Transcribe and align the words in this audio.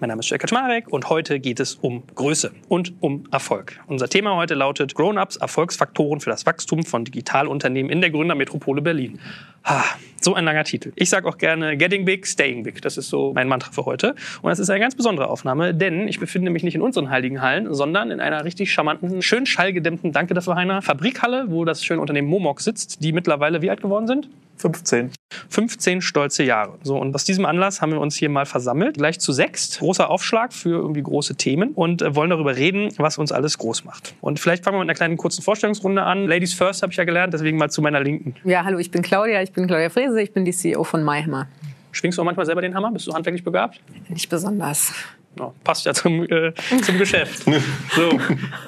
Mein 0.00 0.08
Name 0.08 0.20
ist 0.20 0.30
Jörg 0.30 0.40
Kaczmarek 0.40 0.88
und 0.88 1.10
heute 1.10 1.40
geht 1.40 1.60
es 1.60 1.74
um 1.74 2.04
Größe 2.14 2.52
und 2.68 2.94
um 3.00 3.24
Erfolg. 3.32 3.78
Unser 3.86 4.08
Thema 4.08 4.34
heute 4.34 4.54
lautet 4.54 4.94
Grown-ups 4.94 5.36
Erfolgsfaktoren 5.36 6.20
für 6.20 6.30
das 6.30 6.46
Wachstum 6.46 6.84
von 6.84 7.04
Digitalunternehmen 7.04 7.92
in 7.92 8.00
der 8.00 8.08
Gründermetropole 8.08 8.80
Berlin. 8.80 9.20
Ah, 9.62 9.84
so 10.18 10.32
ein 10.32 10.46
langer 10.46 10.64
Titel. 10.64 10.92
Ich 10.96 11.10
sage 11.10 11.28
auch 11.28 11.36
gerne 11.36 11.76
Getting 11.76 12.06
Big, 12.06 12.26
Staying 12.26 12.62
Big. 12.62 12.80
Das 12.80 12.96
ist 12.96 13.10
so 13.10 13.34
mein 13.34 13.46
Mantra 13.46 13.72
für 13.72 13.84
heute. 13.84 14.14
Und 14.40 14.48
das 14.48 14.58
ist 14.58 14.70
eine 14.70 14.80
ganz 14.80 14.94
besondere 14.94 15.28
Aufnahme, 15.28 15.74
denn 15.74 16.08
ich 16.08 16.18
befinde 16.18 16.50
mich 16.50 16.62
nicht 16.62 16.76
in 16.76 16.80
unseren 16.80 17.10
heiligen 17.10 17.42
Hallen, 17.42 17.74
sondern 17.74 18.10
in 18.10 18.20
einer 18.20 18.42
richtig 18.46 18.72
charmanten, 18.72 19.20
schön 19.20 19.44
schallgedämmten, 19.44 20.12
danke 20.12 20.32
dafür 20.32 20.54
Heiner, 20.54 20.80
Fabrikhalle, 20.80 21.50
wo 21.50 21.66
das 21.66 21.84
schöne 21.84 22.00
Unternehmen 22.00 22.28
Momok 22.28 22.62
sitzt, 22.62 23.04
die 23.04 23.12
mittlerweile 23.12 23.60
wie 23.60 23.68
alt 23.68 23.82
geworden 23.82 24.06
sind? 24.06 24.30
15. 24.60 25.10
15 25.48 26.00
stolze 26.02 26.42
Jahre. 26.42 26.78
So, 26.82 26.98
und 26.98 27.14
aus 27.14 27.24
diesem 27.24 27.46
Anlass 27.46 27.80
haben 27.80 27.92
wir 27.92 28.00
uns 28.00 28.16
hier 28.16 28.28
mal 28.28 28.46
versammelt, 28.46 28.98
gleich 28.98 29.18
zu 29.18 29.32
sechst. 29.32 29.78
Großer 29.78 30.10
Aufschlag 30.10 30.52
für 30.52 30.70
irgendwie 30.70 31.02
große 31.02 31.36
Themen 31.36 31.72
und 31.72 32.02
äh, 32.02 32.14
wollen 32.14 32.30
darüber 32.30 32.56
reden, 32.56 32.92
was 32.98 33.18
uns 33.18 33.32
alles 33.32 33.58
groß 33.58 33.84
macht. 33.84 34.14
Und 34.20 34.38
vielleicht 34.38 34.64
fangen 34.64 34.76
wir 34.76 34.80
mit 34.80 34.88
einer 34.90 34.96
kleinen 34.96 35.16
kurzen 35.16 35.42
Vorstellungsrunde 35.42 36.02
an. 36.02 36.26
Ladies 36.26 36.52
first 36.54 36.82
habe 36.82 36.92
ich 36.92 36.98
ja 36.98 37.04
gelernt, 37.04 37.32
deswegen 37.32 37.56
mal 37.56 37.70
zu 37.70 37.80
meiner 37.80 38.00
Linken. 38.00 38.34
Ja, 38.44 38.64
hallo, 38.64 38.78
ich 38.78 38.90
bin 38.90 39.02
Claudia, 39.02 39.42
ich 39.42 39.52
bin 39.52 39.66
Claudia 39.66 39.88
Frese, 39.88 40.20
ich 40.20 40.32
bin 40.32 40.44
die 40.44 40.52
CEO 40.52 40.84
von 40.84 41.04
MyHammer. 41.04 41.48
Schwingst 41.92 42.18
du 42.18 42.22
auch 42.22 42.26
manchmal 42.26 42.46
selber 42.46 42.60
den 42.60 42.74
Hammer? 42.74 42.92
Bist 42.92 43.06
du 43.06 43.14
handwerklich 43.14 43.42
begabt? 43.42 43.80
Nicht 44.08 44.28
besonders. 44.28 44.92
Ja, 45.38 45.52
passt 45.64 45.86
ja 45.86 45.94
zum, 45.94 46.24
äh, 46.24 46.52
zum 46.82 46.98
Geschäft. 46.98 47.44
So, 47.94 48.10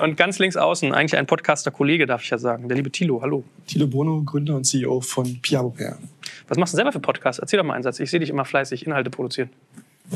und 0.02 0.16
ganz 0.16 0.38
links 0.38 0.56
außen, 0.56 0.92
eigentlich 0.92 1.16
ein 1.16 1.26
Podcaster-Kollege, 1.26 2.06
darf 2.06 2.22
ich 2.22 2.30
ja 2.30 2.38
sagen, 2.38 2.68
der 2.68 2.76
liebe 2.76 2.90
Thilo. 2.90 3.22
Hallo. 3.22 3.44
Thilo 3.66 3.86
Bono, 3.86 4.22
Gründer 4.22 4.56
und 4.56 4.64
CEO 4.64 5.00
von 5.00 5.40
Piabo 5.40 5.70
PR. 5.70 5.96
Was 6.48 6.58
machst 6.58 6.74
du 6.74 6.76
selber 6.76 6.92
für 6.92 7.00
Podcasts? 7.00 7.38
Erzähl 7.38 7.58
doch 7.58 7.64
mal 7.64 7.74
einen 7.74 7.82
Satz. 7.82 8.00
Ich 8.00 8.10
sehe 8.10 8.20
dich 8.20 8.30
immer 8.30 8.44
fleißig 8.44 8.86
Inhalte 8.86 9.10
produzieren. 9.10 9.50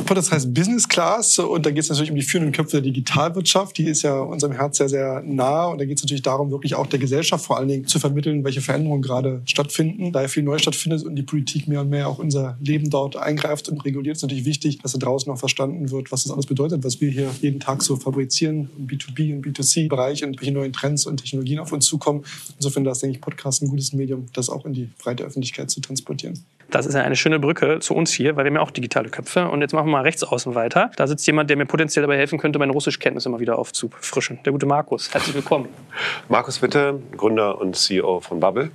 Das 0.05 0.31
heißt 0.31 0.53
Business 0.53 0.89
Class 0.89 1.39
und 1.39 1.65
da 1.65 1.71
geht 1.71 1.83
es 1.83 1.89
natürlich 1.89 2.11
um 2.11 2.17
die 2.17 2.23
führenden 2.23 2.53
Köpfe 2.53 2.73
der 2.73 2.83
Digitalwirtschaft. 2.83 3.79
Die 3.79 3.85
ist 3.85 4.03
ja 4.03 4.19
unserem 4.21 4.53
Herz 4.53 4.79
sehr, 4.79 4.89
sehr 4.89 5.23
nah 5.23 5.67
und 5.67 5.79
da 5.79 5.85
geht 5.85 5.97
es 5.97 6.05
natürlich 6.05 6.23
darum, 6.23 6.51
wirklich 6.51 6.75
auch 6.75 6.87
der 6.87 6.99
Gesellschaft 6.99 7.45
vor 7.45 7.57
allen 7.57 7.69
Dingen 7.69 7.87
zu 7.87 7.99
vermitteln, 7.99 8.45
welche 8.45 8.61
Veränderungen 8.61 9.03
gerade 9.03 9.43
stattfinden. 9.47 10.13
Da 10.13 10.23
ja 10.23 10.29
viel 10.29 10.43
neu 10.43 10.59
stattfindet 10.59 11.05
und 11.05 11.17
die 11.17 11.23
Politik 11.23 11.67
mehr 11.67 11.81
und 11.81 11.89
mehr 11.89 12.09
auch 12.09 12.19
unser 12.19 12.57
Leben 12.61 12.91
dort 12.91 13.17
eingreift 13.17 13.69
und 13.69 13.85
reguliert, 13.85 14.17
ist 14.17 14.23
natürlich 14.23 14.45
wichtig, 14.45 14.79
dass 14.79 14.93
da 14.93 14.99
draußen 14.99 15.31
noch 15.31 15.39
verstanden 15.39 15.91
wird, 15.91 16.13
was 16.13 16.25
das 16.25 16.33
alles 16.33 16.47
bedeutet, 16.47 16.85
was 16.85 17.01
wir 17.01 17.11
hier 17.11 17.31
jeden 17.41 17.61
Tag 17.61 17.83
so 17.83 17.97
fabrizieren 17.97 18.71
im 18.79 18.87
B2B 18.87 19.35
und 19.35 19.47
B2C-Bereich 19.47 20.25
und 20.25 20.41
welche 20.41 20.53
neuen 20.53 20.73
Trends 20.73 21.07
und 21.07 21.19
Technologien 21.19 21.59
auf 21.59 21.73
uns 21.73 21.87
zukommen. 21.87 22.25
Insofern 22.57 22.87
ist, 22.87 23.03
denke 23.03 23.17
ich, 23.17 23.21
Podcast 23.21 23.63
ein 23.63 23.69
gutes 23.69 23.93
Medium, 23.93 24.27
das 24.35 24.51
auch 24.51 24.65
in 24.67 24.73
die 24.73 24.89
breite 24.99 25.25
Öffentlichkeit 25.25 25.71
zu 25.71 25.81
transportieren. 25.81 26.45
Das 26.71 26.87
ist 26.87 26.95
ja 26.95 27.03
eine 27.03 27.17
schöne 27.17 27.39
Brücke 27.39 27.79
zu 27.81 27.95
uns 27.95 28.13
hier, 28.13 28.37
weil 28.37 28.45
wir 28.45 28.51
haben 28.51 28.57
ja 28.57 28.61
auch 28.61 28.71
digitale 28.71 29.09
Köpfe. 29.09 29.49
Und 29.49 29.61
jetzt 29.61 29.73
machen 29.73 29.87
wir 29.87 29.93
mal 29.93 30.03
rechts 30.03 30.25
außen 30.25 30.55
weiter. 30.55 30.91
Da 30.97 31.07
sitzt 31.07 31.27
jemand, 31.27 31.49
der 31.49 31.57
mir 31.57 31.67
potenziell 31.67 32.03
dabei 32.03 32.17
helfen 32.17 32.39
könnte, 32.39 32.59
meine 32.59 32.73
Russischkenntnisse 32.73 33.29
mal 33.29 33.41
wieder 33.41 33.59
aufzufrischen. 33.59 34.41
Der 34.45 34.53
gute 34.53 34.67
Markus. 34.67 35.13
Herzlich 35.15 35.35
willkommen. 35.35 35.69
Markus 36.29 36.61
Witte, 36.63 37.01
Gründer 37.17 37.61
und 37.61 37.77
CEO 37.77 38.21
von 38.21 38.41
Bubble. 38.41 38.71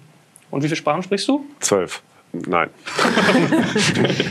Und 0.49 0.63
wie 0.63 0.67
viele 0.67 0.77
Sprachen 0.77 1.03
sprichst 1.03 1.27
du? 1.27 1.45
Zwölf. 1.59 2.01
Nein. 2.33 2.69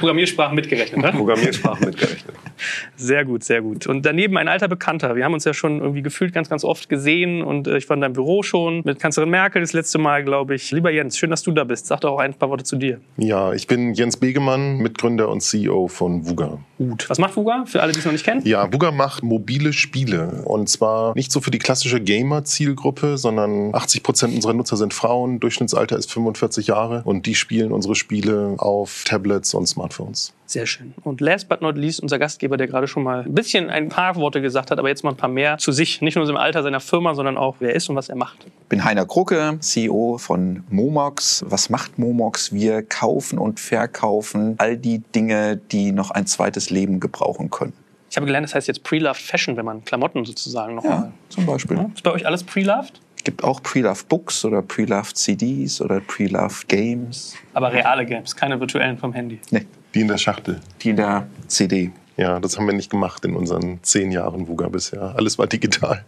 Programmiersprachen 0.00 0.54
mitgerechnet, 0.54 1.00
ne? 1.00 1.12
Programmiersprachen 1.12 1.86
mitgerechnet. 1.86 2.34
Sehr 2.96 3.24
gut, 3.24 3.42
sehr 3.42 3.62
gut. 3.62 3.86
Und 3.86 4.06
daneben 4.06 4.36
ein 4.36 4.48
alter 4.48 4.68
Bekannter. 4.68 5.16
Wir 5.16 5.24
haben 5.24 5.34
uns 5.34 5.44
ja 5.44 5.54
schon 5.54 5.80
irgendwie 5.80 6.02
gefühlt 6.02 6.32
ganz, 6.32 6.48
ganz 6.48 6.64
oft 6.64 6.88
gesehen 6.88 7.42
und 7.42 7.66
äh, 7.66 7.76
ich 7.76 7.88
war 7.88 7.96
in 7.96 8.00
deinem 8.00 8.12
Büro 8.12 8.42
schon 8.42 8.82
mit 8.84 9.00
Kanzlerin 9.00 9.30
Merkel 9.30 9.62
das 9.62 9.72
letzte 9.72 9.98
Mal, 9.98 10.22
glaube 10.24 10.54
ich. 10.54 10.70
Lieber 10.70 10.90
Jens, 10.90 11.18
schön, 11.18 11.30
dass 11.30 11.42
du 11.42 11.50
da 11.50 11.64
bist. 11.64 11.86
Sag 11.86 12.00
doch 12.02 12.12
auch 12.12 12.18
ein 12.20 12.34
paar 12.34 12.50
Worte 12.50 12.64
zu 12.64 12.76
dir. 12.76 13.00
Ja, 13.16 13.52
ich 13.52 13.66
bin 13.66 13.94
Jens 13.94 14.16
Begemann, 14.16 14.78
Mitgründer 14.78 15.28
und 15.28 15.40
CEO 15.40 15.88
von 15.88 16.26
VUGA. 16.26 16.58
Gut. 16.78 17.08
Was 17.08 17.18
macht 17.18 17.36
VUGA, 17.36 17.64
für 17.66 17.82
alle, 17.82 17.92
die 17.92 17.98
es 17.98 18.04
noch 18.04 18.12
nicht 18.12 18.24
kennen? 18.24 18.42
Ja, 18.44 18.72
VUGA 18.72 18.92
macht 18.92 19.22
mobile 19.22 19.72
Spiele 19.72 20.42
und 20.44 20.68
zwar 20.68 21.14
nicht 21.14 21.32
so 21.32 21.40
für 21.40 21.50
die 21.50 21.58
klassische 21.58 22.00
Gamer-Zielgruppe, 22.00 23.18
sondern 23.18 23.74
80 23.74 24.02
Prozent 24.02 24.34
unserer 24.34 24.54
Nutzer 24.54 24.76
sind 24.76 24.94
Frauen, 24.94 25.40
Durchschnittsalter 25.40 25.96
ist 25.96 26.12
45 26.12 26.68
Jahre 26.68 27.02
und 27.04 27.26
die 27.26 27.34
spielen 27.34 27.72
unsere 27.72 27.94
Spiele 27.94 28.54
auf 28.58 29.04
Tablets 29.04 29.54
und 29.54 29.66
Smartphones. 29.72 30.32
Sehr 30.46 30.66
schön. 30.66 30.94
Und 31.02 31.20
last 31.20 31.48
but 31.48 31.60
not 31.62 31.76
least, 31.76 32.00
unser 32.00 32.18
Gastgeber, 32.18 32.56
der 32.56 32.66
gerade 32.66 32.86
schon 32.88 33.02
mal 33.02 33.22
ein 33.24 33.34
bisschen 33.34 33.68
ein 33.70 33.88
paar 33.88 34.16
Worte 34.16 34.40
gesagt 34.40 34.70
hat, 34.70 34.78
aber 34.78 34.88
jetzt 34.88 35.02
mal 35.04 35.10
ein 35.10 35.16
paar 35.16 35.28
mehr 35.28 35.58
zu 35.58 35.72
sich. 35.72 36.00
Nicht 36.00 36.16
nur 36.16 36.28
im 36.28 36.36
Alter 36.36 36.62
seiner 36.62 36.80
Firma, 36.80 37.14
sondern 37.14 37.36
auch, 37.36 37.56
wer 37.60 37.70
er 37.70 37.76
ist 37.76 37.88
und 37.88 37.96
was 37.96 38.08
er 38.08 38.16
macht. 38.16 38.38
Ich 38.46 38.68
bin 38.68 38.84
Heiner 38.84 39.04
Krucke, 39.06 39.56
CEO 39.60 40.18
von 40.18 40.64
Momox. 40.70 41.44
Was 41.46 41.68
macht 41.70 41.98
Momox? 41.98 42.52
Wir 42.52 42.82
kaufen 42.82 43.38
und 43.38 43.60
verkaufen 43.60 44.54
all 44.58 44.76
die 44.76 44.98
Dinge, 45.00 45.56
die 45.56 45.92
noch 45.92 46.10
ein 46.10 46.26
zweites 46.26 46.70
Leben 46.70 47.00
gebrauchen 47.00 47.50
können. 47.50 47.72
Ich 48.10 48.16
habe 48.16 48.26
gelernt, 48.26 48.44
das 48.46 48.54
heißt 48.54 48.68
jetzt 48.68 48.82
Pre-Loved 48.84 49.16
Fashion, 49.22 49.56
wenn 49.56 49.64
man 49.64 49.84
Klamotten 49.84 50.24
sozusagen 50.26 50.74
noch 50.74 50.84
Ja, 50.84 50.90
mal. 50.90 51.12
zum 51.30 51.46
Beispiel. 51.46 51.78
Ja? 51.78 51.90
Ist 51.94 52.02
bei 52.02 52.10
euch 52.12 52.26
alles 52.26 52.44
Pre-Loved? 52.44 53.00
Es 53.22 53.24
gibt 53.24 53.44
auch 53.44 53.62
Pre-Loved 53.62 54.08
Books 54.08 54.44
oder 54.44 54.62
Pre-Loved 54.62 55.16
CDs 55.16 55.80
oder 55.80 56.00
Pre-Loved 56.00 56.66
Games. 56.66 57.36
Aber 57.54 57.72
reale 57.72 58.04
Games, 58.04 58.34
keine 58.34 58.58
virtuellen 58.58 58.98
vom 58.98 59.12
Handy. 59.12 59.38
Nee, 59.52 59.64
Die 59.94 60.00
in 60.00 60.08
der 60.08 60.18
Schachtel. 60.18 60.58
die 60.82 60.90
in 60.90 60.96
der 60.96 61.28
CD. 61.46 61.92
Ja, 62.16 62.40
das 62.40 62.58
haben 62.58 62.66
wir 62.66 62.74
nicht 62.74 62.90
gemacht 62.90 63.24
in 63.24 63.36
unseren 63.36 63.78
zehn 63.82 64.10
Jahren 64.10 64.48
VUGA 64.48 64.66
bisher. 64.70 65.14
Alles 65.16 65.38
war 65.38 65.46
digital. 65.46 66.04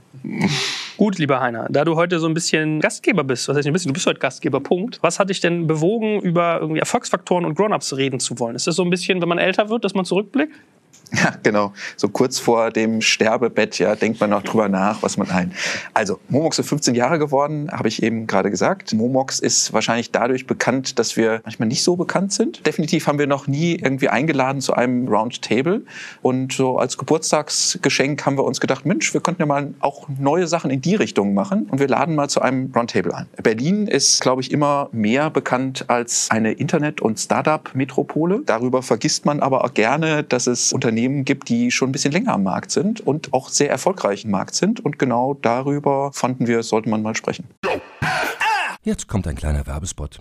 Gut, 0.96 1.18
lieber 1.18 1.40
Heiner, 1.40 1.68
da 1.70 1.84
du 1.84 1.94
heute 1.94 2.18
so 2.18 2.26
ein 2.26 2.34
bisschen 2.34 2.80
Gastgeber 2.80 3.22
bist, 3.22 3.46
was 3.46 3.56
heißt 3.58 3.66
ein 3.68 3.72
bisschen, 3.72 3.90
du 3.90 3.94
bist 3.94 4.06
heute 4.06 4.18
Gastgeber, 4.18 4.58
Punkt. 4.58 4.98
Was 5.00 5.20
hat 5.20 5.30
dich 5.30 5.38
denn 5.40 5.68
bewogen, 5.68 6.18
über 6.20 6.58
irgendwie 6.60 6.80
Erfolgsfaktoren 6.80 7.44
und 7.44 7.54
Grown-Ups 7.54 7.96
reden 7.96 8.18
zu 8.18 8.40
wollen? 8.40 8.56
Ist 8.56 8.66
das 8.66 8.74
so 8.74 8.82
ein 8.82 8.90
bisschen, 8.90 9.22
wenn 9.22 9.28
man 9.28 9.38
älter 9.38 9.68
wird, 9.68 9.84
dass 9.84 9.94
man 9.94 10.04
zurückblickt? 10.04 10.52
Ja, 11.24 11.32
genau. 11.42 11.72
So 11.96 12.08
kurz 12.08 12.38
vor 12.38 12.70
dem 12.70 13.00
Sterbebett, 13.00 13.78
ja, 13.78 13.94
denkt 13.94 14.20
man 14.20 14.30
noch 14.30 14.42
drüber 14.42 14.68
nach, 14.68 15.02
was 15.02 15.16
man 15.16 15.30
ein. 15.30 15.52
Also, 15.92 16.18
Momox 16.28 16.58
ist 16.58 16.68
15 16.68 16.94
Jahre 16.94 17.18
geworden, 17.18 17.70
habe 17.70 17.88
ich 17.88 18.02
eben 18.02 18.26
gerade 18.26 18.50
gesagt. 18.50 18.92
Momox 18.92 19.38
ist 19.38 19.72
wahrscheinlich 19.72 20.10
dadurch 20.10 20.46
bekannt, 20.46 20.98
dass 20.98 21.16
wir 21.16 21.40
manchmal 21.44 21.68
nicht 21.68 21.84
so 21.84 21.96
bekannt 21.96 22.32
sind. 22.32 22.66
Definitiv 22.66 23.06
haben 23.06 23.18
wir 23.18 23.26
noch 23.26 23.46
nie 23.46 23.76
irgendwie 23.76 24.08
eingeladen 24.08 24.60
zu 24.60 24.74
einem 24.74 25.08
Roundtable. 25.08 25.82
Und 26.20 26.52
so 26.52 26.78
als 26.78 26.98
Geburtstagsgeschenk 26.98 28.26
haben 28.26 28.36
wir 28.36 28.44
uns 28.44 28.60
gedacht, 28.60 28.84
Mensch, 28.84 29.14
wir 29.14 29.20
könnten 29.20 29.42
ja 29.42 29.46
mal 29.46 29.72
auch 29.80 30.08
neue 30.18 30.46
Sachen 30.46 30.70
in 30.70 30.80
die 30.80 30.94
Richtung 30.96 31.34
machen. 31.34 31.66
Und 31.70 31.78
wir 31.78 31.88
laden 31.88 32.14
mal 32.14 32.28
zu 32.28 32.42
einem 32.42 32.72
Roundtable 32.74 33.14
ein. 33.14 33.26
Berlin 33.42 33.86
ist, 33.86 34.20
glaube 34.20 34.42
ich, 34.42 34.50
immer 34.50 34.88
mehr 34.92 35.30
bekannt 35.30 35.84
als 35.88 36.30
eine 36.30 36.52
Internet- 36.52 37.00
und 37.00 37.18
Startup-Metropole. 37.18 38.42
Darüber 38.46 38.82
vergisst 38.82 39.24
man 39.26 39.40
aber 39.40 39.64
auch 39.64 39.74
gerne, 39.74 40.24
dass 40.24 40.46
es 40.46 40.72
Unternehmen 40.72 41.03
gibt, 41.08 41.48
die 41.48 41.70
schon 41.70 41.90
ein 41.90 41.92
bisschen 41.92 42.12
länger 42.12 42.34
am 42.34 42.42
Markt 42.42 42.70
sind 42.70 43.00
und 43.00 43.32
auch 43.32 43.48
sehr 43.48 43.70
erfolgreich 43.70 44.24
im 44.24 44.30
Markt 44.30 44.54
sind. 44.54 44.80
Und 44.80 44.98
genau 44.98 45.34
darüber 45.34 46.12
fanden 46.12 46.46
wir, 46.46 46.62
sollte 46.62 46.88
man 46.88 47.02
mal 47.02 47.14
sprechen. 47.14 47.46
Jetzt 48.82 49.08
kommt 49.08 49.26
ein 49.26 49.36
kleiner 49.36 49.66
Werbespot. 49.66 50.20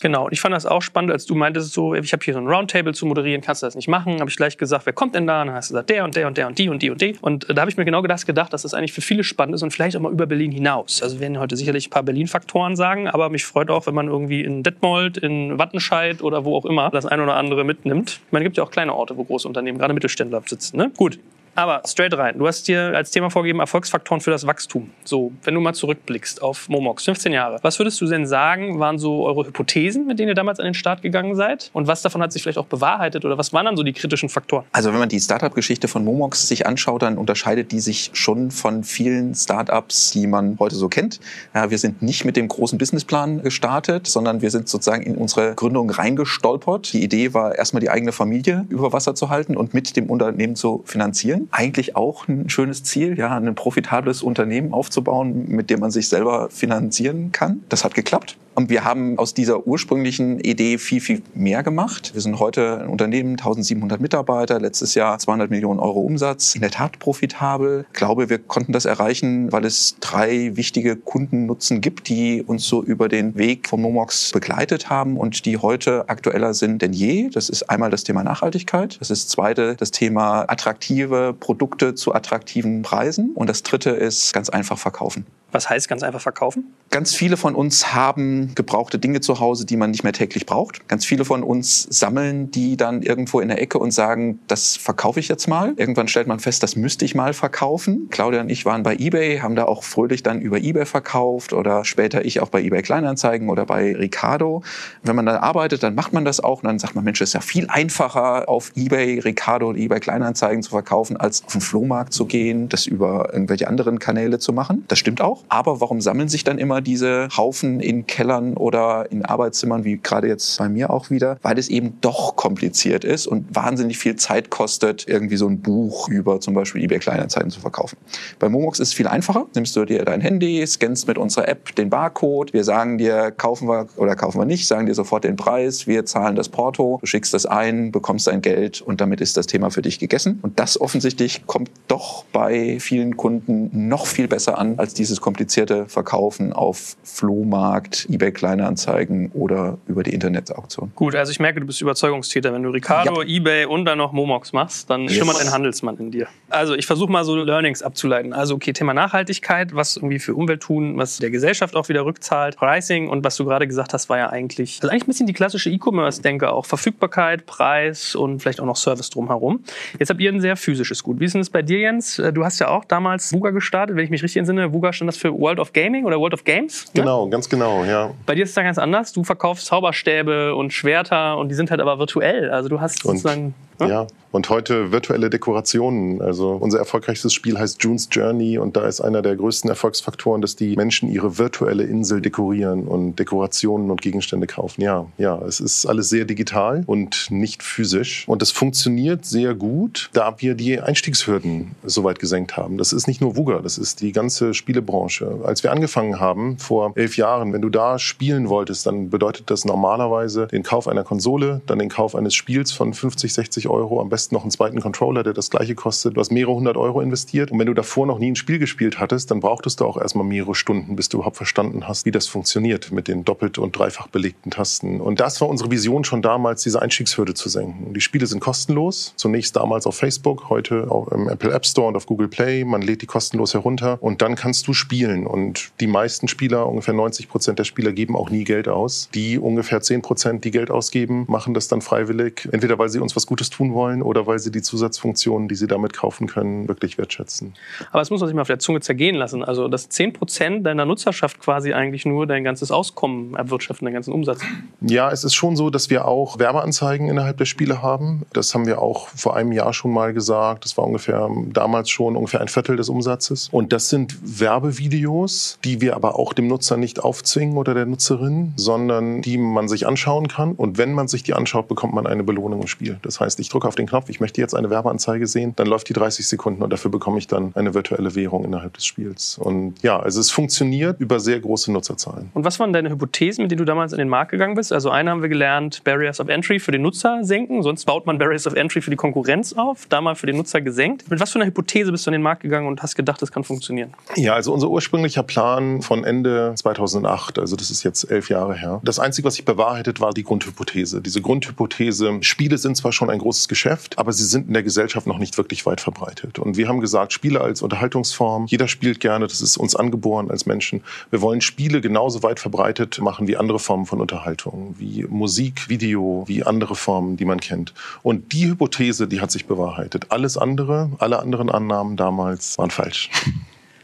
Genau, 0.00 0.24
und 0.24 0.32
ich 0.32 0.40
fand 0.40 0.54
das 0.54 0.64
auch 0.64 0.80
spannend, 0.80 1.12
als 1.12 1.26
du 1.26 1.34
meintest, 1.34 1.74
so, 1.74 1.94
ich 1.94 2.12
habe 2.14 2.24
hier 2.24 2.32
so 2.32 2.40
ein 2.40 2.46
Roundtable 2.46 2.94
zu 2.94 3.04
moderieren, 3.04 3.42
kannst 3.42 3.62
du 3.62 3.66
das 3.66 3.74
nicht 3.74 3.86
machen? 3.86 4.20
Habe 4.20 4.30
ich 4.30 4.36
gleich 4.36 4.56
gesagt, 4.56 4.86
wer 4.86 4.94
kommt 4.94 5.14
denn 5.14 5.26
da? 5.26 5.42
Und 5.42 5.48
dann 5.48 5.56
hast 5.56 5.68
du 5.68 5.74
gesagt, 5.74 5.90
der 5.90 6.04
und 6.04 6.16
der 6.16 6.26
und 6.26 6.38
der 6.38 6.46
und 6.46 6.58
die 6.58 6.70
und 6.70 6.80
die 6.80 6.90
und 6.90 7.02
die. 7.02 7.16
Und 7.20 7.50
äh, 7.50 7.54
da 7.54 7.60
habe 7.60 7.70
ich 7.70 7.76
mir 7.76 7.84
genau 7.84 8.00
das 8.00 8.24
gedacht, 8.24 8.52
dass 8.54 8.62
das 8.62 8.72
eigentlich 8.72 8.94
für 8.94 9.02
viele 9.02 9.24
spannend 9.24 9.54
ist 9.54 9.62
und 9.62 9.72
vielleicht 9.72 9.96
auch 9.96 10.00
mal 10.00 10.10
über 10.10 10.26
Berlin 10.26 10.52
hinaus. 10.52 11.02
Also 11.02 11.16
wir 11.16 11.20
werden 11.20 11.38
heute 11.38 11.54
sicherlich 11.54 11.88
ein 11.88 11.90
paar 11.90 12.02
Berlin-Faktoren 12.02 12.76
sagen, 12.76 13.08
aber 13.08 13.28
mich 13.28 13.44
freut 13.44 13.68
auch, 13.68 13.86
wenn 13.86 13.94
man 13.94 14.08
irgendwie 14.08 14.42
in 14.42 14.62
Detmold, 14.62 15.18
in 15.18 15.58
Wattenscheid 15.58 16.22
oder 16.22 16.46
wo 16.46 16.56
auch 16.56 16.64
immer 16.64 16.88
das 16.90 17.04
ein 17.04 17.20
oder 17.20 17.34
andere 17.34 17.64
mitnimmt. 17.64 18.20
Ich 18.24 18.32
meine, 18.32 18.44
es 18.44 18.46
gibt 18.46 18.56
ja 18.56 18.64
auch 18.64 18.70
kleine 18.70 18.94
Orte, 18.94 19.18
wo 19.18 19.24
große 19.24 19.46
Unternehmen, 19.46 19.78
gerade 19.78 19.92
Mittelständler 19.92 20.42
sitzen. 20.46 20.78
Ne? 20.78 20.90
Gut, 20.96 21.18
aber 21.54 21.82
straight 21.86 22.16
rein. 22.16 22.38
Du 22.38 22.46
hast 22.46 22.68
dir 22.68 22.92
als 22.94 23.10
Thema 23.10 23.30
vorgegeben 23.30 23.60
Erfolgsfaktoren 23.60 24.20
für 24.20 24.30
das 24.30 24.46
Wachstum. 24.46 24.90
So, 25.04 25.32
wenn 25.42 25.54
du 25.54 25.60
mal 25.60 25.74
zurückblickst 25.74 26.42
auf 26.42 26.68
Momox, 26.68 27.04
15 27.04 27.32
Jahre. 27.32 27.58
Was 27.62 27.78
würdest 27.78 28.00
du 28.00 28.06
denn 28.06 28.26
sagen, 28.26 28.78
waren 28.78 28.98
so 28.98 29.26
eure 29.26 29.46
Hypothesen, 29.46 30.06
mit 30.06 30.18
denen 30.18 30.28
ihr 30.28 30.34
damals 30.34 30.58
an 30.58 30.64
den 30.64 30.74
Start 30.74 31.02
gegangen 31.02 31.34
seid? 31.34 31.70
Und 31.72 31.86
was 31.86 32.02
davon 32.02 32.22
hat 32.22 32.32
sich 32.32 32.42
vielleicht 32.42 32.58
auch 32.58 32.66
bewahrheitet 32.66 33.24
oder 33.24 33.38
was 33.38 33.52
waren 33.52 33.66
dann 33.66 33.76
so 33.76 33.82
die 33.82 33.92
kritischen 33.92 34.28
Faktoren? 34.28 34.64
Also 34.72 34.92
wenn 34.92 34.98
man 34.98 35.08
die 35.08 35.20
Startup-Geschichte 35.20 35.88
von 35.88 36.04
Momox 36.04 36.48
sich 36.48 36.66
anschaut, 36.66 37.02
dann 37.02 37.18
unterscheidet 37.18 37.72
die 37.72 37.80
sich 37.80 38.10
schon 38.12 38.50
von 38.50 38.84
vielen 38.84 39.34
Startups, 39.34 40.12
die 40.12 40.26
man 40.26 40.56
heute 40.58 40.76
so 40.76 40.88
kennt. 40.88 41.20
Ja, 41.54 41.70
wir 41.70 41.78
sind 41.78 42.02
nicht 42.02 42.24
mit 42.24 42.36
dem 42.36 42.48
großen 42.48 42.78
Businessplan 42.78 43.42
gestartet, 43.42 44.06
sondern 44.06 44.42
wir 44.42 44.50
sind 44.50 44.68
sozusagen 44.68 45.02
in 45.02 45.16
unsere 45.16 45.54
Gründung 45.54 45.90
reingestolpert. 45.90 46.92
Die 46.92 47.02
Idee 47.02 47.34
war 47.34 47.54
erstmal 47.54 47.80
die 47.80 47.90
eigene 47.90 48.12
Familie 48.12 48.66
über 48.68 48.92
Wasser 48.92 49.14
zu 49.14 49.30
halten 49.30 49.56
und 49.56 49.74
mit 49.74 49.96
dem 49.96 50.10
Unternehmen 50.10 50.56
zu 50.56 50.82
finanzieren 50.84 51.39
eigentlich 51.50 51.96
auch 51.96 52.28
ein 52.28 52.48
schönes 52.48 52.82
Ziel, 52.82 53.18
ja, 53.18 53.36
ein 53.36 53.54
profitables 53.54 54.22
Unternehmen 54.22 54.72
aufzubauen, 54.72 55.46
mit 55.48 55.70
dem 55.70 55.80
man 55.80 55.90
sich 55.90 56.08
selber 56.08 56.48
finanzieren 56.50 57.32
kann. 57.32 57.62
Das 57.68 57.84
hat 57.84 57.94
geklappt. 57.94 58.36
Und 58.54 58.68
wir 58.68 58.84
haben 58.84 59.18
aus 59.18 59.32
dieser 59.32 59.66
ursprünglichen 59.66 60.40
Idee 60.40 60.76
viel, 60.76 61.00
viel 61.00 61.22
mehr 61.34 61.62
gemacht. 61.62 62.10
Wir 62.12 62.20
sind 62.20 62.38
heute 62.40 62.80
ein 62.82 62.88
Unternehmen, 62.88 63.32
1700 63.32 64.00
Mitarbeiter, 64.00 64.60
letztes 64.60 64.94
Jahr 64.94 65.18
200 65.18 65.50
Millionen 65.50 65.80
Euro 65.80 66.00
Umsatz. 66.00 66.54
In 66.56 66.60
der 66.60 66.70
Tat 66.70 66.98
profitabel. 66.98 67.86
Ich 67.88 67.98
glaube, 67.98 68.28
wir 68.28 68.38
konnten 68.38 68.72
das 68.72 68.84
erreichen, 68.84 69.52
weil 69.52 69.64
es 69.64 69.96
drei 70.00 70.56
wichtige 70.56 70.96
Kundennutzen 70.96 71.80
gibt, 71.80 72.08
die 72.08 72.42
uns 72.42 72.66
so 72.66 72.82
über 72.82 73.08
den 73.08 73.36
Weg 73.36 73.68
von 73.68 73.80
Momox 73.80 74.32
begleitet 74.32 74.90
haben 74.90 75.16
und 75.16 75.46
die 75.46 75.56
heute 75.56 76.08
aktueller 76.08 76.52
sind 76.52 76.82
denn 76.82 76.92
je. 76.92 77.30
Das 77.30 77.48
ist 77.48 77.70
einmal 77.70 77.90
das 77.90 78.04
Thema 78.04 78.24
Nachhaltigkeit. 78.24 78.98
Das 79.00 79.10
ist 79.10 79.30
zweite 79.30 79.76
das 79.76 79.90
Thema 79.90 80.44
attraktive 80.50 81.29
Produkte 81.32 81.94
zu 81.94 82.14
attraktiven 82.14 82.82
Preisen. 82.82 83.32
Und 83.34 83.48
das 83.48 83.62
dritte 83.62 83.90
ist 83.90 84.32
ganz 84.32 84.50
einfach 84.50 84.78
verkaufen. 84.78 85.26
Was 85.52 85.68
heißt 85.68 85.88
ganz 85.88 86.02
einfach 86.02 86.20
verkaufen? 86.20 86.72
Ganz 86.90 87.14
viele 87.14 87.36
von 87.36 87.54
uns 87.54 87.94
haben 87.94 88.54
gebrauchte 88.54 88.98
Dinge 88.98 89.20
zu 89.20 89.40
Hause, 89.40 89.66
die 89.66 89.76
man 89.76 89.90
nicht 89.90 90.04
mehr 90.04 90.12
täglich 90.12 90.46
braucht. 90.46 90.88
Ganz 90.88 91.04
viele 91.04 91.24
von 91.24 91.42
uns 91.42 91.86
sammeln 91.90 92.50
die 92.50 92.76
dann 92.76 93.02
irgendwo 93.02 93.40
in 93.40 93.48
der 93.48 93.60
Ecke 93.60 93.78
und 93.78 93.92
sagen, 93.92 94.40
das 94.46 94.76
verkaufe 94.76 95.20
ich 95.20 95.28
jetzt 95.28 95.48
mal. 95.48 95.72
Irgendwann 95.76 96.08
stellt 96.08 96.26
man 96.26 96.40
fest, 96.40 96.62
das 96.62 96.76
müsste 96.76 97.04
ich 97.04 97.14
mal 97.14 97.32
verkaufen. 97.32 98.08
Claudia 98.10 98.40
und 98.40 98.50
ich 98.50 98.64
waren 98.64 98.82
bei 98.82 98.96
eBay, 98.96 99.38
haben 99.38 99.54
da 99.54 99.64
auch 99.64 99.84
fröhlich 99.84 100.22
dann 100.22 100.40
über 100.40 100.58
eBay 100.58 100.86
verkauft 100.86 101.52
oder 101.52 101.84
später 101.84 102.24
ich 102.24 102.40
auch 102.40 102.48
bei 102.48 102.62
eBay 102.62 102.82
Kleinanzeigen 102.82 103.48
oder 103.48 103.66
bei 103.66 103.94
Ricardo. 103.94 104.62
Wenn 105.02 105.16
man 105.16 105.26
da 105.26 105.40
arbeitet, 105.40 105.82
dann 105.82 105.94
macht 105.94 106.12
man 106.12 106.24
das 106.24 106.40
auch 106.40 106.62
und 106.62 106.66
dann 106.66 106.78
sagt 106.78 106.94
man, 106.94 107.04
Mensch, 107.04 107.20
es 107.20 107.30
ist 107.30 107.34
ja 107.34 107.40
viel 107.40 107.66
einfacher 107.68 108.48
auf 108.48 108.72
eBay, 108.74 109.20
Ricardo 109.20 109.68
oder 109.68 109.78
eBay 109.78 110.00
Kleinanzeigen 110.00 110.62
zu 110.62 110.70
verkaufen, 110.70 111.16
als 111.16 111.44
auf 111.44 111.52
den 111.52 111.60
Flohmarkt 111.60 112.12
zu 112.12 112.26
gehen, 112.26 112.68
das 112.68 112.86
über 112.86 113.30
irgendwelche 113.32 113.68
anderen 113.68 113.98
Kanäle 113.98 114.38
zu 114.38 114.52
machen. 114.52 114.84
Das 114.88 114.98
stimmt 114.98 115.20
auch. 115.20 115.39
Aber 115.48 115.80
warum 115.80 116.00
sammeln 116.00 116.28
sich 116.28 116.44
dann 116.44 116.58
immer 116.58 116.80
diese 116.80 117.28
Haufen 117.36 117.80
in 117.80 118.06
Kellern 118.06 118.56
oder 118.56 119.10
in 119.10 119.24
Arbeitszimmern, 119.24 119.84
wie 119.84 119.98
gerade 119.98 120.28
jetzt 120.28 120.58
bei 120.58 120.68
mir 120.68 120.90
auch 120.90 121.10
wieder? 121.10 121.38
Weil 121.42 121.58
es 121.58 121.68
eben 121.68 121.98
doch 122.00 122.36
kompliziert 122.36 123.04
ist 123.04 123.26
und 123.26 123.54
wahnsinnig 123.54 123.98
viel 123.98 124.16
Zeit 124.16 124.50
kostet, 124.50 125.08
irgendwie 125.08 125.36
so 125.36 125.46
ein 125.46 125.60
Buch 125.60 126.08
über 126.08 126.40
zum 126.40 126.54
Beispiel 126.54 126.84
eBay 126.84 126.98
Kleinanzeigen 126.98 127.50
zu 127.50 127.60
verkaufen. 127.60 127.96
Bei 128.38 128.48
Momox 128.48 128.78
ist 128.80 128.88
es 128.88 128.94
viel 128.94 129.06
einfacher. 129.06 129.46
Nimmst 129.54 129.74
du 129.76 129.84
dir 129.84 130.04
dein 130.04 130.20
Handy, 130.20 130.66
scannst 130.66 131.06
mit 131.06 131.18
unserer 131.18 131.48
App 131.48 131.74
den 131.76 131.90
Barcode. 131.90 132.52
Wir 132.52 132.64
sagen 132.64 132.98
dir, 132.98 133.30
kaufen 133.30 133.68
wir 133.68 133.88
oder 133.96 134.16
kaufen 134.16 134.40
wir 134.40 134.44
nicht, 134.44 134.66
sagen 134.66 134.86
dir 134.86 134.94
sofort 134.94 135.24
den 135.24 135.36
Preis. 135.36 135.86
Wir 135.86 136.04
zahlen 136.06 136.36
das 136.36 136.48
Porto. 136.48 136.98
Du 137.00 137.06
schickst 137.06 137.34
das 137.34 137.46
ein, 137.46 137.92
bekommst 137.92 138.26
dein 138.26 138.42
Geld 138.42 138.80
und 138.80 139.00
damit 139.00 139.20
ist 139.20 139.36
das 139.36 139.46
Thema 139.46 139.70
für 139.70 139.82
dich 139.82 139.98
gegessen. 139.98 140.38
Und 140.42 140.58
das 140.58 140.80
offensichtlich 140.80 141.46
kommt 141.46 141.70
doch 141.88 142.24
bei 142.32 142.78
vielen 142.80 143.16
Kunden 143.16 143.88
noch 143.88 144.06
viel 144.06 144.28
besser 144.28 144.58
an 144.58 144.78
als 144.78 144.94
dieses 144.94 145.20
komplizierte 145.30 145.86
Verkaufen 145.86 146.52
auf 146.52 146.96
Flohmarkt, 147.04 148.08
eBay 148.10 148.32
Kleinanzeigen 148.32 149.30
oder 149.32 149.78
über 149.86 150.02
die 150.02 150.12
Internetauktion. 150.12 150.90
Gut, 150.96 151.14
also 151.14 151.30
ich 151.30 151.38
merke, 151.38 151.60
du 151.60 151.66
bist 151.66 151.80
Überzeugungstäter. 151.80 152.52
Wenn 152.52 152.64
du 152.64 152.70
Ricardo, 152.70 153.22
Ja. 153.22 153.28
eBay 153.28 153.64
und 153.66 153.84
dann 153.84 153.98
noch 153.98 154.10
Momox 154.12 154.52
machst, 154.52 154.90
dann 154.90 155.02
Yes. 155.02 155.12
schimmert 155.14 155.40
ein 155.40 155.52
Handelsmann 155.52 155.96
in 155.98 156.10
dir. 156.10 156.26
Also 156.48 156.74
ich 156.74 156.84
versuche 156.88 157.12
mal 157.12 157.22
so 157.24 157.36
Learnings 157.36 157.80
abzuleiten. 157.80 158.32
Also 158.32 158.56
okay, 158.56 158.72
Thema 158.72 158.92
Nachhaltigkeit, 158.92 159.72
was 159.72 159.96
irgendwie 159.96 160.18
für 160.18 160.34
Umwelt 160.34 160.62
tun, 160.62 160.96
was 160.96 161.18
der 161.18 161.30
Gesellschaft 161.30 161.76
auch 161.76 161.88
wieder 161.88 162.04
rückzahlt, 162.04 162.56
Pricing 162.56 163.08
und 163.08 163.22
was 163.22 163.36
du 163.36 163.44
gerade 163.44 163.68
gesagt 163.68 163.94
hast, 163.94 164.08
war 164.08 164.18
ja 164.18 164.30
eigentlich, 164.30 164.80
also 164.82 164.88
eigentlich 164.90 165.04
ein 165.04 165.06
bisschen 165.06 165.26
die 165.28 165.32
klassische 165.32 165.70
E-Commerce-Denke 165.70 166.50
auch. 166.50 166.66
Verfügbarkeit, 166.66 167.46
Preis 167.46 168.16
und 168.16 168.40
vielleicht 168.40 168.60
auch 168.60 168.66
noch 168.66 168.76
Service 168.76 169.10
drumherum. 169.10 169.62
Jetzt 170.00 170.10
habt 170.10 170.20
ihr 170.20 170.32
ein 170.32 170.40
sehr 170.40 170.56
physisches 170.56 171.04
Gut. 171.04 171.20
Wie 171.20 171.26
ist 171.26 171.34
denn 171.34 171.40
das 171.40 171.50
bei 171.50 171.62
dir, 171.62 171.78
Jens? 171.78 172.20
Du 172.34 172.44
hast 172.44 172.58
ja 172.58 172.66
auch 172.68 172.84
damals 172.84 173.32
Wuga 173.32 173.50
gestartet, 173.50 173.94
wenn 173.94 174.04
ich 174.04 174.10
mich 174.10 174.22
richtig 174.24 174.38
entsinne. 174.38 174.72
Wuga 174.72 174.92
stand 174.92 175.06
das 175.08 175.18
für 175.20 175.32
World 175.32 175.58
of 175.60 175.72
Gaming 175.72 176.04
oder 176.04 176.18
World 176.18 176.34
of 176.34 176.44
Games? 176.44 176.86
ne? 176.94 177.00
Genau, 177.02 177.28
ganz 177.28 177.48
genau, 177.48 177.84
ja. 177.84 178.10
Bei 178.26 178.34
dir 178.34 178.42
ist 178.44 178.50
es 178.50 178.54
dann 178.54 178.64
ganz 178.64 178.78
anders. 178.78 179.12
Du 179.12 179.22
verkaufst 179.24 179.66
Zauberstäbe 179.66 180.54
und 180.54 180.72
Schwerter 180.72 181.36
und 181.38 181.48
die 181.48 181.54
sind 181.54 181.70
halt 181.70 181.80
aber 181.80 181.98
virtuell. 181.98 182.50
Also 182.50 182.68
du 182.68 182.80
hast 182.80 183.04
Und- 183.04 183.18
sozusagen. 183.18 183.54
Ja, 183.88 184.06
und 184.32 184.48
heute 184.48 184.92
virtuelle 184.92 185.28
Dekorationen. 185.28 186.22
Also 186.22 186.50
unser 186.50 186.78
erfolgreichstes 186.78 187.32
Spiel 187.32 187.58
heißt 187.58 187.82
June's 187.82 188.08
Journey 188.10 188.58
und 188.58 188.76
da 188.76 188.86
ist 188.86 189.00
einer 189.00 189.22
der 189.22 189.36
größten 189.36 189.68
Erfolgsfaktoren, 189.68 190.40
dass 190.40 190.56
die 190.56 190.76
Menschen 190.76 191.10
ihre 191.10 191.38
virtuelle 191.38 191.82
Insel 191.82 192.20
dekorieren 192.20 192.86
und 192.86 193.18
Dekorationen 193.18 193.90
und 193.90 194.02
Gegenstände 194.02 194.46
kaufen. 194.46 194.82
Ja, 194.82 195.06
ja, 195.18 195.40
es 195.42 195.60
ist 195.60 195.86
alles 195.86 196.08
sehr 196.08 196.24
digital 196.24 196.84
und 196.86 197.28
nicht 197.30 197.62
physisch 197.62 198.24
und 198.28 198.42
es 198.42 198.52
funktioniert 198.52 199.24
sehr 199.24 199.54
gut, 199.54 200.10
da 200.12 200.36
wir 200.38 200.54
die 200.54 200.80
Einstiegshürden 200.80 201.72
so 201.84 202.04
weit 202.04 202.18
gesenkt 202.18 202.56
haben. 202.56 202.78
Das 202.78 202.92
ist 202.92 203.08
nicht 203.08 203.20
nur 203.20 203.36
Wuga, 203.36 203.60
das 203.60 203.78
ist 203.78 204.00
die 204.00 204.12
ganze 204.12 204.54
Spielebranche. 204.54 205.40
Als 205.44 205.62
wir 205.62 205.72
angefangen 205.72 206.20
haben 206.20 206.58
vor 206.58 206.92
elf 206.94 207.16
Jahren, 207.16 207.52
wenn 207.52 207.62
du 207.62 207.68
da 207.68 207.98
spielen 207.98 208.48
wolltest, 208.48 208.86
dann 208.86 209.10
bedeutet 209.10 209.50
das 209.50 209.64
normalerweise 209.64 210.46
den 210.46 210.62
Kauf 210.62 210.86
einer 210.86 211.02
Konsole, 211.02 211.62
dann 211.66 211.78
den 211.78 211.88
Kauf 211.88 212.14
eines 212.14 212.34
Spiels 212.34 212.70
von 212.70 212.94
50, 212.94 213.34
60 213.34 213.69
Euro, 213.70 214.00
am 214.00 214.08
besten 214.08 214.34
noch 214.34 214.42
einen 214.42 214.50
zweiten 214.50 214.80
Controller, 214.80 215.22
der 215.22 215.32
das 215.32 215.50
gleiche 215.50 215.74
kostet. 215.74 216.16
Du 216.16 216.20
hast 216.20 216.30
mehrere 216.30 216.54
hundert 216.54 216.76
Euro 216.76 217.00
investiert. 217.00 217.50
Und 217.50 217.58
wenn 217.58 217.66
du 217.66 217.74
davor 217.74 218.06
noch 218.06 218.18
nie 218.18 218.30
ein 218.30 218.36
Spiel 218.36 218.58
gespielt 218.58 218.98
hattest, 218.98 219.30
dann 219.30 219.40
brauchtest 219.40 219.80
du 219.80 219.84
auch 219.84 219.96
erstmal 219.96 220.26
mehrere 220.26 220.54
Stunden, 220.54 220.96
bis 220.96 221.08
du 221.08 221.18
überhaupt 221.18 221.36
verstanden 221.36 221.86
hast, 221.86 222.06
wie 222.06 222.10
das 222.10 222.26
funktioniert 222.26 222.92
mit 222.92 223.08
den 223.08 223.24
doppelt 223.24 223.58
und 223.58 223.76
dreifach 223.76 224.08
belegten 224.08 224.50
Tasten. 224.50 225.00
Und 225.00 225.20
das 225.20 225.40
war 225.40 225.48
unsere 225.48 225.70
Vision 225.70 226.04
schon 226.04 226.22
damals, 226.22 226.62
diese 226.62 226.80
Einstiegshürde 226.80 227.34
zu 227.34 227.48
senken. 227.48 227.94
Die 227.94 228.00
Spiele 228.00 228.26
sind 228.26 228.40
kostenlos. 228.40 229.12
Zunächst 229.16 229.56
damals 229.56 229.86
auf 229.86 229.96
Facebook, 229.96 230.48
heute 230.48 230.90
auch 230.90 231.08
im 231.08 231.28
Apple 231.28 231.52
App 231.52 231.66
Store 231.66 231.88
und 231.88 231.96
auf 231.96 232.06
Google 232.06 232.28
Play. 232.28 232.64
Man 232.64 232.82
lädt 232.82 233.02
die 233.02 233.06
kostenlos 233.06 233.54
herunter 233.54 233.98
und 234.00 234.22
dann 234.22 234.34
kannst 234.34 234.66
du 234.66 234.72
spielen. 234.72 235.26
Und 235.26 235.72
die 235.80 235.86
meisten 235.86 236.28
Spieler, 236.28 236.66
ungefähr 236.66 236.94
90 236.94 237.28
Prozent 237.28 237.58
der 237.58 237.64
Spieler, 237.64 237.92
geben 237.92 238.16
auch 238.16 238.30
nie 238.30 238.44
Geld 238.44 238.68
aus. 238.68 239.08
Die 239.14 239.38
ungefähr 239.38 239.80
10 239.80 240.02
Prozent, 240.02 240.44
die 240.44 240.50
Geld 240.50 240.70
ausgeben, 240.70 241.24
machen 241.28 241.54
das 241.54 241.68
dann 241.68 241.82
freiwillig. 241.82 242.48
Entweder 242.52 242.78
weil 242.78 242.88
sie 242.88 243.00
uns 243.00 243.14
was 243.16 243.26
Gutes 243.26 243.50
tun 243.50 243.59
wollen 243.68 244.02
oder 244.02 244.26
weil 244.26 244.38
sie 244.38 244.50
die 244.50 244.62
Zusatzfunktionen, 244.62 245.48
die 245.48 245.54
sie 245.54 245.66
damit 245.66 245.92
kaufen 245.92 246.26
können, 246.26 246.68
wirklich 246.68 246.98
wertschätzen. 246.98 247.54
Aber 247.92 248.00
es 248.00 248.10
muss 248.10 248.20
man 248.20 248.28
sich 248.28 248.34
mal 248.34 248.42
auf 248.42 248.48
der 248.48 248.58
Zunge 248.58 248.80
zergehen 248.80 249.16
lassen. 249.16 249.44
Also 249.44 249.68
dass 249.68 249.90
10% 249.90 250.62
deiner 250.62 250.86
Nutzerschaft 250.86 251.40
quasi 251.40 251.72
eigentlich 251.72 252.06
nur 252.06 252.26
dein 252.26 252.44
ganzes 252.44 252.70
Auskommen 252.70 253.34
erwirtschaften, 253.34 253.84
deinen 253.84 253.94
ganzen 253.94 254.12
Umsatz. 254.12 254.40
Ja, 254.80 255.10
es 255.10 255.24
ist 255.24 255.34
schon 255.34 255.56
so, 255.56 255.70
dass 255.70 255.90
wir 255.90 256.06
auch 256.06 256.38
Werbeanzeigen 256.38 257.08
innerhalb 257.08 257.36
der 257.36 257.44
Spiele 257.44 257.82
haben. 257.82 258.22
Das 258.32 258.54
haben 258.54 258.66
wir 258.66 258.80
auch 258.80 259.08
vor 259.08 259.36
einem 259.36 259.52
Jahr 259.52 259.72
schon 259.72 259.92
mal 259.92 260.14
gesagt. 260.14 260.64
Das 260.64 260.78
war 260.78 260.84
ungefähr 260.86 261.28
damals 261.52 261.90
schon 261.90 262.16
ungefähr 262.16 262.40
ein 262.40 262.48
Viertel 262.48 262.76
des 262.76 262.88
Umsatzes. 262.88 263.48
Und 263.52 263.72
das 263.72 263.88
sind 263.88 264.16
Werbevideos, 264.40 265.58
die 265.64 265.80
wir 265.80 265.94
aber 265.96 266.18
auch 266.18 266.32
dem 266.32 266.46
Nutzer 266.48 266.76
nicht 266.76 267.02
aufzwingen 267.02 267.56
oder 267.56 267.74
der 267.74 267.86
Nutzerin, 267.86 268.52
sondern 268.56 269.22
die 269.22 269.38
man 269.38 269.68
sich 269.68 269.86
anschauen 269.86 270.28
kann. 270.28 270.52
Und 270.52 270.78
wenn 270.78 270.92
man 270.92 271.08
sich 271.08 271.22
die 271.22 271.34
anschaut, 271.34 271.68
bekommt 271.68 271.94
man 271.94 272.06
eine 272.06 272.24
Belohnung 272.24 272.62
im 272.62 272.68
Spiel. 272.68 272.98
Das 273.02 273.20
heißt, 273.20 273.40
ich 273.40 273.49
drücke 273.50 273.68
auf 273.68 273.74
den 273.74 273.86
Knopf, 273.86 274.08
ich 274.08 274.20
möchte 274.20 274.40
jetzt 274.40 274.54
eine 274.54 274.70
Werbeanzeige 274.70 275.26
sehen, 275.26 275.52
dann 275.56 275.66
läuft 275.66 275.88
die 275.88 275.92
30 275.92 276.26
Sekunden 276.26 276.62
und 276.62 276.72
dafür 276.72 276.90
bekomme 276.90 277.18
ich 277.18 277.26
dann 277.26 277.52
eine 277.54 277.74
virtuelle 277.74 278.14
Währung 278.14 278.44
innerhalb 278.44 278.74
des 278.74 278.86
Spiels. 278.86 279.38
Und 279.38 279.82
ja, 279.82 279.98
also 279.98 280.20
es 280.20 280.30
funktioniert 280.30 281.00
über 281.00 281.20
sehr 281.20 281.40
große 281.40 281.72
Nutzerzahlen. 281.72 282.30
Und 282.34 282.44
was 282.44 282.58
waren 282.58 282.72
deine 282.72 282.90
Hypothesen, 282.90 283.42
mit 283.42 283.50
denen 283.50 283.58
du 283.58 283.64
damals 283.64 283.92
in 283.92 283.98
den 283.98 284.08
Markt 284.08 284.30
gegangen 284.30 284.54
bist? 284.54 284.72
Also 284.72 284.90
eine 284.90 285.10
haben 285.10 285.22
wir 285.22 285.28
gelernt, 285.28 285.82
Barriers 285.84 286.20
of 286.20 286.28
Entry 286.28 286.60
für 286.60 286.72
den 286.72 286.82
Nutzer 286.82 287.20
senken, 287.22 287.62
sonst 287.62 287.84
baut 287.84 288.06
man 288.06 288.18
Barriers 288.18 288.46
of 288.46 288.54
Entry 288.54 288.80
für 288.80 288.90
die 288.90 288.96
Konkurrenz 288.96 289.52
auf, 289.52 289.86
da 289.88 290.00
mal 290.00 290.14
für 290.14 290.26
den 290.26 290.36
Nutzer 290.36 290.60
gesenkt. 290.60 291.10
Mit 291.10 291.20
was 291.20 291.30
für 291.32 291.38
einer 291.38 291.46
Hypothese 291.46 291.90
bist 291.90 292.06
du 292.06 292.10
in 292.10 292.12
den 292.12 292.22
Markt 292.22 292.42
gegangen 292.42 292.66
und 292.66 292.82
hast 292.82 292.94
gedacht, 292.94 293.20
das 293.20 293.32
kann 293.32 293.44
funktionieren? 293.44 293.92
Ja, 294.16 294.34
also 294.34 294.52
unser 294.52 294.68
ursprünglicher 294.68 295.22
Plan 295.22 295.82
von 295.82 296.04
Ende 296.04 296.52
2008, 296.56 297.38
also 297.38 297.56
das 297.56 297.70
ist 297.70 297.82
jetzt 297.82 298.10
elf 298.10 298.28
Jahre 298.30 298.54
her. 298.54 298.80
Das 298.84 298.98
Einzige, 298.98 299.26
was 299.26 299.34
sich 299.34 299.44
bewahrheitet, 299.44 300.00
war 300.00 300.12
die 300.12 300.22
Grundhypothese. 300.22 301.00
Diese 301.00 301.20
Grundhypothese, 301.20 302.18
Spiele 302.22 302.58
sind 302.58 302.76
zwar 302.76 302.92
schon 302.92 303.10
ein 303.10 303.18
großes 303.18 303.39
Geschäft, 303.48 303.98
aber 303.98 304.12
sie 304.12 304.24
sind 304.24 304.48
in 304.48 304.54
der 304.54 304.62
Gesellschaft 304.62 305.06
noch 305.06 305.18
nicht 305.18 305.36
wirklich 305.38 305.66
weit 305.66 305.80
verbreitet. 305.80 306.38
Und 306.38 306.56
wir 306.56 306.68
haben 306.68 306.80
gesagt, 306.80 307.12
Spiele 307.12 307.40
als 307.40 307.62
Unterhaltungsform, 307.62 308.46
jeder 308.46 308.68
spielt 308.68 309.00
gerne, 309.00 309.26
das 309.26 309.40
ist 309.40 309.56
uns 309.56 309.76
angeboren 309.76 310.30
als 310.30 310.46
Menschen. 310.46 310.82
Wir 311.10 311.20
wollen 311.20 311.40
Spiele 311.40 311.80
genauso 311.80 312.22
weit 312.22 312.40
verbreitet 312.40 313.00
machen 313.00 313.28
wie 313.28 313.36
andere 313.36 313.58
Formen 313.58 313.86
von 313.86 314.00
Unterhaltung, 314.00 314.74
wie 314.78 315.04
Musik, 315.04 315.68
Video, 315.68 316.24
wie 316.26 316.44
andere 316.44 316.74
Formen, 316.74 317.16
die 317.16 317.24
man 317.24 317.40
kennt. 317.40 317.74
Und 318.02 318.32
die 318.32 318.46
Hypothese, 318.46 319.08
die 319.08 319.20
hat 319.20 319.30
sich 319.30 319.46
bewahrheitet. 319.46 320.06
Alles 320.10 320.36
andere, 320.36 320.90
alle 320.98 321.18
anderen 321.18 321.50
Annahmen 321.50 321.96
damals 321.96 322.58
waren 322.58 322.70
falsch. 322.70 323.10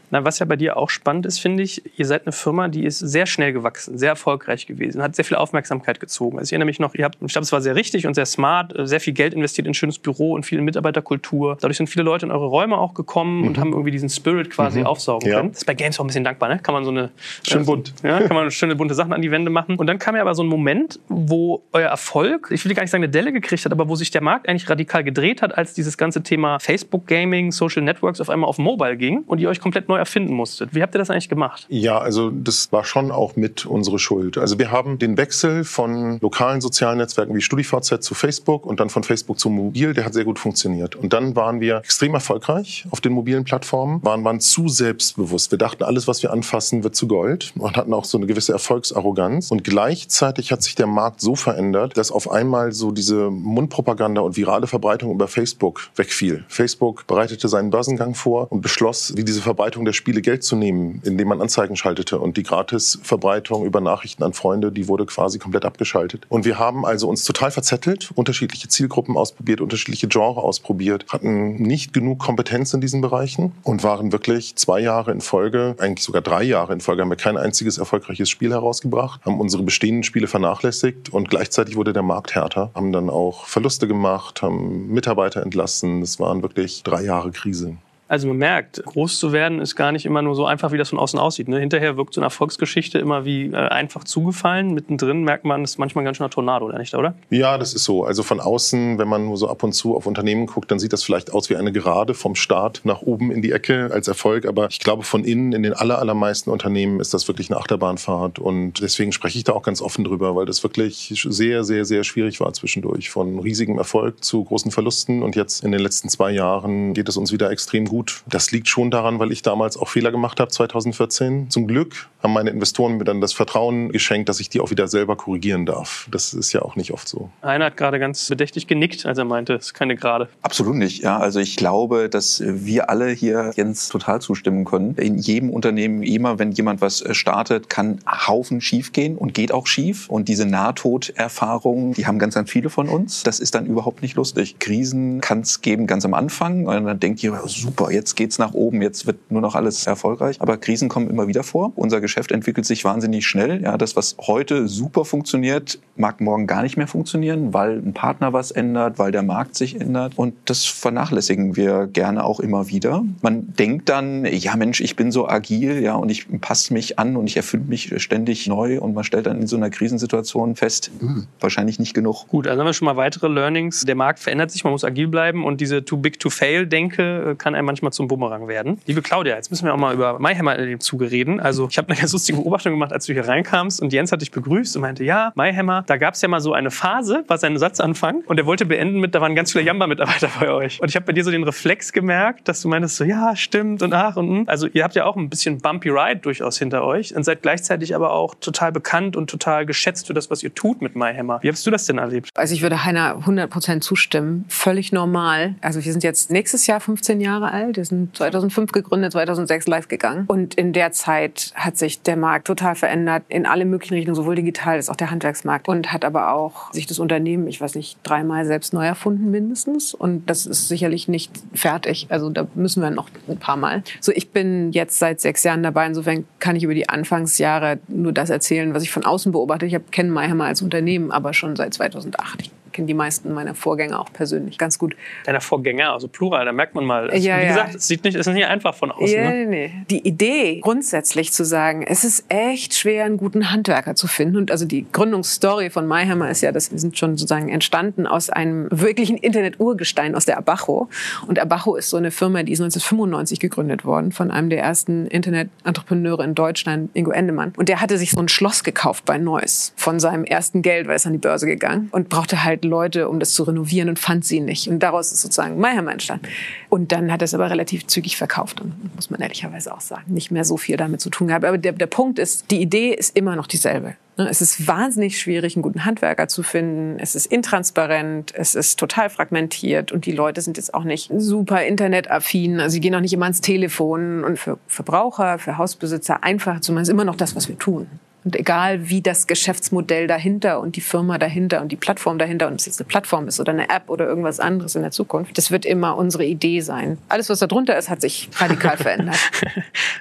Na, 0.09 0.23
was 0.23 0.39
ja 0.39 0.45
bei 0.45 0.55
dir 0.55 0.77
auch 0.77 0.89
spannend 0.89 1.25
ist, 1.25 1.39
finde 1.39 1.63
ich, 1.63 1.83
ihr 1.97 2.05
seid 2.05 2.25
eine 2.25 2.31
Firma, 2.31 2.69
die 2.69 2.85
ist 2.85 2.99
sehr 2.99 3.25
schnell 3.25 3.51
gewachsen, 3.51 3.97
sehr 3.97 4.09
erfolgreich 4.09 4.65
gewesen, 4.65 5.01
hat 5.01 5.15
sehr 5.15 5.25
viel 5.25 5.37
Aufmerksamkeit 5.37 5.99
gezogen. 5.99 6.37
Also 6.37 6.49
ich 6.49 6.53
erinnere 6.53 6.67
mich 6.67 6.79
noch, 6.79 6.95
ihr 6.95 7.03
habt, 7.03 7.17
ich 7.21 7.31
glaube, 7.31 7.43
es 7.43 7.51
war 7.51 7.61
sehr 7.61 7.75
richtig 7.75 8.07
und 8.07 8.13
sehr 8.13 8.25
smart, 8.25 8.77
äh, 8.77 8.87
sehr 8.87 8.99
viel 8.99 9.13
Geld 9.13 9.33
investiert 9.33 9.67
in 9.67 9.71
ein 9.71 9.73
schönes 9.73 9.99
Büro 9.99 10.33
und 10.33 10.45
viel 10.45 10.59
in 10.59 10.65
Mitarbeiterkultur. 10.65 11.57
Dadurch 11.59 11.77
sind 11.77 11.87
viele 11.87 12.03
Leute 12.03 12.25
in 12.25 12.31
eure 12.31 12.45
Räume 12.45 12.77
auch 12.77 12.93
gekommen 12.93 13.41
mhm. 13.41 13.47
und 13.47 13.57
haben 13.57 13.73
irgendwie 13.73 13.91
diesen 13.91 14.09
Spirit 14.09 14.49
quasi 14.49 14.79
mhm. 14.79 14.85
aufsaugen 14.85 15.29
ja. 15.29 15.37
können. 15.37 15.49
Das 15.49 15.59
ist 15.59 15.65
bei 15.65 15.73
Games 15.73 15.99
auch 15.99 16.05
ein 16.05 16.07
bisschen 16.07 16.23
dankbar, 16.23 16.49
ne? 16.49 16.59
Kann 16.59 16.73
man 16.73 16.85
so 16.85 16.91
eine 16.91 17.09
schön 17.43 17.65
bunt, 17.65 17.93
ja, 18.03 18.21
kann 18.21 18.35
man 18.35 18.49
schöne 18.51 18.75
bunte 18.75 18.93
Sachen 18.93 19.11
an 19.11 19.21
die 19.21 19.31
Wände 19.31 19.51
machen. 19.51 19.75
Und 19.75 19.87
dann 19.87 19.99
kam 19.99 20.15
ja 20.15 20.21
aber 20.21 20.35
so 20.35 20.43
ein 20.43 20.47
Moment, 20.47 20.99
wo 21.09 21.63
euer 21.73 21.89
Erfolg, 21.89 22.47
ich 22.51 22.63
will 22.65 22.73
gar 22.73 22.83
nicht 22.83 22.91
sagen 22.91 23.03
eine 23.03 23.11
Delle 23.11 23.33
gekriegt 23.33 23.65
hat, 23.65 23.71
aber 23.71 23.89
wo 23.89 23.95
sich 23.95 24.11
der 24.11 24.21
Markt 24.21 24.47
eigentlich 24.47 24.69
radikal 24.69 25.03
gedreht 25.03 25.41
hat, 25.41 25.57
als 25.57 25.73
dieses 25.73 25.97
ganze 25.97 26.23
Thema 26.23 26.59
Facebook 26.59 27.07
Gaming, 27.07 27.51
Social 27.51 27.83
Networks 27.83 28.21
auf 28.21 28.29
einmal 28.29 28.49
auf 28.49 28.57
Mobile 28.57 28.95
ging 28.95 29.23
und 29.27 29.39
ihr 29.39 29.49
euch 29.49 29.59
komplett 29.59 29.89
neu 29.89 29.96
erfinden 29.97 30.33
musstet. 30.33 30.73
Wie 30.73 30.81
habt 30.81 30.95
ihr 30.95 30.99
das 30.99 31.09
eigentlich 31.09 31.29
gemacht? 31.29 31.65
Ja, 31.69 31.97
also 31.97 32.29
das 32.29 32.71
war 32.71 32.83
schon 32.83 33.11
auch 33.11 33.35
mit 33.35 33.65
unsere 33.65 33.99
Schuld. 33.99 34.37
Also 34.37 34.59
wir 34.59 34.71
haben 34.71 34.99
den 34.99 35.17
Wechsel 35.17 35.63
von 35.63 36.19
lokalen 36.19 36.61
sozialen 36.61 36.97
Netzwerken 36.97 37.35
wie 37.35 37.41
StudiVZ 37.41 38.01
zu 38.01 38.15
Facebook 38.15 38.65
und 38.65 38.79
dann 38.79 38.89
von 38.89 39.03
Facebook 39.03 39.39
zu 39.39 39.49
Mobil, 39.49 39.93
der 39.93 40.05
hat 40.05 40.13
sehr 40.13 40.25
gut 40.25 40.39
funktioniert. 40.39 40.95
Und 40.95 41.13
dann 41.13 41.35
waren 41.35 41.59
wir 41.59 41.77
extrem 41.77 42.13
erfolgreich 42.13 42.85
auf 42.91 43.01
den 43.01 43.13
mobilen 43.13 43.43
Plattformen, 43.43 44.03
waren, 44.03 44.23
waren 44.23 44.39
zu 44.39 44.67
selbstbewusst. 44.67 45.51
Wir 45.51 45.57
dachten, 45.57 45.83
alles, 45.83 46.07
was 46.07 46.23
wir 46.23 46.31
anfassen, 46.31 46.83
wird 46.83 46.95
zu 46.95 47.07
Gold 47.07 47.53
und 47.57 47.77
hatten 47.77 47.93
auch 47.93 48.05
so 48.05 48.17
eine 48.17 48.27
gewisse 48.27 48.53
Erfolgsarroganz. 48.53 49.51
Und 49.51 49.63
gleichzeitig 49.63 50.51
hat 50.51 50.63
sich 50.63 50.75
der 50.75 50.87
Markt 50.87 51.21
so 51.21 51.35
verändert, 51.35 51.97
dass 51.97 52.11
auf 52.11 52.29
einmal 52.29 52.71
so 52.71 52.91
diese 52.91 53.29
Mundpropaganda 53.29 54.21
und 54.21 54.37
virale 54.37 54.67
Verbreitung 54.67 55.11
über 55.11 55.27
Facebook 55.27 55.89
wegfiel. 55.95 56.45
Facebook 56.47 57.07
bereitete 57.07 57.47
seinen 57.47 57.69
Börsengang 57.69 58.15
vor 58.15 58.51
und 58.51 58.61
beschloss, 58.61 59.13
wie 59.15 59.23
diese 59.23 59.41
Verbreitung 59.41 59.85
der 59.87 59.93
Spiele 59.93 60.21
Geld 60.21 60.43
zu 60.43 60.55
nehmen, 60.55 61.01
indem 61.03 61.29
man 61.29 61.41
Anzeigen 61.41 61.75
schaltete. 61.75 62.19
Und 62.19 62.37
die 62.37 62.43
Gratisverbreitung 62.43 63.65
über 63.65 63.81
Nachrichten 63.81 64.23
an 64.23 64.33
Freunde, 64.33 64.71
die 64.71 64.87
wurde 64.87 65.05
quasi 65.05 65.39
komplett 65.39 65.65
abgeschaltet. 65.65 66.25
Und 66.29 66.45
wir 66.45 66.59
haben 66.59 66.85
also 66.85 67.07
uns 67.07 67.23
total 67.23 67.49
verzettelt, 67.51 68.11
unterschiedliche 68.15 68.67
Zielgruppen 68.67 69.17
ausprobiert, 69.17 69.61
unterschiedliche 69.61 70.07
Genre 70.07 70.41
ausprobiert, 70.41 71.05
hatten 71.09 71.55
nicht 71.55 71.93
genug 71.93 72.19
Kompetenz 72.19 72.73
in 72.73 72.81
diesen 72.81 73.01
Bereichen 73.01 73.53
und 73.63 73.83
waren 73.83 74.11
wirklich 74.11 74.55
zwei 74.55 74.79
Jahre 74.79 75.11
in 75.11 75.21
Folge, 75.21 75.75
eigentlich 75.79 76.03
sogar 76.03 76.21
drei 76.21 76.43
Jahre 76.43 76.73
in 76.73 76.81
Folge, 76.81 77.01
haben 77.01 77.09
wir 77.09 77.15
kein 77.15 77.37
einziges 77.37 77.77
erfolgreiches 77.77 78.29
Spiel 78.29 78.51
herausgebracht, 78.51 79.21
haben 79.25 79.39
unsere 79.39 79.63
bestehenden 79.63 80.03
Spiele 80.03 80.27
vernachlässigt 80.27 81.09
und 81.09 81.29
gleichzeitig 81.29 81.75
wurde 81.75 81.93
der 81.93 82.03
Markt 82.03 82.35
härter, 82.35 82.71
haben 82.75 82.91
dann 82.91 83.09
auch 83.09 83.45
Verluste 83.45 83.87
gemacht, 83.87 84.41
haben 84.41 84.87
Mitarbeiter 84.87 85.41
entlassen. 85.41 86.01
Es 86.01 86.19
waren 86.19 86.41
wirklich 86.41 86.83
drei 86.83 87.03
Jahre 87.03 87.31
Krise. 87.31 87.77
Also 88.07 88.27
man 88.27 88.37
merkt, 88.37 88.83
groß 88.85 89.19
zu 89.19 89.31
werden 89.31 89.59
ist 89.59 89.75
gar 89.75 89.91
nicht 89.91 90.05
immer 90.05 90.21
nur 90.21 90.35
so 90.35 90.45
einfach, 90.45 90.71
wie 90.71 90.77
das 90.77 90.89
von 90.89 90.99
außen 90.99 91.19
aussieht. 91.19 91.47
Ne? 91.47 91.59
Hinterher 91.59 91.97
wirkt 91.97 92.13
so 92.13 92.21
eine 92.21 92.27
Erfolgsgeschichte 92.27 92.99
immer 92.99 93.25
wie 93.25 93.47
äh, 93.47 93.55
einfach 93.55 94.03
zugefallen. 94.03 94.73
Mittendrin 94.73 95.23
merkt 95.23 95.43
man, 95.43 95.63
es 95.63 95.71
ist 95.71 95.77
manchmal 95.77 96.05
ganz 96.05 96.17
schön 96.17 96.25
ein 96.25 96.31
Tornado, 96.31 96.65
oder 96.65 96.77
nicht, 96.77 96.93
oder? 96.95 97.15
Ja, 97.29 97.57
das 97.57 97.73
ist 97.73 97.83
so. 97.83 98.05
Also 98.05 98.23
von 98.23 98.39
außen, 98.39 98.97
wenn 98.97 99.07
man 99.07 99.25
nur 99.25 99.37
so 99.37 99.49
ab 99.49 99.63
und 99.63 99.73
zu 99.73 99.95
auf 99.95 100.05
Unternehmen 100.05 100.45
guckt, 100.45 100.71
dann 100.71 100.79
sieht 100.79 100.93
das 100.93 101.03
vielleicht 101.03 101.33
aus 101.33 101.49
wie 101.49 101.55
eine 101.55 101.71
Gerade 101.71 102.13
vom 102.13 102.35
Start 102.35 102.81
nach 102.85 103.01
oben 103.01 103.31
in 103.31 103.41
die 103.41 103.51
Ecke 103.51 103.89
als 103.91 104.07
Erfolg. 104.07 104.45
Aber 104.45 104.67
ich 104.69 104.79
glaube, 104.79 105.03
von 105.03 105.23
innen 105.23 105.51
in 105.51 105.63
den 105.63 105.73
aller, 105.73 105.99
allermeisten 105.99 106.49
Unternehmen 106.49 106.99
ist 106.99 107.13
das 107.13 107.27
wirklich 107.27 107.51
eine 107.51 107.59
Achterbahnfahrt. 107.59 108.39
Und 108.39 108.81
deswegen 108.81 109.11
spreche 109.11 109.37
ich 109.37 109.43
da 109.43 109.53
auch 109.53 109.63
ganz 109.63 109.81
offen 109.81 110.05
drüber, 110.05 110.35
weil 110.35 110.45
das 110.45 110.63
wirklich 110.63 111.13
sehr, 111.29 111.63
sehr, 111.63 111.83
sehr 111.85 112.03
schwierig 112.03 112.39
war 112.39 112.53
zwischendurch. 112.53 113.09
Von 113.09 113.39
riesigem 113.39 113.77
Erfolg 113.77 114.23
zu 114.23 114.43
großen 114.43 114.71
Verlusten. 114.71 115.23
Und 115.23 115.35
jetzt 115.35 115.63
in 115.63 115.71
den 115.71 115.81
letzten 115.81 116.09
zwei 116.09 116.31
Jahren 116.31 116.93
geht 116.93 117.09
es 117.09 117.17
uns 117.17 117.31
wieder 117.31 117.51
extrem 117.51 117.85
gut 117.85 117.96
gut. 117.97 118.21
Das 118.27 118.51
liegt 118.51 118.67
schon 118.69 118.91
daran, 118.91 119.17
weil 119.17 119.31
ich 119.31 119.41
damals 119.41 119.75
auch 119.75 119.89
Fehler 119.89 120.11
gemacht 120.11 120.39
habe, 120.39 120.51
2014. 120.51 121.49
Zum 121.49 121.65
Glück 121.65 122.09
haben 122.27 122.33
meine 122.33 122.49
Investoren 122.49 122.97
mir 122.97 123.05
dann 123.05 123.21
das 123.21 123.33
Vertrauen 123.33 123.89
geschenkt, 123.91 124.29
dass 124.29 124.39
ich 124.39 124.49
die 124.49 124.59
auch 124.59 124.69
wieder 124.69 124.87
selber 124.87 125.15
korrigieren 125.15 125.65
darf. 125.65 126.07
Das 126.11 126.33
ist 126.33 126.53
ja 126.53 126.61
auch 126.61 126.75
nicht 126.75 126.91
oft 126.91 127.07
so. 127.07 127.29
Einer 127.41 127.65
hat 127.65 127.77
gerade 127.77 127.99
ganz 127.99 128.27
bedächtig 128.27 128.67
genickt, 128.67 129.05
als 129.05 129.17
er 129.17 129.25
meinte, 129.25 129.53
es 129.53 129.67
ist 129.67 129.73
keine 129.73 129.95
Gerade. 129.95 130.29
Absolut 130.41 130.75
nicht. 130.75 131.01
Ja, 131.01 131.17
also 131.17 131.39
ich 131.39 131.55
glaube, 131.55 132.09
dass 132.09 132.43
wir 132.45 132.89
alle 132.89 133.09
hier 133.09 133.51
Jens 133.55 133.87
total 133.87 134.21
zustimmen 134.21 134.65
können. 134.65 134.95
In 134.95 135.17
jedem 135.17 135.49
Unternehmen, 135.49 136.03
immer 136.03 136.37
wenn 136.37 136.51
jemand 136.51 136.81
was 136.81 137.03
startet, 137.11 137.69
kann 137.69 137.99
Haufen 138.05 138.61
schief 138.61 138.91
gehen 138.91 139.17
und 139.17 139.33
geht 139.33 139.51
auch 139.51 139.65
schief. 139.65 140.09
Und 140.09 140.27
diese 140.27 140.45
Nahtoderfahrungen, 140.45 141.93
die 141.93 142.05
haben 142.05 142.19
ganz, 142.19 142.35
ganz 142.35 142.51
viele 142.51 142.69
von 142.69 142.89
uns. 142.89 143.23
Das 143.23 143.39
ist 143.39 143.55
dann 143.55 143.65
überhaupt 143.65 144.01
nicht 144.01 144.15
lustig. 144.15 144.59
Krisen 144.59 145.21
kann 145.21 145.41
es 145.41 145.61
geben 145.61 145.87
ganz 145.87 146.05
am 146.05 146.13
Anfang. 146.13 146.67
Und 146.67 146.85
dann 146.85 146.99
denkt 146.99 147.23
ihr, 147.23 147.39
super, 147.45 147.91
jetzt 147.91 148.15
geht's 148.15 148.37
nach 148.37 148.53
oben, 148.53 148.81
jetzt 148.81 149.07
wird 149.07 149.31
nur 149.31 149.41
noch 149.41 149.55
alles 149.55 149.87
erfolgreich. 149.87 150.41
Aber 150.41 150.57
Krisen 150.57 150.89
kommen 150.89 151.09
immer 151.09 151.27
wieder 151.27 151.43
vor. 151.43 151.71
Unser 151.75 152.01
Geschäft 152.01 152.16
entwickelt 152.31 152.65
sich 152.65 152.83
wahnsinnig 152.83 153.25
schnell. 153.27 153.61
Ja, 153.61 153.77
das, 153.77 153.95
was 153.95 154.15
heute 154.19 154.67
super 154.67 155.05
funktioniert, 155.05 155.79
mag 155.95 156.21
morgen 156.21 156.47
gar 156.47 156.63
nicht 156.63 156.77
mehr 156.77 156.87
funktionieren, 156.87 157.53
weil 157.53 157.77
ein 157.77 157.93
Partner 157.93 158.33
was 158.33 158.51
ändert, 158.51 158.99
weil 158.99 159.11
der 159.11 159.23
Markt 159.23 159.55
sich 159.55 159.79
ändert. 159.79 160.13
Und 160.15 160.33
das 160.45 160.65
vernachlässigen 160.65 161.55
wir 161.55 161.87
gerne 161.87 162.23
auch 162.23 162.39
immer 162.39 162.67
wieder. 162.67 163.03
Man 163.21 163.53
denkt 163.55 163.89
dann, 163.89 164.25
ja 164.25 164.55
Mensch, 164.55 164.81
ich 164.81 164.95
bin 164.95 165.11
so 165.11 165.27
agil, 165.27 165.81
ja, 165.81 165.95
und 165.95 166.09
ich 166.09 166.27
passe 166.41 166.73
mich 166.73 166.99
an 166.99 167.15
und 167.15 167.27
ich 167.27 167.37
erfinde 167.37 167.69
mich 167.69 167.93
ständig 167.97 168.47
neu. 168.47 168.79
Und 168.79 168.93
man 168.93 169.03
stellt 169.03 169.25
dann 169.25 169.41
in 169.41 169.47
so 169.47 169.55
einer 169.55 169.69
Krisensituation 169.69 170.55
fest, 170.55 170.91
hm, 170.99 171.27
wahrscheinlich 171.39 171.79
nicht 171.79 171.93
genug. 171.93 172.27
Gut, 172.27 172.47
also 172.47 172.59
haben 172.59 172.67
wir 172.67 172.73
schon 172.73 172.85
mal 172.85 172.97
weitere 172.97 173.27
Learnings. 173.27 173.85
Der 173.85 173.95
Markt 173.95 174.19
verändert 174.19 174.51
sich, 174.51 174.63
man 174.63 174.71
muss 174.73 174.83
agil 174.83 175.07
bleiben 175.07 175.45
und 175.45 175.61
diese 175.61 175.83
too 175.85 175.97
big 175.97 176.19
to 176.19 176.29
fail 176.29 176.65
Denke 176.65 177.35
kann 177.37 177.55
einem 177.55 177.65
manchmal 177.65 177.91
zum 177.91 178.07
Bumerang 178.07 178.47
werden. 178.47 178.79
Liebe 178.85 179.01
Claudia, 179.01 179.35
jetzt 179.35 179.51
müssen 179.51 179.65
wir 179.65 179.73
auch 179.73 179.77
mal 179.77 179.93
über 179.93 180.19
MyHammer 180.19 180.57
in 180.57 180.69
dem 180.69 180.79
Zuge 180.79 181.11
reden. 181.11 181.39
Also 181.39 181.67
ich 181.69 181.77
habe 181.77 181.89
eine 181.89 181.96
ganz 181.97 182.13
lustige 182.13 182.39
Beobachtung 182.39 182.73
gemacht, 182.73 182.93
als 182.93 183.05
du 183.05 183.13
hier 183.13 183.27
reinkamst 183.27 183.81
und 183.81 183.91
Jens 183.91 184.11
hat 184.11 184.21
dich 184.21 184.31
begrüßt 184.31 184.75
und 184.75 184.81
meinte, 184.81 185.03
ja, 185.03 185.31
MyHammer, 185.35 185.83
da 185.87 185.97
gab 185.97 186.13
es 186.13 186.21
ja 186.21 186.27
mal 186.27 186.39
so 186.39 186.53
eine 186.53 186.71
Phase, 186.71 187.23
war 187.27 187.37
sein 187.37 187.57
Satzanfang 187.57 188.23
und 188.27 188.37
er 188.37 188.45
wollte 188.45 188.65
beenden 188.65 188.99
mit, 188.99 189.15
da 189.15 189.21
waren 189.21 189.35
ganz 189.35 189.51
viele 189.51 189.65
Jamba-Mitarbeiter 189.65 190.29
bei 190.39 190.51
euch. 190.51 190.81
Und 190.81 190.89
ich 190.89 190.95
habe 190.95 191.05
bei 191.05 191.13
dir 191.13 191.23
so 191.23 191.31
den 191.31 191.43
Reflex 191.43 191.91
gemerkt, 191.91 192.47
dass 192.47 192.61
du 192.61 192.67
meintest 192.67 192.97
so, 192.97 193.03
ja, 193.03 193.35
stimmt 193.35 193.81
und 193.81 193.93
ach 193.93 194.15
und 194.15 194.27
hm. 194.27 194.43
Also 194.47 194.67
ihr 194.67 194.83
habt 194.83 194.95
ja 194.95 195.05
auch 195.05 195.15
ein 195.15 195.29
bisschen 195.29 195.59
Bumpy 195.59 195.89
Ride 195.89 196.17
durchaus 196.17 196.57
hinter 196.57 196.83
euch 196.83 197.15
und 197.15 197.23
seid 197.23 197.41
gleichzeitig 197.41 197.95
aber 197.95 198.11
auch 198.11 198.35
total 198.35 198.71
bekannt 198.71 199.15
und 199.15 199.29
total 199.29 199.65
geschätzt 199.65 200.07
für 200.07 200.13
das, 200.13 200.29
was 200.29 200.43
ihr 200.43 200.53
tut 200.53 200.81
mit 200.81 200.95
MyHammer. 200.95 201.39
Wie 201.41 201.49
hast 201.49 201.65
du 201.65 201.71
das 201.71 201.85
denn 201.85 201.97
erlebt? 201.97 202.29
Also 202.35 202.53
ich 202.53 202.61
würde 202.61 202.83
Heiner 202.83 203.19
100% 203.19 203.81
zustimmen. 203.81 204.45
Völlig 204.47 204.91
normal. 204.91 205.55
Also 205.61 205.83
wir 205.83 205.91
sind 205.91 206.03
jetzt 206.03 206.31
nächstes 206.31 206.67
Jahr 206.67 206.79
15 206.79 207.21
Jahre 207.21 207.51
alt. 207.51 207.77
Wir 207.77 207.85
sind 207.85 208.15
2005 208.17 208.71
gegründet, 208.71 209.13
2006 209.13 209.67
live 209.67 209.87
gegangen. 209.87 210.25
Und 210.27 210.55
in 210.55 210.73
der 210.73 210.91
Zeit 210.91 211.51
hat 211.55 211.77
sich 211.77 211.86
der 211.89 212.17
Markt 212.17 212.47
total 212.47 212.75
verändert 212.75 213.23
in 213.29 213.45
alle 213.45 213.65
möglichen 213.65 213.95
Richtungen, 213.95 214.15
sowohl 214.15 214.35
digital 214.35 214.75
als 214.75 214.89
auch 214.89 214.95
der 214.95 215.11
Handwerksmarkt. 215.11 215.67
Und 215.67 215.91
hat 215.91 216.05
aber 216.05 216.33
auch 216.33 216.73
sich 216.73 216.87
das 216.87 216.99
Unternehmen, 216.99 217.47
ich 217.47 217.61
weiß 217.61 217.75
nicht, 217.75 217.97
dreimal 218.03 218.45
selbst 218.45 218.73
neu 218.73 218.85
erfunden 218.85 219.31
mindestens. 219.31 219.93
Und 219.93 220.29
das 220.29 220.45
ist 220.45 220.67
sicherlich 220.67 221.07
nicht 221.07 221.31
fertig. 221.53 222.07
Also 222.09 222.29
da 222.29 222.47
müssen 222.55 222.81
wir 222.81 222.89
noch 222.89 223.09
ein 223.27 223.37
paar 223.37 223.57
Mal. 223.57 223.83
So, 224.01 224.11
ich 224.13 224.31
bin 224.31 224.71
jetzt 224.71 224.99
seit 224.99 225.21
sechs 225.21 225.43
Jahren 225.43 225.63
dabei. 225.63 225.85
Insofern 225.87 226.25
kann 226.39 226.55
ich 226.55 226.63
über 226.63 226.73
die 226.73 226.89
Anfangsjahre 226.89 227.79
nur 227.87 228.11
das 228.11 228.29
erzählen, 228.29 228.73
was 228.73 228.83
ich 228.83 228.91
von 228.91 229.05
außen 229.05 229.31
beobachte. 229.31 229.65
Ich 229.65 229.77
kenne 229.91 230.11
Mayhammer 230.11 230.45
als 230.45 230.61
Unternehmen, 230.61 231.11
aber 231.11 231.33
schon 231.33 231.55
seit 231.55 231.73
2008. 231.73 232.51
Kenne 232.77 232.87
die 232.87 232.93
meisten 232.93 233.33
meiner 233.33 233.55
Vorgänger 233.55 233.99
auch 233.99 234.13
persönlich 234.13 234.59
ganz 234.59 234.77
gut. 234.77 234.95
Deiner 235.25 235.41
Vorgänger, 235.41 235.93
also 235.93 236.07
Plural, 236.07 236.45
da 236.45 236.51
merkt 236.51 236.75
man 236.75 236.85
mal. 236.85 237.09
Also, 237.09 237.27
Ja, 237.27 237.37
wie 237.37 237.41
ja. 237.41 237.47
gesagt, 237.47 237.75
es 237.75 237.87
sieht 237.87 238.03
nicht, 238.03 238.15
es 238.15 238.27
ist 238.27 238.33
nicht 238.33 238.45
einfach 238.45 238.75
von 238.75 238.91
außen. 238.91 239.07
Ja, 239.07 239.31
Ne? 239.31 239.45
nee, 239.45 239.67
nee. 239.67 239.73
Die 239.89 240.07
Idee 240.07 240.59
grundsätzlich 240.61 241.33
zu 241.33 241.43
sagen, 241.43 241.81
es 241.81 242.03
ist 242.03 242.25
echt 242.29 242.75
schwer, 242.75 243.05
einen 243.05 243.17
guten 243.17 243.51
Handwerker 243.51 243.95
zu 243.95 244.05
finden. 244.07 244.37
Und 244.37 244.51
also 244.51 244.65
die 244.65 244.85
Gründungsstory 244.91 245.71
von 245.71 245.87
MyHammer 245.87 246.29
ist 246.29 246.41
ja, 246.41 246.51
dass 246.51 246.71
wir 246.71 246.77
sind 246.77 246.97
schon 246.99 247.17
sozusagen 247.17 247.49
entstanden 247.49 248.05
aus 248.05 248.29
einem 248.29 248.67
wirklichen 248.69 249.17
Internet-Urgestein 249.17 250.13
aus 250.13 250.25
der 250.25 250.37
Abacho. 250.37 250.87
Und 251.27 251.39
Abacho 251.39 251.75
ist 251.75 251.89
so 251.89 251.97
eine 251.97 252.11
Firma, 252.11 252.43
die 252.43 252.51
ist 252.53 252.61
1995 252.61 253.39
gegründet 253.39 253.85
worden 253.85 254.11
von 254.11 254.29
einem 254.29 254.51
der 254.51 254.61
ersten 254.61 255.07
Internet-Entrepreneure 255.07 256.23
in 256.23 256.35
Deutschland, 256.35 256.91
Ingo 256.93 257.09
Endemann. 257.11 257.53
Und 257.57 257.69
der 257.69 257.81
hatte 257.81 257.97
sich 257.97 258.11
so 258.11 258.19
ein 258.19 258.27
Schloss 258.27 258.63
gekauft 258.63 259.05
bei 259.05 259.17
Neuss 259.17 259.73
von 259.75 259.99
seinem 259.99 260.25
ersten 260.25 260.61
Geld, 260.61 260.87
weil 260.87 260.95
es 260.95 261.07
an 261.07 261.13
die 261.13 261.17
Börse 261.17 261.47
gegangen 261.47 261.87
und 261.91 262.09
brauchte 262.09 262.43
halt 262.43 262.65
Leute, 262.67 263.09
um 263.09 263.19
das 263.19 263.33
zu 263.33 263.43
renovieren 263.43 263.89
und 263.89 263.99
fand 263.99 264.25
sie 264.25 264.39
nicht. 264.39 264.67
Und 264.67 264.79
daraus 264.79 265.11
ist 265.11 265.21
sozusagen 265.21 265.59
MyHammer 265.59 265.91
entstanden. 265.91 266.27
Und 266.69 266.91
dann 266.91 267.11
hat 267.11 267.21
er 267.21 267.25
es 267.25 267.33
aber 267.33 267.49
relativ 267.49 267.87
zügig 267.87 268.17
verkauft 268.17 268.61
und 268.61 268.95
muss 268.95 269.09
man 269.09 269.21
ehrlicherweise 269.21 269.73
auch 269.73 269.81
sagen, 269.81 270.13
nicht 270.13 270.31
mehr 270.31 270.43
so 270.43 270.57
viel 270.57 270.77
damit 270.77 271.01
zu 271.01 271.09
tun 271.09 271.27
gehabt. 271.27 271.45
Aber 271.45 271.57
der, 271.57 271.71
der 271.71 271.87
Punkt 271.87 272.19
ist, 272.19 272.51
die 272.51 272.61
Idee 272.61 272.93
ist 272.93 273.15
immer 273.15 273.35
noch 273.35 273.47
dieselbe. 273.47 273.95
Ne, 274.17 274.27
Es 274.29 274.41
ist 274.41 274.67
wahnsinnig 274.67 275.19
schwierig, 275.19 275.55
einen 275.55 275.63
guten 275.63 275.85
Handwerker 275.85 276.27
zu 276.27 276.41
finden. 276.41 276.97
Es 276.99 277.15
ist 277.15 277.27
intransparent, 277.27 278.33
es 278.35 278.55
ist 278.55 278.79
total 278.79 279.09
fragmentiert 279.09 279.91
und 279.91 280.05
die 280.05 280.11
Leute 280.11 280.41
sind 280.41 280.57
jetzt 280.57 280.73
auch 280.73 280.83
nicht 280.83 281.11
super 281.15 281.63
internetaffin. 281.63 282.59
Also 282.59 282.73
sie 282.73 282.79
gehen 282.79 282.95
auch 282.95 283.01
nicht 283.01 283.13
immer 283.13 283.25
ans 283.25 283.41
Telefon. 283.41 284.23
Und 284.23 284.39
für 284.39 284.57
Verbraucher, 284.67 285.37
für 285.37 285.57
Hausbesitzer 285.57 286.23
einfach 286.23 286.61
zumindest 286.61 286.91
immer 286.91 287.05
noch 287.05 287.15
das, 287.15 287.35
was 287.35 287.47
wir 287.47 287.57
tun. 287.57 287.87
Und 288.27 288.35
egal 288.35 288.89
wie 288.89 289.01
das 289.01 289.25
Geschäftsmodell 289.25 290.05
dahinter 290.05 290.59
und 290.59 290.75
die 290.75 290.81
Firma 290.81 291.17
dahinter 291.17 291.61
und 291.61 291.71
die 291.71 291.77
Plattform 291.77 292.17
dahinter, 292.17 292.47
und 292.47 292.55
ob 292.55 292.59
es 292.59 292.65
jetzt 292.65 292.81
eine 292.81 292.85
Plattform 292.89 293.29
ist 293.29 293.39
oder 293.39 293.53
eine 293.53 293.69
App 293.69 293.83
oder 293.87 294.05
irgendwas 294.05 294.41
anderes 294.41 294.75
in 294.75 294.81
der 294.81 294.91
Zukunft, 294.91 295.37
das 295.37 295.49
wird 295.49 295.65
immer 295.65 295.95
unsere 295.95 296.25
Idee 296.25 296.59
sein. 296.59 296.97
Alles, 297.07 297.29
was 297.29 297.39
da 297.39 297.47
drunter 297.47 297.77
ist, 297.77 297.89
hat 297.89 298.01
sich 298.01 298.27
radikal 298.35 298.75
verändert. 298.77 299.15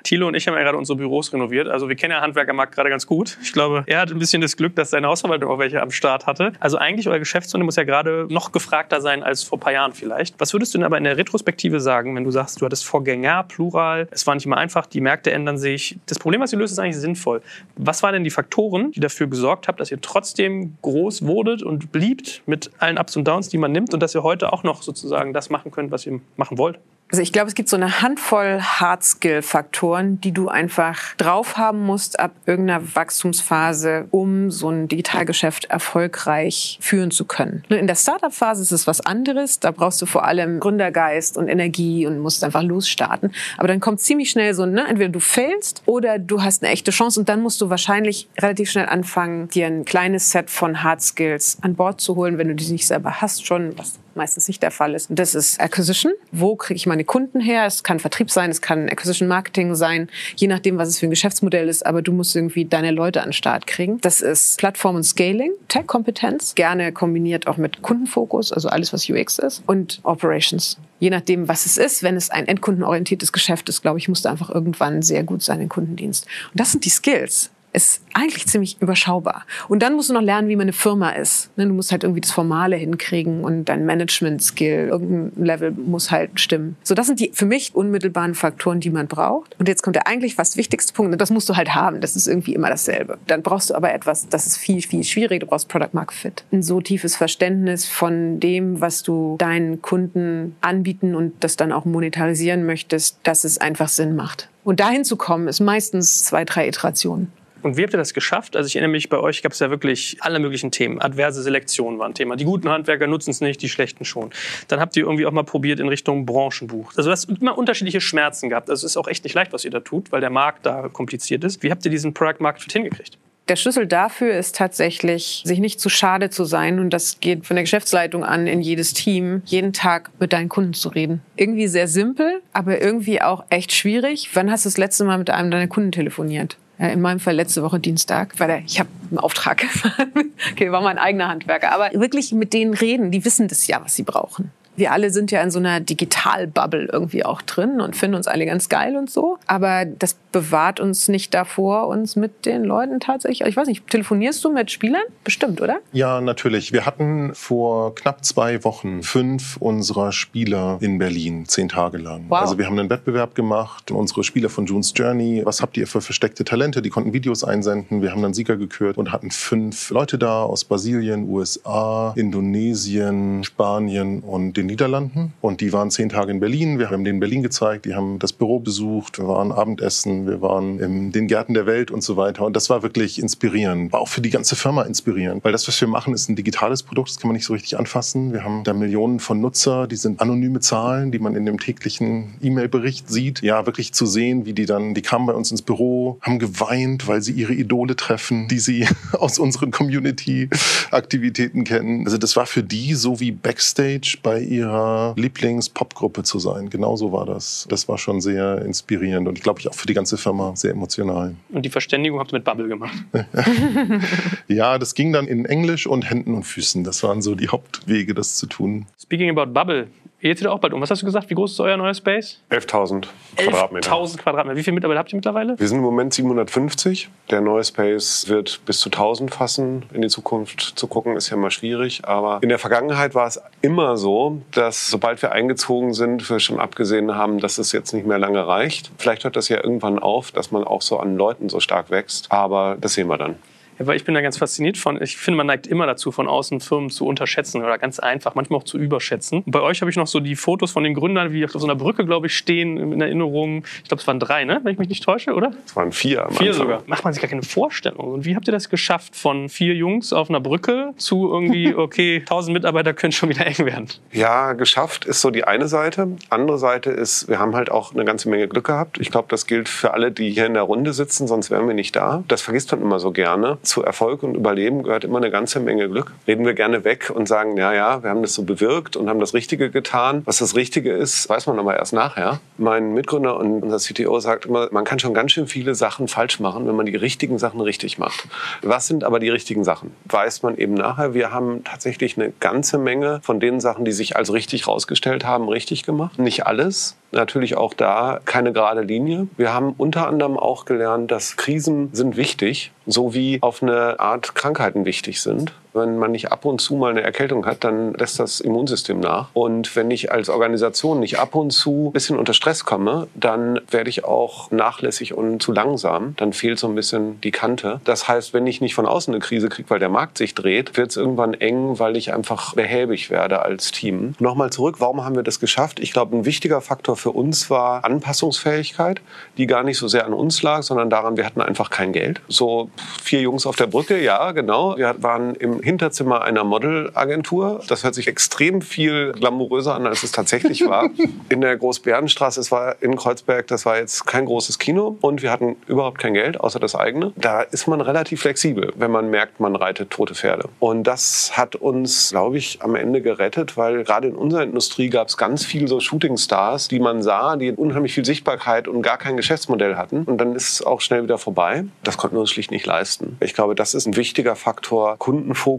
Thilo 0.03 0.27
und 0.27 0.35
ich 0.35 0.49
haben 0.49 0.55
ja 0.55 0.63
gerade 0.65 0.77
unsere 0.77 0.99
Büros 0.99 1.33
renoviert. 1.33 1.69
Also 1.69 1.89
wir 1.89 1.95
kennen 1.95 2.15
ja 2.15 2.21
Handwerkermarkt 2.21 2.75
gerade 2.75 2.91
ganz 2.91 3.07
gut. 3.07 3.39
Ich 3.45 3.53
glaube, 3.53 3.85
er 3.87 4.01
hat 4.01 4.11
ein 4.11 4.19
bisschen 4.19 4.43
das 4.43 4.57
Glück, 4.57 4.75
dass 4.75 4.91
seine 4.91 5.07
Hausverwaltung 5.07 5.49
auch 5.49 5.61
welche 5.61 5.81
am 5.81 5.93
Start 5.93 6.27
hatte. 6.27 6.53
Also 6.59 6.79
eigentlich 6.79 7.07
euer 7.07 7.21
Geschäftsmodell 7.21 7.65
muss 7.65 7.77
ja 7.77 7.85
gerade 7.85 8.27
noch 8.29 8.51
gefragter 8.51 9.01
sein 9.01 9.23
als 9.23 9.45
vor 9.45 9.59
ein 9.59 9.61
paar 9.61 9.73
Jahren 9.73 9.93
vielleicht. 9.93 10.35
Was 10.41 10.53
würdest 10.53 10.75
du 10.75 10.79
denn 10.79 10.85
aber 10.85 10.99
in 10.99 11.05
der 11.05 11.17
Retrospektive 11.17 11.79
sagen, 11.79 12.17
wenn 12.17 12.25
du 12.25 12.33
sagst, 12.33 12.61
du 12.61 12.65
hattest 12.65 12.87
Vorgänger, 12.87 13.45
Plural, 13.45 14.09
es 14.11 14.27
war 14.27 14.35
nicht 14.35 14.47
immer 14.47 14.57
einfach, 14.57 14.87
die 14.87 15.01
Märkte 15.01 15.31
ändern 15.31 15.59
sich. 15.59 15.97
Das 16.07 16.19
Problem, 16.19 16.41
was 16.41 16.53
ihr 16.53 16.59
löst, 16.59 16.73
ist 16.73 16.81
eigentlich 16.81 16.97
sinnvoll. 16.97 17.41
Was 17.77 18.03
waren 18.03 18.16
denn 18.17 18.25
die 18.25 18.31
Faktoren, 18.31 18.91
die 18.93 19.01
dafür 19.01 19.29
gesorgt 19.29 19.69
haben, 19.69 19.79
dass 19.79 19.91
ihr 19.91 20.01
trotzdem 20.01 20.77
groß 20.83 21.27
wurdet 21.27 21.63
und 21.63 21.93
bliebt 21.93 22.43
mit 22.47 22.71
allen 22.79 22.99
Ups 22.99 23.17
und 23.17 23.27
Downs, 23.29 23.49
die 23.49 23.59
man 23.59 23.73
nimmt 23.73 23.95
und 23.95 24.01
dass 24.01 24.15
ihr 24.15 24.23
heute 24.23 24.53
auch 24.53 24.63
noch 24.63 24.83
sozusagen 24.83 25.33
das 25.33 25.51
machen 25.51 25.71
könnt, 25.71 25.91
was 25.91 26.07
ihr 26.07 26.21
machen 26.37 26.59
wollt? 26.59 26.79
Also 27.11 27.23
ich 27.23 27.33
glaube, 27.33 27.47
es 27.47 27.55
gibt 27.55 27.69
so 27.69 27.77
eine 27.77 28.03
Handvoll 28.03 28.61
Hard-Skill-Faktoren, 28.61 30.21
die 30.21 30.33
du 30.33 30.49
einfach 30.49 31.15
drauf 31.17 31.57
haben 31.57 31.81
musst 31.83 32.19
ab 32.19 32.33
irgendeiner 32.47 32.97
Wachstumsphase, 32.97 34.09
um 34.11 34.51
so 34.51 34.71
ein 34.71 34.89
Digitalgeschäft 34.89 35.67
erfolgreich 35.67 36.79
führen 36.81 37.13
zu 37.13 37.25
können. 37.25 37.63
Ne, 37.69 37.77
In 37.77 37.87
der 37.87 37.95
Startup-Phase 37.95 38.63
ist 38.63 38.73
es 38.73 38.89
was 38.89 39.01
anderes. 39.01 39.61
Da 39.61 39.71
brauchst 39.71 40.03
du 40.03 40.07
vor 40.07 40.25
allem 40.25 40.59
Gründergeist 40.59 41.39
und 41.39 41.47
Energie 41.47 42.07
und 42.07 42.19
musst 42.19 42.43
einfach 42.43 42.65
losstarten. 42.65 43.33
Aber 43.57 43.69
dann 43.69 43.79
kommt 43.79 44.01
ziemlich 44.01 44.31
schnell 44.31 44.53
so, 44.55 44.67
ne, 44.67 44.85
entweder 44.89 45.11
du 45.11 45.21
failst 45.21 45.85
oder 45.87 46.19
du 46.19 46.43
hast 46.43 46.65
eine 46.65 46.73
echte 46.73 46.91
Chance 46.91 47.21
und 47.21 47.29
dann 47.29 47.41
musst 47.41 47.61
du 47.61 47.71
wahrscheinlich 47.71 48.29
relativ 48.39 48.71
schnell 48.71 48.87
anfangen, 48.87 49.49
dir 49.49 49.69
ein 49.69 49.85
kleines 49.85 50.33
Set 50.33 50.51
von 50.51 50.83
Hard 50.83 51.03
Skills 51.03 51.59
an 51.61 51.77
Bord 51.77 52.01
zu 52.01 52.17
holen, 52.17 52.37
wenn 52.37 52.49
du 52.49 52.57
die 52.57 52.73
nicht 52.73 52.87
selber 52.87 53.21
hast 53.21 53.47
schon, 53.47 53.79
was 53.79 54.01
meistens 54.17 54.49
nicht 54.49 54.63
der 54.63 54.71
Fall 54.71 54.95
ist. 54.95 55.09
Das 55.11 55.35
ist 55.35 55.61
Acquisition. 55.61 56.13
Wo 56.33 56.57
kriege 56.57 56.77
ich 56.77 56.87
meine 56.87 57.05
Kunden 57.05 57.41
her? 57.41 57.67
Es 57.67 57.83
kann 57.83 58.01
Vertrieb 58.01 58.31
sein, 58.31 58.51
es 58.51 58.61
kann 58.61 58.89
Acquisition 58.89 59.29
Marketing 59.29 59.75
sein, 59.75 60.09
je 60.37 60.47
nachdem, 60.49 60.79
was 60.79 60.89
es 60.89 60.99
für 60.99 61.07
ein 61.07 61.11
Geschäftsmodell 61.11 61.69
ist. 61.69 61.85
Aber 61.85 62.03
du 62.03 62.13
musst 62.13 62.35
irgendwie 62.35 62.65
deine 62.65 62.91
Leute 62.91 63.23
an 63.23 63.29
den 63.29 63.33
Start 63.33 63.67
kriegen. 63.67 64.01
Das 64.01 64.21
ist 64.21 64.59
Plattform 64.59 64.97
und 64.97 65.05
Scaling, 65.05 65.53
Tech-Kompetenz, 65.69 66.55
gerne 66.55 66.93
kombiniert 66.93 67.47
auch 67.47 67.57
mit 67.57 67.83
Kundenfokus, 67.83 68.53
also 68.53 68.69
alles, 68.69 68.93
was 68.93 69.09
UX 69.09 69.39
ist, 69.39 69.63
und 69.67 70.01
Operations. 70.03 70.79
Je 70.99 71.11
nachdem, 71.11 71.47
was 71.47 71.67
es 71.67 71.77
ist, 71.77 72.03
wenn 72.03 72.17
es 72.17 72.31
ein 72.31 72.49
endkundenorientiertes 72.49 73.33
Geschäft 73.33 73.69
ist, 73.69 73.83
glaube 73.83 73.99
ich, 73.99 74.09
musst 74.09 74.25
du 74.25 74.31
einfach 74.31 74.49
irgendwann 74.51 75.03
sehr 75.03 75.25
gut 75.25 75.43
sein 75.43 75.61
im 75.61 75.69
Kundendienst. 75.69 76.27
Und 76.53 76.61
das 76.61 76.73
sind 76.73 76.85
die 76.85 76.91
Skills 76.91 77.51
ist 77.77 78.01
eigentlich 78.15 78.47
ziemlich 78.47 78.81
überschaubar. 78.81 79.45
Und 79.69 79.83
dann 79.83 79.95
musst 79.95 80.09
du 80.09 80.15
noch 80.15 80.23
lernen, 80.23 80.49
wie 80.49 80.57
man 80.57 80.63
eine 80.63 80.73
Firma 80.73 81.11
ist. 81.11 81.51
Ne, 81.59 81.67
Du 81.67 81.75
musst 81.75 81.93
halt 81.93 82.05
irgendwie 82.05 82.23
das 82.23 82.31
Formale 82.31 82.75
hinkriegen 82.75 83.45
und 83.45 83.67
dein 83.67 83.85
Management-Skill, 83.85 84.89
irgendein 84.89 85.45
Level 85.45 85.73
muss 85.73 86.11
halt 86.11 86.41
stimmen. 86.41 86.77
So, 86.83 86.95
das 86.95 87.07
sind 87.07 87.21
die 87.21 87.33
für 87.35 87.45
mich 87.45 87.75
unmittelbaren 87.75 88.35
Faktoren, 88.35 88.81
die 88.81 88.89
man 88.89 89.09
braucht. 89.09 89.55
Und 89.61 89.69
jetzt 89.69 89.83
kommt 89.83 89.95
der 89.95 90.07
eigentlich 90.07 90.37
fast 90.37 90.57
wichtigste 90.57 90.95
Punkt, 90.95 91.13
und 91.13 91.21
das 91.21 91.31
musst 91.31 91.51
du 91.51 91.57
halt 91.57 91.75
haben. 91.75 92.01
Das 92.01 92.17
ist 92.17 92.27
irgendwie 92.27 92.55
immer 92.55 92.71
dasselbe. 92.71 93.19
Dann 93.27 93.43
brauchst 93.43 93.69
du 93.69 93.75
aber 93.75 93.93
etwas, 93.93 94.27
das 94.29 94.47
ist 94.47 94.57
viel, 94.57 94.81
viel 94.81 95.05
schwieriger. 95.05 95.41
Du 95.41 95.47
brauchst 95.47 95.69
Product 95.69 95.91
Market 95.93 96.17
Fit. 96.17 96.45
Ein 96.53 96.63
so 96.63 96.81
tiefes 96.81 97.15
Verständnis 97.15 97.85
von 97.85 98.41
dem, 98.41 98.81
was 98.81 99.03
du 99.03 99.37
deinen 99.39 99.83
Kunden 99.83 100.57
anbieten 100.63 101.15
und 101.15 101.35
das 101.45 101.57
dann 101.57 101.73
auch 101.73 101.85
monetarisieren 101.85 102.65
möchtest, 102.65 103.19
dass 103.25 103.45
es 103.45 103.59
einfach 103.59 103.89
Sinn 103.89 104.17
macht. 104.17 104.49
Und 104.65 104.81
dahin 104.81 105.05
zu 105.05 105.17
kommen, 105.17 105.47
ist 105.47 105.61
meistens 105.61 106.25
zwei, 106.25 106.45
drei 106.45 106.67
Iterationen. 106.67 107.31
Und 107.67 107.77
wie 107.77 107.83
habt 107.83 107.93
ihr 107.93 107.99
das 107.99 108.15
geschafft? 108.15 108.55
Also 108.55 108.69
ich 108.69 108.77
erinnere 108.77 108.93
mich, 108.93 109.09
bei 109.09 109.19
euch 109.19 109.43
gab 109.43 109.51
es 109.51 109.59
ja 109.59 109.71
wirklich 109.71 110.19
alle 110.21 110.39
möglichen 110.39 110.71
Themen. 110.71 111.01
Adverse 111.03 111.43
Selektion 111.43 111.99
war 111.99 112.07
ein 112.07 112.15
Thema. 112.15 112.37
Die 112.37 112.45
guten 112.45 112.69
Handwerker 112.69 113.09
nutzen 113.09 113.31
es 113.31 113.41
nicht, 113.41 113.61
die 113.61 113.69
schlechten 113.69 114.05
schon. 114.05 114.31
Dann 114.69 114.79
habt 114.79 114.97
ihr 114.97 115.03
irgendwie 115.03 115.27
auch 115.27 115.33
mal 115.33 115.43
probiert 115.43 115.81
in 115.81 115.89
Richtung 115.89 116.27
Branchenbuch. 116.27 116.93
Also 116.97 117.09
du 117.09 117.11
hast 117.11 117.25
immer 117.25 117.59
unterschiedliche 117.59 118.01
Schmerzen 118.01 118.51
gehabt. 118.51 118.71
Also 118.71 118.87
es 118.87 118.93
ist 118.93 118.97
auch 118.97 119.09
echt 119.09 119.25
nicht 119.25 119.35
leicht, 119.35 119.53
was 119.53 119.65
ihr 119.65 119.73
da 119.73 119.81
tut, 119.81 120.13
weil 120.13 120.21
der 120.21 120.31
Markt 120.31 120.65
da 120.65 120.89
kompliziert 120.89 121.43
ist. 121.43 121.65
Wie 121.65 121.73
habt 121.73 121.85
ihr 121.85 121.91
diesen 121.91 122.15
Product 122.15 122.37
Market 122.39 122.63
Fit 122.63 122.73
hingekriegt? 122.73 123.19
Der 123.49 123.57
Schlüssel 123.57 123.89
dafür 123.89 124.35
ist 124.35 124.55
tatsächlich, 124.55 125.43
sich 125.45 125.59
nicht 125.59 125.81
zu 125.81 125.89
schade 125.89 126.31
zu 126.31 126.45
sein. 126.45 126.79
Und 126.79 126.91
das 126.91 127.19
geht 127.19 127.47
von 127.47 127.57
der 127.57 127.65
Geschäftsleitung 127.65 128.25
an 128.25 128.47
in 128.47 128.61
jedes 128.61 128.93
Team, 128.93 129.43
jeden 129.45 129.73
Tag 129.73 130.13
mit 130.21 130.33
deinen 130.33 130.49
Kunden 130.49 130.73
zu 130.73 130.89
reden. 130.89 131.21
Irgendwie 131.35 131.67
sehr 131.67 131.89
simpel, 131.89 132.43
aber 132.53 132.81
irgendwie 132.81 133.23
auch 133.23 133.45
echt 133.51 133.73
schwierig. 133.73 134.31
Wann 134.35 134.53
hast 134.53 134.65
du 134.65 134.69
das 134.69 134.79
letzte 134.79 135.05
Mal 135.05 135.19
mit 135.19 135.31
einem 135.31 135.51
deiner 135.51 135.67
Kunden 135.67 135.91
telefoniert? 135.91 136.57
In 136.79 137.01
meinem 137.01 137.21
Fall 137.21 137.35
letzte 137.35 137.63
Woche 137.63 137.81
Dienstag, 137.81 138.39
weil 138.39 138.63
ich 138.67 138.79
habe 138.79 138.91
einen 139.11 139.19
Auftrag 139.19 139.59
gefahren. 139.59 140.13
okay, 140.53 140.71
war 140.71 140.83
mein 140.83 140.99
eigener 140.99 141.29
Handwerker. 141.29 141.73
Aber 141.73 141.91
wirklich 141.99 142.33
mit 142.33 142.53
denen 142.53 142.75
reden, 142.75 143.11
die 143.11 143.25
wissen 143.25 143.49
das 143.49 143.67
ja, 143.67 143.83
was 143.83 143.97
sie 143.97 144.03
brauchen. 144.03 144.51
Wir 144.77 144.93
alle 144.93 145.11
sind 145.11 145.31
ja 145.31 145.43
in 145.43 145.51
so 145.51 145.59
einer 145.59 145.81
Digital-Bubble 145.81 146.89
irgendwie 146.93 147.25
auch 147.25 147.43
drin 147.43 147.81
und 147.81 147.97
finden 147.97 148.17
uns 148.17 148.27
alle 148.27 148.47
ganz 148.47 148.69
geil 148.69 148.97
und 148.97 149.11
so. 149.11 149.39
Aber 149.47 149.85
das 149.85 150.17
bewahrt 150.33 150.81
uns 150.81 151.09
nicht 151.09 151.33
davor, 151.33 151.89
uns 151.89 152.15
mit 152.15 152.45
den 152.45 152.63
Leuten 152.63 153.01
tatsächlich, 153.01 153.49
ich 153.49 153.57
weiß 153.57 153.67
nicht, 153.69 153.89
telefonierst 153.89 154.45
du 154.45 154.53
mit 154.53 154.71
Spielern? 154.71 155.03
Bestimmt, 155.25 155.63
oder? 155.63 155.79
Ja, 155.93 156.21
natürlich. 156.21 156.73
Wir 156.75 156.85
hatten 156.85 157.35
vor 157.35 157.95
knapp 157.95 158.23
zwei 158.23 158.63
Wochen 158.65 159.03
fünf 159.03 159.57
unserer 159.57 160.13
Spieler 160.13 160.77
in 160.81 160.99
Berlin, 160.99 161.47
zehn 161.47 161.71
Tage 161.71 161.97
lang. 161.97 162.27
Wow. 162.29 162.43
Also 162.43 162.59
wir 162.59 162.67
haben 162.67 162.79
einen 162.79 162.91
Wettbewerb 162.91 163.35
gemacht, 163.35 163.91
unsere 163.91 164.25
Spieler 164.25 164.51
von 164.51 164.67
June's 164.67 164.93
Journey. 164.95 165.41
Was 165.45 165.63
habt 165.63 165.79
ihr 165.79 165.87
für 165.87 166.03
versteckte 166.03 166.45
Talente? 166.45 166.83
Die 166.83 166.91
konnten 166.91 167.15
Videos 167.15 167.43
einsenden. 167.43 168.03
Wir 168.03 168.11
haben 168.11 168.21
dann 168.21 168.35
Sieger 168.35 168.57
gekürt 168.59 168.99
und 168.99 169.13
hatten 169.13 169.31
fünf 169.31 169.89
Leute 169.89 170.19
da 170.19 170.43
aus 170.43 170.65
Brasilien, 170.65 171.29
USA, 171.31 172.13
Indonesien, 172.15 173.43
Spanien 173.43 174.21
und 174.21 174.59
den 174.59 174.66
Niederlanden. 174.67 175.33
Und 175.41 175.61
die 175.61 175.73
waren 175.73 175.91
zehn 175.91 176.09
Tage 176.09 176.33
in 176.33 176.41
Berlin. 176.41 176.79
Wir 176.79 176.91
haben 176.91 177.05
denen 177.05 177.21
Berlin 177.21 177.43
gezeigt. 177.43 177.85
Die 177.85 177.95
haben 177.95 178.19
das 178.19 178.33
Büro 178.33 178.59
besucht. 178.59 179.19
Wir 179.19 179.29
waren 179.29 179.53
Abendessen. 179.53 180.27
Wir 180.27 180.43
waren 180.43 180.79
in 180.79 181.13
den 181.13 181.27
Gärten 181.27 181.55
der 181.55 181.67
Welt 181.67 181.91
und 181.91 182.03
so 182.03 182.17
weiter. 182.17 182.45
Und 182.45 182.57
das 182.57 182.71
war 182.71 182.83
wirklich 182.83 183.19
inspirierend. 183.19 183.93
War 183.93 184.01
auch 184.01 184.09
für 184.09 184.21
die 184.21 184.31
ganze 184.31 184.57
Firma 184.57 184.83
inspirierend. 184.83 185.45
Weil 185.45 185.53
das, 185.53 185.67
was 185.69 185.81
wir 185.81 185.89
machen, 185.89 186.15
ist 186.15 186.29
ein 186.29 186.37
digitales 186.37 186.83
Produkt. 186.83 187.11
Das 187.11 187.19
kann 187.19 187.29
man 187.29 187.37
nicht 187.37 187.47
so 187.47 187.53
richtig 187.53 187.79
anfassen. 187.79 188.33
Wir 188.33 188.45
haben 188.45 188.65
da 188.65 188.73
Millionen 188.73 189.21
von 189.21 189.41
Nutzer. 189.41 189.87
Die 189.87 189.97
sind 189.97 190.21
anonyme 190.21 190.61
Zahlen, 190.61 191.13
die 191.13 191.19
man 191.19 191.35
in 191.37 191.47
dem 191.47 191.59
täglichen 191.59 192.35
E-Mail-Bericht 192.43 193.09
sieht. 193.09 193.43
Ja, 193.43 193.67
wirklich 193.67 193.93
zu 193.93 194.07
sehen, 194.07 194.47
wie 194.47 194.53
die 194.53 194.67
dann, 194.67 194.95
die 194.95 195.03
kamen 195.03 195.27
bei 195.27 195.35
uns 195.35 195.51
ins 195.51 195.63
Büro, 195.63 196.19
haben 196.21 196.39
geweint, 196.39 197.07
weil 197.07 197.23
sie 197.23 197.33
ihre 197.33 197.55
Idole 197.55 197.97
treffen, 197.97 198.49
die 198.49 198.59
sie 198.59 198.87
aus 199.13 199.39
unseren 199.39 199.71
Community-Aktivitäten 199.71 201.65
kennen. 201.65 202.05
Also 202.05 202.19
das 202.19 202.37
war 202.37 202.47
für 202.47 202.63
die 202.63 202.95
so 202.95 203.21
wie 203.21 203.33
Backstage 203.33 204.19
bei 204.23 204.41
ihrer 204.57 205.15
Lieblings-Popgruppe 205.17 206.23
zu 206.23 206.39
sein. 206.39 206.71
Genauso 206.71 207.13
war 207.13 207.27
das. 207.27 207.67
Das 207.69 207.89
war 207.89 207.99
schon 207.99 208.21
sehr 208.21 208.63
inspirierend 208.63 209.29
und 209.29 209.39
ich 209.39 209.43
glaube 209.43 209.61
ich 209.61 209.69
auch 209.69 209.75
für 209.75 209.87
die 209.87 209.95
ganze 209.95 210.17
Firma 210.17 210.55
sehr 210.57 210.73
emotional. 210.73 211.35
Und 211.51 211.65
die 211.65 211.71
Verständigung 211.71 212.19
habt 212.19 212.33
ihr 212.33 212.39
mit 212.39 212.45
Bubble 212.45 212.69
gemacht. 212.69 212.97
Ja, 214.49 214.79
das 214.79 214.95
ging 214.95 215.13
dann 215.13 215.27
in 215.27 215.45
Englisch 215.45 215.87
und 215.87 216.09
Händen 216.09 216.35
und 216.35 216.45
Füßen. 216.45 216.85
Das 216.85 217.03
waren 217.03 217.23
so 217.23 217.35
die 217.35 217.49
Hauptwege, 217.49 218.15
das 218.15 218.37
zu 218.37 218.47
tun. 218.47 218.87
Speaking 219.01 219.31
about 219.31 219.53
Bubble, 219.53 219.89
Jetzt 220.21 220.41
wieder 220.41 220.53
auch 220.53 220.59
bald 220.59 220.73
um. 220.73 220.81
Was 220.81 220.91
hast 220.91 221.03
du 221.03 221.07
gesagt? 221.07 221.29
Wie 221.29 221.35
groß 221.35 221.53
ist 221.53 221.61
euer 221.61 221.77
neuer 221.77 221.93
Space? 221.93 222.41
11.000 222.51 223.07
Quadratmeter. 223.37 223.93
11.000 223.93 224.19
Quadratmeter. 224.19 224.57
Wie 224.57 224.63
viele 224.63 224.75
Mitarbeiter 224.75 225.01
habt 225.01 225.13
ihr 225.13 225.17
mittlerweile? 225.17 225.59
Wir 225.59 225.69
sind 225.69 225.79
im 225.79 225.85
Moment 225.85 226.15
750. 226.15 227.11
Der 227.31 227.43
neue 227.43 227.63
Space 227.63 228.27
wird 228.29 228.65
bis 228.65 228.81
zu 228.81 228.89
1000 228.89 229.35
fassen. 229.35 229.85
In 229.93 230.01
die 230.01 230.09
Zukunft 230.09 230.61
zu 230.61 230.87
gucken 230.87 231.17
ist 231.17 231.29
ja 231.29 231.37
mal 231.37 231.51
schwierig. 231.51 232.07
Aber 232.07 232.39
in 232.43 232.49
der 232.49 232.59
Vergangenheit 232.59 233.15
war 233.15 233.27
es 233.27 233.41
immer 233.61 233.99
so, 233.99 234.41
dass 234.53 234.89
sobald 234.89 235.21
wir 235.21 235.33
eingezogen 235.33 235.93
sind, 235.93 236.29
wir 236.31 236.41
schon 236.41 236.59
abgesehen 236.59 237.15
haben, 237.15 237.39
dass 237.39 237.59
es 237.59 237.73
jetzt 237.73 237.93
nicht 237.93 238.07
mehr 238.07 238.19
lange 238.19 238.47
reicht. 238.47 238.91
Vielleicht 238.97 239.25
hört 239.25 239.37
das 239.37 239.51
ja 239.51 239.63
irgendwann 239.63 239.99
auf, 239.99 240.33
dass 240.33 240.51
man 240.51 240.65
auch 240.65 240.81
so 240.81 240.99
an 240.99 241.17
Leuten 241.17 241.51
so 241.51 241.61
stark 241.61 241.91
wächst. 241.91 242.33
Aber 242.33 242.79
das 242.81 242.95
sehen 242.95 243.09
wir 243.09 243.19
dann. 243.19 243.37
Ja, 243.79 243.87
weil 243.87 243.97
ich 243.97 244.05
bin 244.05 244.15
da 244.15 244.21
ganz 244.21 244.39
fasziniert 244.39 244.79
von. 244.79 245.01
Ich 245.03 245.17
finde, 245.17 245.37
man 245.37 245.47
neigt 245.47 245.67
immer 245.67 245.87
dazu, 245.87 246.11
von 246.11 246.29
außen 246.29 246.61
Firmen 246.61 246.91
zu 246.91 247.07
unterschätzen 247.07 247.63
oder 247.63 247.79
ganz 247.79 247.99
einfach, 247.99 248.35
manchmal 248.35 248.61
auch 248.61 248.65
zu 248.65 248.79
überschätzen. 248.79 249.43
Und 249.45 249.53
bei 249.53 249.61
euch 249.61 249.81
habe 249.81 249.91
ich 249.91 249.97
noch 249.97 250.07
so 250.07 250.21
die 250.21 250.37
Fotos 250.37 250.73
von 250.73 250.85
den 250.85 250.95
Gründern, 250.95 251.33
wie 251.33 251.45
auf 251.45 251.53
so 251.53 251.65
einer 251.65 251.77
Brücke, 251.77 252.05
glaube 252.05 252.27
ich, 252.27 252.37
stehen 252.37 252.93
in 252.93 253.01
Erinnerung. 253.01 253.65
Ich 253.83 253.89
glaube, 253.89 254.01
es 254.01 254.07
waren 254.07 254.21
drei, 254.21 254.45
ne? 254.45 254.61
wenn 254.63 254.73
ich 254.73 254.79
mich 254.79 254.89
nicht 254.89 255.05
täusche, 255.05 255.35
oder? 255.35 255.53
Es 255.65 255.77
waren 255.77 255.93
vier 255.93 256.27
Vier 256.31 256.51
Anfang. 256.51 256.53
sogar. 256.53 256.83
Macht 256.87 257.05
man 257.05 257.13
sich 257.13 257.23
gar 257.23 257.29
keine 257.29 257.43
Vorstellung. 257.43 258.13
Und 258.15 258.25
wie 258.25 258.37
habt 258.37 258.49
ihr 258.49 258.53
das 258.53 258.69
geschafft, 258.69 259.17
von 259.17 259.49
vier 259.49 259.75
Jungs 259.75 260.13
auf 260.13 260.29
einer 260.29 260.41
Brücke 260.41 260.93
zu 260.97 261.31
irgendwie, 261.31 261.75
okay, 261.77 262.19
1000 262.21 262.55
Mitarbeiter 262.55 262.95
können 262.95 263.13
schon 263.13 263.29
wieder 263.29 263.47
eng 263.47 263.59
werden? 263.67 263.89
Ja, 264.13 264.53
geschafft 264.55 265.05
ist 265.05 265.21
so 265.21 265.31
die 265.31 265.45
eine 265.45 265.69
Seite. 265.69 266.09
Andere 266.31 266.59
Seite 266.59 266.91
ist, 266.91 267.29
wir 267.29 267.39
haben 267.39 267.55
halt 267.55 267.71
auch 267.71 267.95
eine 267.95 268.05
ganze 268.05 268.29
Menge 268.29 268.49
Glück 268.49 268.67
gehabt. 268.67 268.99
Ich 269.01 269.11
glaube, 269.11 269.29
das 269.29 269.47
gilt 269.47 269.69
für 269.69 269.93
alle, 269.95 270.13
die 270.13 270.31
hier 270.31 270.47
in 270.47 270.55
der 270.55 270.63
Runde 270.63 270.93
sitzen, 270.93 271.27
sonst 271.27 271.51
wären 271.51 271.67
wir 271.67 271.75
nicht 271.75 271.95
da. 271.97 272.25
Das 272.29 272.43
vergisst 272.43 272.73
man 272.73 272.83
immer 272.83 272.99
so 272.99 273.13
gerne. 273.13 273.59
Zu 273.67 273.83
Erfolg 273.83 274.23
und 274.23 274.37
Überleben 274.37 274.85
gehört 274.85 275.05
immer 275.05 275.19
eine 275.19 275.31
ganze 275.31 275.59
Menge 275.61 275.89
Glück. 275.89 276.13
Reden 276.27 276.47
wir 276.47 276.55
gerne 276.55 276.85
weg 276.85 277.13
und 277.15 277.27
sagen, 277.27 277.57
ja, 277.57 277.75
ja, 277.75 278.03
wir 278.03 278.11
haben 278.11 278.23
das 278.23 278.35
so 278.35 278.45
bewirkt 278.45 278.97
und 278.97 279.09
haben 279.09 279.19
das 279.19 279.35
Richtige 279.35 279.71
getan. 279.71 280.23
Was 280.25 280.39
das 280.39 280.55
Richtige 280.55 280.93
ist, 280.93 281.29
weiß 281.29 281.47
man 281.49 281.59
aber 281.59 281.77
erst 281.77 281.93
nachher. 281.93 282.41
Mein 282.59 282.95
Mitgründer 282.95 283.37
und 283.37 283.63
unser 283.63 283.79
CTO 283.79 284.19
sagt 284.21 284.47
immer, 284.47 284.69
man 284.71 284.85
kann 284.85 284.99
schon 284.99 285.15
ganz 285.15 285.33
schön 285.33 285.49
viele 285.49 285.75
Sachen 285.75 286.07
falsch 286.07 286.39
machen, 286.39 286.67
wenn 286.69 286.77
man 286.77 286.87
die 286.87 286.97
richtigen 286.97 287.39
Sachen 287.39 287.61
richtig 287.61 287.99
macht. 287.99 288.29
Was 288.63 288.87
sind 288.87 289.03
aber 289.03 289.19
die 289.19 289.31
richtigen 289.31 289.65
Sachen? 289.65 289.91
Weiß 290.05 290.43
man 290.43 290.57
eben 290.57 290.75
nachher. 290.75 291.13
Wir 291.13 291.33
haben 291.33 291.65
tatsächlich 291.65 292.17
eine 292.17 292.33
ganze 292.39 292.79
Menge 292.79 293.21
von 293.23 293.41
den 293.41 293.61
Sachen, 293.61 293.85
die 293.85 293.93
sich 293.93 294.17
als 294.17 294.33
richtig 294.33 294.69
rausgestellt 294.69 295.25
haben, 295.25 295.49
richtig 295.49 295.83
gemacht. 295.83 296.19
Nicht 296.19 296.47
alles. 296.47 296.97
Natürlich 297.13 297.57
auch 297.57 297.75
da 297.75 298.21
keine 298.25 298.53
gerade 298.53 298.83
Linie. 298.83 299.29
Wir 299.37 299.53
haben 299.53 299.75
unter 299.79 300.07
anderem 300.09 300.37
auch 300.39 300.65
gelernt, 300.65 301.11
dass 301.11 301.37
Krisen 301.37 301.91
sind 301.93 302.17
wichtig, 302.17 302.73
so 302.87 303.15
wie 303.15 303.39
auf 303.43 303.63
eine 303.63 304.01
Art 304.01 304.35
Krankheiten 304.35 304.85
wichtig 304.85 305.23
sind. 305.23 305.53
Wenn 305.77 305.99
man 305.99 306.13
nicht 306.13 306.33
ab 306.33 306.45
und 306.45 306.61
zu 306.61 306.75
mal 306.75 306.91
eine 306.91 307.03
Erkältung 307.03 307.47
hat, 307.47 307.65
dann 307.65 307.95
lässt 307.95 308.19
das 308.19 308.41
Immunsystem 308.41 308.99
nach. 308.99 309.29
Und 309.35 309.77
wenn 309.77 309.91
ich 309.91 310.11
als 310.11 310.29
Organisation 310.29 311.01
nicht 311.01 311.19
ab 311.19 311.35
und 311.35 311.51
zu 311.51 311.89
ein 311.89 311.93
bisschen 311.93 312.19
unter 312.19 312.35
Stress 312.35 312.65
komme, 312.65 313.09
dann 313.15 313.61
werde 313.71 313.91
ich 313.91 314.05
auch 314.05 314.51
nachlässig 314.51 315.15
und 315.15 315.43
zu 315.43 315.53
langsam. 315.53 316.15
Dann 316.17 316.33
fehlt 316.33 316.59
so 316.59 316.67
ein 316.69 316.75
bisschen 316.75 317.21
die 317.21 317.31
Kante. 317.31 317.81
Das 317.85 318.09
heißt, 318.09 318.33
wenn 318.33 318.47
ich 318.47 318.61
nicht 318.61 318.75
von 318.75 318.87
außen 318.87 319.13
eine 319.13 319.21
Krise 319.21 319.49
kriege, 319.49 319.69
weil 319.71 319.79
der 319.79 319.89
Markt 319.89 320.19
sich 320.19 320.35
dreht, 320.35 320.77
wird 320.77 320.91
es 320.91 320.97
irgendwann 320.97 321.35
eng, 321.35 321.79
weil 321.79 321.97
ich 321.97 322.13
einfach 322.13 322.55
behäbig 322.55 323.11
werde 323.11 323.43
als 323.43 323.71
Team. 323.71 324.15
Nochmal 324.19 324.51
zurück, 324.51 324.77
warum 324.79 325.05
haben 325.05 325.17
wir 325.17 325.23
das 325.23 325.41
geschafft? 325.41 325.81
Ich 325.81 325.93
glaube, 325.93 326.17
ein 326.17 326.25
wichtiger 326.25 326.61
Faktor 326.61 326.97
für 326.97 327.11
uns 327.11 327.51
war 327.51 327.85
Anpassungsfähigkeit, 327.85 329.01
die 329.37 329.47
gar 329.47 329.63
nicht 329.63 329.79
so 329.79 329.89
sehr 329.89 330.07
an 330.07 330.13
uns 330.13 330.43
lag, 330.43 330.63
sondern 330.63 330.91
daran, 330.91 331.17
wir 331.17 331.27
hatten 331.27 331.41
einfach 331.41 331.71
kein 331.71 331.93
Geld. 331.93 332.21
So 332.29 332.71
vier 333.03 333.21
Jungs 333.21 333.47
auf 333.47 333.57
der 333.57 333.67
Brücke, 333.67 334.03
ja, 334.03 334.33
genau. 334.33 334.77
Wir 334.77 334.95
waren 335.03 335.35
im 335.35 335.61
Hinterzimmer 335.67 336.23
einer 336.23 336.45
Modelagentur. 336.45 337.61
Das 337.69 337.85
hört 337.85 337.95
sich 337.95 338.07
extrem 338.09 338.63
viel 338.63 339.13
glamouröser 339.13 339.75
an, 339.75 339.87
als 339.87 340.03
es 340.05 340.13
tatsächlich 340.13 340.67
war. 340.67 340.89
In 341.29 341.41
der 341.41 341.57
Großbärenstraße, 341.57 342.41
es 342.41 342.53
war 342.53 342.77
in 342.81 342.95
Kreuzberg, 342.95 343.49
das 343.49 343.67
war 343.67 343.79
jetzt 343.79 344.07
kein 344.07 344.27
großes 344.27 344.59
Kino 344.59 344.97
und 345.01 345.23
wir 345.23 345.33
hatten 345.33 345.57
überhaupt 345.67 345.99
kein 345.99 346.15
Geld, 346.15 346.41
außer 346.41 346.61
das 346.61 346.77
eigene. 346.77 347.13
Da 347.17 347.43
ist 347.43 347.67
man 347.67 347.81
relativ 347.81 348.21
flexibel, 348.21 348.73
wenn 348.77 348.93
man 348.93 349.11
merkt, 349.11 349.41
man 349.41 349.57
reitet 349.57 349.91
tote 349.91 350.15
Pferde. 350.15 350.49
Und 350.61 350.85
das 350.85 351.37
hat 351.37 351.57
uns, 351.57 352.11
glaube 352.11 352.39
ich, 352.39 352.63
am 352.63 352.77
Ende 352.77 353.03
gerettet, 353.03 353.57
weil 353.57 353.83
gerade 353.83 354.09
in 354.09 354.15
unserer 354.15 354.45
Industrie 354.45 354.89
gab 354.89 355.09
es 355.09 355.17
ganz 355.17 355.45
viele 355.45 355.67
so 355.67 355.81
Shootingstars, 355.81 356.69
die 356.69 356.79
man 356.79 357.03
sah, 357.03 357.37
die 357.37 357.51
unheimlich 357.51 357.93
viel 357.93 358.05
Sichtbarkeit 358.05 358.69
und 358.69 358.83
gar 358.83 358.99
kein 358.99 359.17
Geschäftsmodell 359.17 359.75
hatten. 359.75 360.05
Und 360.05 360.19
dann 360.19 360.37
ist 360.37 360.53
es 360.53 360.63
auch 360.65 360.81
schnell 360.81 361.03
wieder 361.03 361.19
vorbei. 361.19 361.65
Das 361.83 361.97
konnten 361.97 362.17
wir 362.17 362.21
uns 362.21 362.31
schlicht 362.31 362.53
nicht 362.53 362.67
leisten. 362.67 363.17
Ich 363.21 363.35
glaube, 363.35 363.57
das 363.57 363.75
ist 363.75 363.87
ein 363.87 363.97
wichtiger 363.97 364.37
Faktor. 364.37 364.97
Kundenfokus 364.99 365.56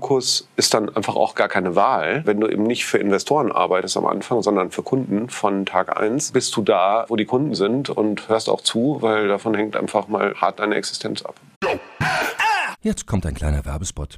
ist 0.56 0.74
dann 0.74 0.96
einfach 0.96 1.16
auch 1.16 1.36
gar 1.36 1.48
keine 1.48 1.76
Wahl. 1.76 2.22
Wenn 2.26 2.40
du 2.40 2.48
eben 2.48 2.64
nicht 2.64 2.86
für 2.86 2.98
Investoren 2.98 3.52
arbeitest 3.52 3.98
am 3.98 4.06
Anfang, 4.06 4.42
sondern 4.42 4.72
für 4.72 4.84
Kunden 4.84 5.30
von 5.30 5.66
Tag 5.66 6.00
eins, 6.00 6.32
bist 6.32 6.56
du 6.56 6.62
da, 6.62 7.06
wo 7.08 7.16
die 7.16 7.26
Kunden 7.26 7.56
sind 7.56 7.90
und 7.90 8.30
hörst 8.30 8.50
auch 8.50 8.62
zu, 8.62 8.98
weil 9.02 9.28
davon 9.28 9.54
hängt 9.54 9.76
einfach 9.76 10.08
mal 10.08 10.36
hart 10.36 10.60
deine 10.60 10.76
Existenz 10.76 11.22
ab. 11.22 11.36
Jetzt 12.82 13.08
kommt 13.08 13.26
ein 13.26 13.34
kleiner 13.34 13.66
Werbespot. 13.66 14.18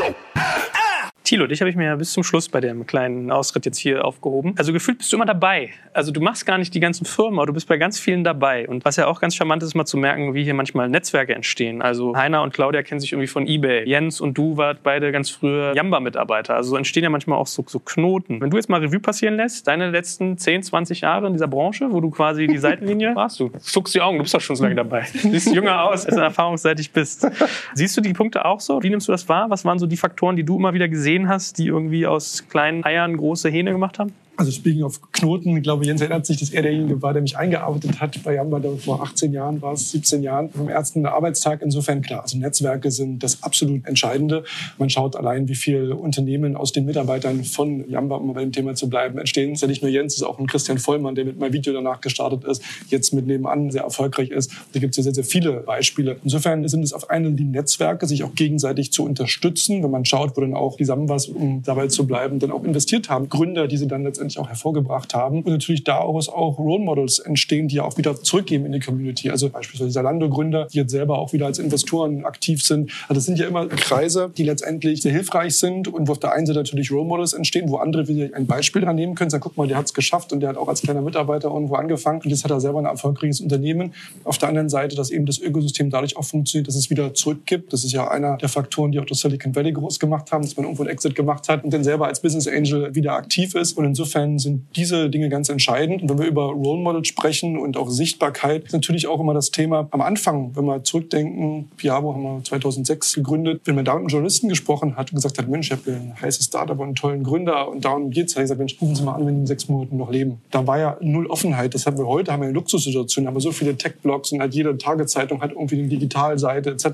Thilo, 1.31 1.47
dich 1.47 1.61
habe 1.61 1.69
ich 1.69 1.77
mir 1.77 1.85
ja 1.85 1.95
bis 1.95 2.11
zum 2.11 2.23
Schluss 2.23 2.49
bei 2.49 2.59
dem 2.59 2.85
kleinen 2.85 3.31
Ausritt 3.31 3.65
jetzt 3.65 3.77
hier 3.77 4.03
aufgehoben. 4.03 4.53
Also 4.57 4.73
gefühlt 4.73 4.97
bist 4.97 5.13
du 5.13 5.15
immer 5.15 5.25
dabei. 5.25 5.69
Also 5.93 6.11
du 6.11 6.19
machst 6.19 6.45
gar 6.45 6.57
nicht 6.57 6.73
die 6.73 6.81
ganzen 6.81 7.05
Firmen, 7.05 7.39
aber 7.39 7.45
du 7.45 7.53
bist 7.53 7.69
bei 7.69 7.77
ganz 7.77 7.97
vielen 7.97 8.25
dabei. 8.25 8.67
Und 8.67 8.83
was 8.83 8.97
ja 8.97 9.07
auch 9.07 9.21
ganz 9.21 9.33
charmant 9.33 9.63
ist, 9.63 9.69
ist 9.69 9.75
mal 9.75 9.85
zu 9.85 9.95
merken, 9.95 10.33
wie 10.33 10.43
hier 10.43 10.53
manchmal 10.53 10.89
Netzwerke 10.89 11.33
entstehen. 11.33 11.81
Also 11.81 12.17
Heiner 12.17 12.41
und 12.41 12.53
Claudia 12.53 12.83
kennen 12.83 12.99
sich 12.99 13.13
irgendwie 13.13 13.27
von 13.27 13.47
Ebay. 13.47 13.87
Jens 13.87 14.19
und 14.19 14.37
du 14.37 14.57
wart 14.57 14.83
beide 14.83 15.13
ganz 15.13 15.29
früher 15.29 15.73
Jamba-Mitarbeiter. 15.73 16.53
Also 16.53 16.71
so 16.71 16.75
entstehen 16.75 17.03
ja 17.03 17.09
manchmal 17.09 17.39
auch 17.39 17.47
so, 17.47 17.63
so 17.65 17.79
Knoten. 17.79 18.41
Wenn 18.41 18.49
du 18.49 18.57
jetzt 18.57 18.67
mal 18.67 18.81
Revue 18.81 18.99
passieren 18.99 19.37
lässt, 19.37 19.67
deine 19.67 19.89
letzten 19.89 20.37
10, 20.37 20.63
20 20.63 20.99
Jahre 20.99 21.27
in 21.27 21.31
dieser 21.31 21.47
Branche, 21.47 21.87
wo 21.91 22.01
du 22.01 22.09
quasi 22.09 22.45
die 22.47 22.57
Seitenlinie 22.57 23.15
warst, 23.15 23.39
du 23.39 23.51
zuckst 23.57 23.95
die 23.95 24.01
Augen, 24.01 24.17
du 24.17 24.23
bist 24.23 24.33
doch 24.33 24.41
schon 24.41 24.57
so 24.57 24.63
lange 24.63 24.75
dabei. 24.75 25.05
Du 25.13 25.29
siehst 25.29 25.55
jünger 25.55 25.81
aus, 25.83 26.05
als 26.05 26.13
du 26.13 26.21
erfahrungsseitig 26.21 26.91
bist. 26.91 27.25
Siehst 27.73 27.95
du 27.95 28.01
die 28.01 28.11
Punkte 28.11 28.43
auch 28.43 28.59
so? 28.59 28.83
Wie 28.83 28.89
nimmst 28.89 29.07
du 29.07 29.13
das 29.13 29.29
wahr? 29.29 29.49
Was 29.49 29.63
waren 29.63 29.79
so 29.79 29.87
die 29.87 29.95
Faktoren, 29.95 30.35
die 30.35 30.43
du 30.43 30.57
immer 30.57 30.73
wieder 30.73 30.89
gesehen 30.89 31.20
hast, 31.27 31.57
die 31.57 31.67
irgendwie 31.67 32.07
aus 32.07 32.45
kleinen 32.49 32.83
Eiern 32.83 33.17
große 33.17 33.49
Hähne 33.49 33.71
gemacht 33.71 33.99
haben? 33.99 34.13
Also 34.41 34.51
speaking 34.51 34.81
of 34.81 34.99
Knoten, 35.11 35.57
ich 35.57 35.61
glaube, 35.61 35.85
Jens 35.85 36.01
erinnert 36.01 36.25
sich, 36.25 36.39
dass 36.39 36.49
er 36.49 36.63
derjenige 36.63 36.99
war, 37.03 37.13
der 37.13 37.21
mich 37.21 37.37
eingearbeitet 37.37 37.99
hat 37.99 38.23
bei 38.23 38.33
Jamba 38.33 38.59
vor 38.79 39.03
18 39.03 39.33
Jahren, 39.33 39.61
war 39.61 39.73
es 39.73 39.91
17 39.91 40.23
Jahren, 40.23 40.49
vom 40.49 40.67
ersten 40.67 41.05
Arbeitstag. 41.05 41.61
Insofern 41.61 42.01
klar, 42.01 42.23
also 42.23 42.39
Netzwerke 42.39 42.89
sind 42.89 43.21
das 43.21 43.43
absolut 43.43 43.85
Entscheidende. 43.85 44.43
Man 44.79 44.89
schaut 44.89 45.15
allein, 45.15 45.47
wie 45.47 45.53
viele 45.53 45.95
Unternehmen 45.95 46.55
aus 46.55 46.71
den 46.71 46.85
Mitarbeitern 46.85 47.43
von 47.43 47.87
Jamba, 47.87 48.15
um 48.15 48.33
bei 48.33 48.41
dem 48.41 48.51
Thema 48.51 48.73
zu 48.73 48.89
bleiben, 48.89 49.19
entstehen. 49.19 49.51
Es 49.51 49.57
ist 49.57 49.61
ja 49.61 49.67
nicht 49.67 49.83
nur 49.83 49.91
Jens, 49.91 50.13
es 50.13 50.21
ist 50.21 50.27
auch 50.27 50.39
ein 50.39 50.47
Christian 50.47 50.79
Vollmann, 50.79 51.13
der 51.13 51.25
mit 51.25 51.37
meinem 51.37 51.53
Video 51.53 51.71
danach 51.73 52.01
gestartet 52.01 52.43
ist, 52.45 52.63
jetzt 52.87 53.13
mit 53.13 53.27
nebenan 53.27 53.69
sehr 53.69 53.83
erfolgreich 53.83 54.31
ist. 54.31 54.51
Da 54.73 54.79
gibt 54.79 54.93
es 54.93 54.97
ja 54.97 55.03
sehr, 55.03 55.13
sehr 55.13 55.25
viele 55.25 55.59
Beispiele. 55.59 56.17
Insofern 56.23 56.67
sind 56.67 56.81
es 56.81 56.93
auf 56.93 57.11
einen 57.11 57.35
die 57.35 57.43
Netzwerke, 57.43 58.07
sich 58.07 58.23
auch 58.23 58.33
gegenseitig 58.33 58.91
zu 58.91 59.05
unterstützen, 59.05 59.83
wenn 59.83 59.91
man 59.91 60.05
schaut, 60.05 60.35
wo 60.35 60.41
dann 60.41 60.55
auch 60.55 60.77
die 60.77 60.85
Sambas, 61.11 61.27
um 61.27 61.61
dabei 61.63 61.87
zu 61.87 62.07
bleiben, 62.07 62.39
dann 62.39 62.51
auch 62.51 62.63
investiert 62.63 63.09
haben. 63.09 63.29
Gründer, 63.29 63.67
die 63.67 63.77
sie 63.77 63.87
dann 63.87 64.03
letztendlich 64.03 64.39
auch 64.39 64.47
hervorgebracht 64.47 65.13
haben. 65.13 65.43
Und 65.43 65.51
natürlich 65.51 65.83
daraus 65.83 66.29
auch 66.29 66.57
Role 66.57 66.83
Models 66.83 67.19
entstehen, 67.19 67.67
die 67.67 67.75
ja 67.75 67.83
auch 67.83 67.97
wieder 67.97 68.21
zurückgeben 68.21 68.65
in 68.65 68.71
die 68.71 68.79
Community. 68.79 69.29
Also 69.29 69.49
beispielsweise 69.49 69.91
Zalando-Gründer, 69.91 70.67
die 70.71 70.77
jetzt 70.77 70.91
selber 70.91 71.19
auch 71.19 71.33
wieder 71.33 71.45
als 71.45 71.59
Investoren 71.59 72.25
aktiv 72.25 72.63
sind. 72.63 72.91
Also 73.03 73.15
das 73.15 73.25
sind 73.25 73.39
ja 73.39 73.47
immer 73.47 73.67
Kreise, 73.67 74.31
die 74.35 74.43
letztendlich 74.43 75.01
sehr 75.01 75.11
hilfreich 75.11 75.57
sind 75.57 75.87
und 75.87 76.07
wo 76.07 76.13
auf 76.13 76.19
der 76.19 76.33
einen 76.33 76.45
Seite 76.45 76.59
natürlich 76.59 76.91
Role 76.91 77.05
Models 77.05 77.33
entstehen, 77.33 77.69
wo 77.69 77.77
andere 77.77 78.07
wieder 78.07 78.35
ein 78.35 78.47
Beispiel 78.47 78.81
dran 78.81 78.95
nehmen 78.95 79.15
können. 79.15 79.29
Sagen, 79.29 79.43
guck 79.43 79.57
mal, 79.57 79.67
der 79.67 79.77
hat 79.77 79.85
es 79.85 79.93
geschafft 79.93 80.33
und 80.33 80.39
der 80.39 80.49
hat 80.49 80.57
auch 80.57 80.67
als 80.67 80.81
kleiner 80.81 81.01
Mitarbeiter 81.01 81.49
irgendwo 81.49 81.75
angefangen 81.75 82.21
und 82.23 82.29
jetzt 82.29 82.43
hat 82.43 82.51
er 82.51 82.59
selber 82.59 82.79
ein 82.79 82.85
erfolgreiches 82.85 83.41
Unternehmen. 83.41 83.93
Auf 84.23 84.37
der 84.37 84.49
anderen 84.49 84.69
Seite, 84.69 84.95
dass 84.95 85.09
eben 85.09 85.25
das 85.25 85.39
Ökosystem 85.39 85.89
dadurch 85.89 86.17
auch 86.17 86.23
funktioniert, 86.23 86.67
dass 86.67 86.75
es 86.75 86.89
wieder 86.89 87.13
zurückgibt. 87.13 87.73
Das 87.73 87.83
ist 87.83 87.91
ja 87.91 88.09
einer 88.09 88.37
der 88.37 88.49
Faktoren, 88.49 88.91
die 88.91 88.99
auch 88.99 89.05
das 89.05 89.19
Silicon 89.19 89.55
Valley 89.55 89.71
groß 89.71 89.99
gemacht 89.99 90.31
haben, 90.31 90.43
dass 90.43 90.55
man 90.55 90.65
irgendwo 90.65 90.83
einen 90.83 90.91
Exit 91.01 91.15
gemacht 91.15 91.49
hat 91.49 91.63
und 91.63 91.73
dann 91.73 91.83
selber 91.83 92.05
als 92.05 92.21
Business 92.21 92.47
Angel 92.47 92.93
wieder 92.93 93.13
aktiv 93.13 93.55
ist. 93.55 93.73
Und 93.77 93.85
insofern 93.85 94.37
sind 94.37 94.67
diese 94.75 95.09
Dinge 95.09 95.29
ganz 95.29 95.49
entscheidend. 95.49 96.03
Und 96.03 96.09
wenn 96.09 96.19
wir 96.19 96.27
über 96.27 96.45
Role 96.45 96.81
Models 96.81 97.07
sprechen 97.07 97.57
und 97.57 97.75
auch 97.75 97.89
Sichtbarkeit, 97.89 98.65
ist 98.65 98.73
natürlich 98.73 99.07
auch 99.07 99.19
immer 99.19 99.33
das 99.33 99.49
Thema 99.51 99.87
am 99.91 100.01
Anfang, 100.01 100.55
wenn 100.55 100.65
wir 100.65 100.83
zurückdenken, 100.83 101.69
Piavo 101.77 102.13
haben 102.13 102.23
wir 102.23 102.43
2006 102.43 103.15
gegründet, 103.15 103.61
wenn 103.65 103.75
man 103.75 103.85
da 103.85 103.93
mit 103.93 104.01
einem 104.01 104.09
Journalisten 104.09 104.49
gesprochen 104.49 104.95
hat 104.95 105.11
und 105.11 105.15
gesagt 105.15 105.37
hat, 105.37 105.47
Mensch, 105.47 105.71
ich 105.71 105.71
habe 105.71 105.91
ein 105.91 106.13
heißes 106.21 106.45
Startup 106.45 106.77
und 106.77 106.85
einen 106.85 106.95
tollen 106.95 107.23
Gründer 107.23 107.69
und 107.69 107.83
darum 107.83 108.11
geht's, 108.11 108.35
hat 108.35 108.41
ich 108.41 108.43
gesagt, 108.43 108.59
Mensch, 108.59 108.77
rufen 108.79 108.95
Sie 108.95 109.03
mal 109.03 109.15
an, 109.15 109.25
wenn 109.25 109.35
die 109.35 109.41
in 109.41 109.47
sechs 109.47 109.67
Monaten 109.67 109.97
noch 109.97 110.11
leben. 110.11 110.39
Da 110.51 110.67
war 110.67 110.77
ja 110.77 110.97
null 111.01 111.25
Offenheit. 111.27 111.73
Das 111.73 111.85
haben 111.85 111.97
wir 111.97 112.07
heute, 112.07 112.31
haben 112.31 112.41
wir 112.41 112.47
eine 112.47 112.53
Luxussituation, 112.53 113.25
haben 113.27 113.35
wir 113.35 113.41
so 113.41 113.51
viele 113.51 113.75
Tech-Blogs 113.75 114.31
und 114.31 114.41
halt 114.41 114.53
jede 114.53 114.77
Tagezeitung 114.77 115.41
hat 115.41 115.51
irgendwie 115.51 115.79
eine 115.79 115.87
Digitalseite 115.87 116.71
etc. 116.71 116.85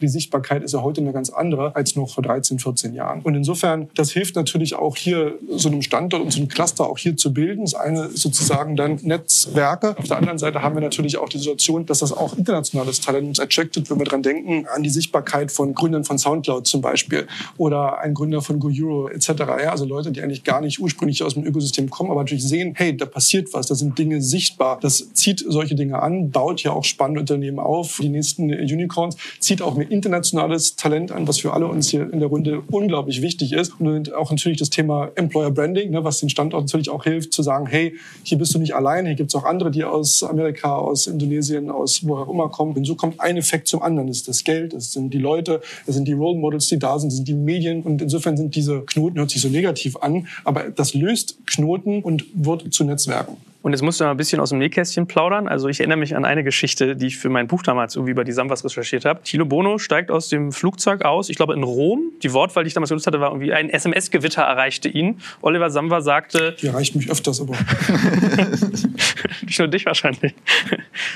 Die 0.00 0.08
Sichtbarkeit 0.08 0.62
ist 0.62 0.74
ja 0.74 0.82
heute 0.82 1.00
eine 1.00 1.12
ganz 1.12 1.30
andere 1.30 1.74
als 1.74 1.96
noch 1.96 2.10
vor 2.10 2.22
13, 2.22 2.58
14 2.58 2.94
Jahren. 2.94 3.20
Und 3.22 3.34
insofern, 3.36 3.88
das 3.94 4.10
hilft 4.10 4.36
natürlich 4.36 4.74
auch 4.74 4.96
hier 4.96 5.38
so 5.50 5.68
einem 5.68 5.82
Standort 5.82 6.22
und 6.22 6.32
so 6.32 6.38
einem 6.38 6.48
Cluster 6.48 6.88
auch 6.88 6.98
hier 6.98 7.16
zu 7.16 7.32
bilden. 7.32 7.64
Das 7.64 7.74
eine 7.74 8.06
ist 8.06 8.22
sozusagen 8.22 8.76
dann 8.76 8.98
Netzwerke. 9.02 9.96
Auf 9.98 10.08
der 10.08 10.18
anderen 10.18 10.38
Seite 10.38 10.62
haben 10.62 10.74
wir 10.74 10.82
natürlich 10.82 11.18
auch 11.18 11.28
die 11.28 11.38
Situation, 11.38 11.86
dass 11.86 12.00
das 12.00 12.12
auch 12.12 12.36
internationales 12.36 13.00
Talent 13.00 13.28
uns 13.28 13.40
attracted, 13.40 13.90
wenn 13.90 13.98
wir 13.98 14.06
dran 14.06 14.22
denken, 14.22 14.66
an 14.74 14.82
die 14.82 14.90
Sichtbarkeit 14.90 15.52
von 15.52 15.74
Gründern 15.74 16.04
von 16.04 16.18
Soundcloud 16.18 16.66
zum 16.66 16.80
Beispiel 16.80 17.26
oder 17.56 17.98
ein 18.00 18.14
Gründer 18.14 18.42
von 18.42 18.58
GoEuro 18.58 19.08
etc. 19.08 19.28
Ja, 19.38 19.70
also 19.70 19.84
Leute, 19.84 20.12
die 20.12 20.22
eigentlich 20.22 20.44
gar 20.44 20.60
nicht 20.60 20.80
ursprünglich 20.80 21.22
aus 21.22 21.34
dem 21.34 21.44
Ökosystem 21.44 21.90
kommen, 21.90 22.10
aber 22.10 22.20
natürlich 22.20 22.44
sehen, 22.44 22.74
hey, 22.76 22.96
da 22.96 23.06
passiert 23.06 23.52
was, 23.52 23.66
da 23.66 23.74
sind 23.74 23.98
Dinge 23.98 24.22
sichtbar. 24.22 24.78
Das 24.80 25.12
zieht 25.12 25.44
solche 25.46 25.74
Dinge 25.74 26.02
an, 26.02 26.30
baut 26.30 26.62
ja 26.62 26.72
auch 26.72 26.84
spannende 26.84 27.20
Unternehmen 27.20 27.58
auf. 27.58 27.98
Die 28.00 28.08
nächsten 28.08 28.50
Unicorns 28.50 29.16
zieht 29.40 29.62
auch 29.62 29.76
mehr 29.76 29.90
internationales 29.90 30.76
Talent 30.76 31.12
an, 31.12 31.28
was 31.28 31.40
für 31.40 31.52
alle 31.52 31.66
uns 31.66 31.88
hier 31.88 32.10
in 32.12 32.20
der 32.20 32.28
Runde 32.28 32.62
unglaublich 32.70 33.22
wichtig 33.22 33.25
ist. 33.34 33.80
Und 33.80 34.12
auch 34.14 34.30
natürlich 34.30 34.58
das 34.58 34.70
Thema 34.70 35.10
Employer 35.14 35.50
Branding, 35.50 35.90
ne, 35.90 36.04
was 36.04 36.20
den 36.20 36.28
Standort 36.28 36.64
natürlich 36.64 36.90
auch 36.90 37.04
hilft, 37.04 37.32
zu 37.32 37.42
sagen, 37.42 37.66
hey, 37.66 37.94
hier 38.22 38.38
bist 38.38 38.54
du 38.54 38.58
nicht 38.58 38.74
allein, 38.74 39.06
hier 39.06 39.14
gibt 39.14 39.30
es 39.30 39.34
auch 39.34 39.44
andere, 39.44 39.70
die 39.70 39.84
aus 39.84 40.22
Amerika, 40.22 40.76
aus 40.76 41.06
Indonesien, 41.06 41.70
aus 41.70 42.06
woher 42.06 42.26
auch 42.26 42.30
immer 42.30 42.48
kommen. 42.48 42.76
Und 42.76 42.84
so 42.84 42.94
kommt 42.94 43.20
ein 43.20 43.36
Effekt 43.36 43.68
zum 43.68 43.82
anderen. 43.82 44.08
Das 44.08 44.18
ist 44.18 44.28
das 44.28 44.44
Geld, 44.44 44.72
das 44.72 44.92
sind 44.92 45.12
die 45.12 45.18
Leute, 45.18 45.60
das 45.86 45.94
sind 45.94 46.06
die 46.06 46.12
Role 46.12 46.38
Models, 46.38 46.66
die 46.68 46.78
da 46.78 46.98
sind, 46.98 47.10
das 47.10 47.16
sind 47.16 47.28
die 47.28 47.34
Medien. 47.34 47.82
Und 47.82 48.02
insofern 48.02 48.36
sind 48.36 48.54
diese 48.54 48.82
Knoten, 48.82 49.18
hört 49.18 49.30
sich 49.30 49.42
so 49.42 49.48
negativ 49.48 49.96
an, 49.96 50.26
aber 50.44 50.70
das 50.70 50.94
löst 50.94 51.38
Knoten 51.46 52.02
und 52.02 52.24
wird 52.34 52.72
zu 52.72 52.84
Netzwerken. 52.84 53.36
Und 53.66 53.72
jetzt 53.72 53.82
musst 53.82 53.98
du 53.98 54.04
mal 54.04 54.12
ein 54.12 54.16
bisschen 54.16 54.38
aus 54.38 54.50
dem 54.50 54.58
Nähkästchen 54.58 55.08
plaudern. 55.08 55.48
Also 55.48 55.66
ich 55.68 55.80
erinnere 55.80 55.98
mich 55.98 56.14
an 56.14 56.24
eine 56.24 56.44
Geschichte, 56.44 56.94
die 56.94 57.08
ich 57.08 57.18
für 57.18 57.30
mein 57.30 57.48
Buch 57.48 57.64
damals 57.64 57.96
irgendwie 57.96 58.12
über 58.12 58.22
die 58.22 58.30
Samwas 58.30 58.64
recherchiert 58.64 59.04
habe. 59.04 59.22
Thilo 59.24 59.44
Bono 59.44 59.78
steigt 59.78 60.12
aus 60.12 60.28
dem 60.28 60.52
Flugzeug 60.52 61.04
aus, 61.04 61.28
ich 61.30 61.34
glaube 61.34 61.52
in 61.52 61.64
Rom. 61.64 62.12
Die 62.22 62.32
Wortwahl, 62.32 62.62
die 62.62 62.68
ich 62.68 62.74
damals 62.74 62.90
genutzt 62.90 63.08
hatte, 63.08 63.18
war 63.18 63.30
irgendwie 63.30 63.52
ein 63.52 63.68
SMS-Gewitter 63.68 64.42
erreichte 64.42 64.88
ihn. 64.88 65.18
Oliver 65.42 65.70
Samwa 65.70 66.00
sagte... 66.00 66.54
Die 66.62 66.68
erreicht 66.68 66.94
mich 66.94 67.10
öfters, 67.10 67.40
aber... 67.40 67.54
Nicht 69.46 69.60
nur 69.60 69.68
dich 69.68 69.86
wahrscheinlich. 69.86 70.34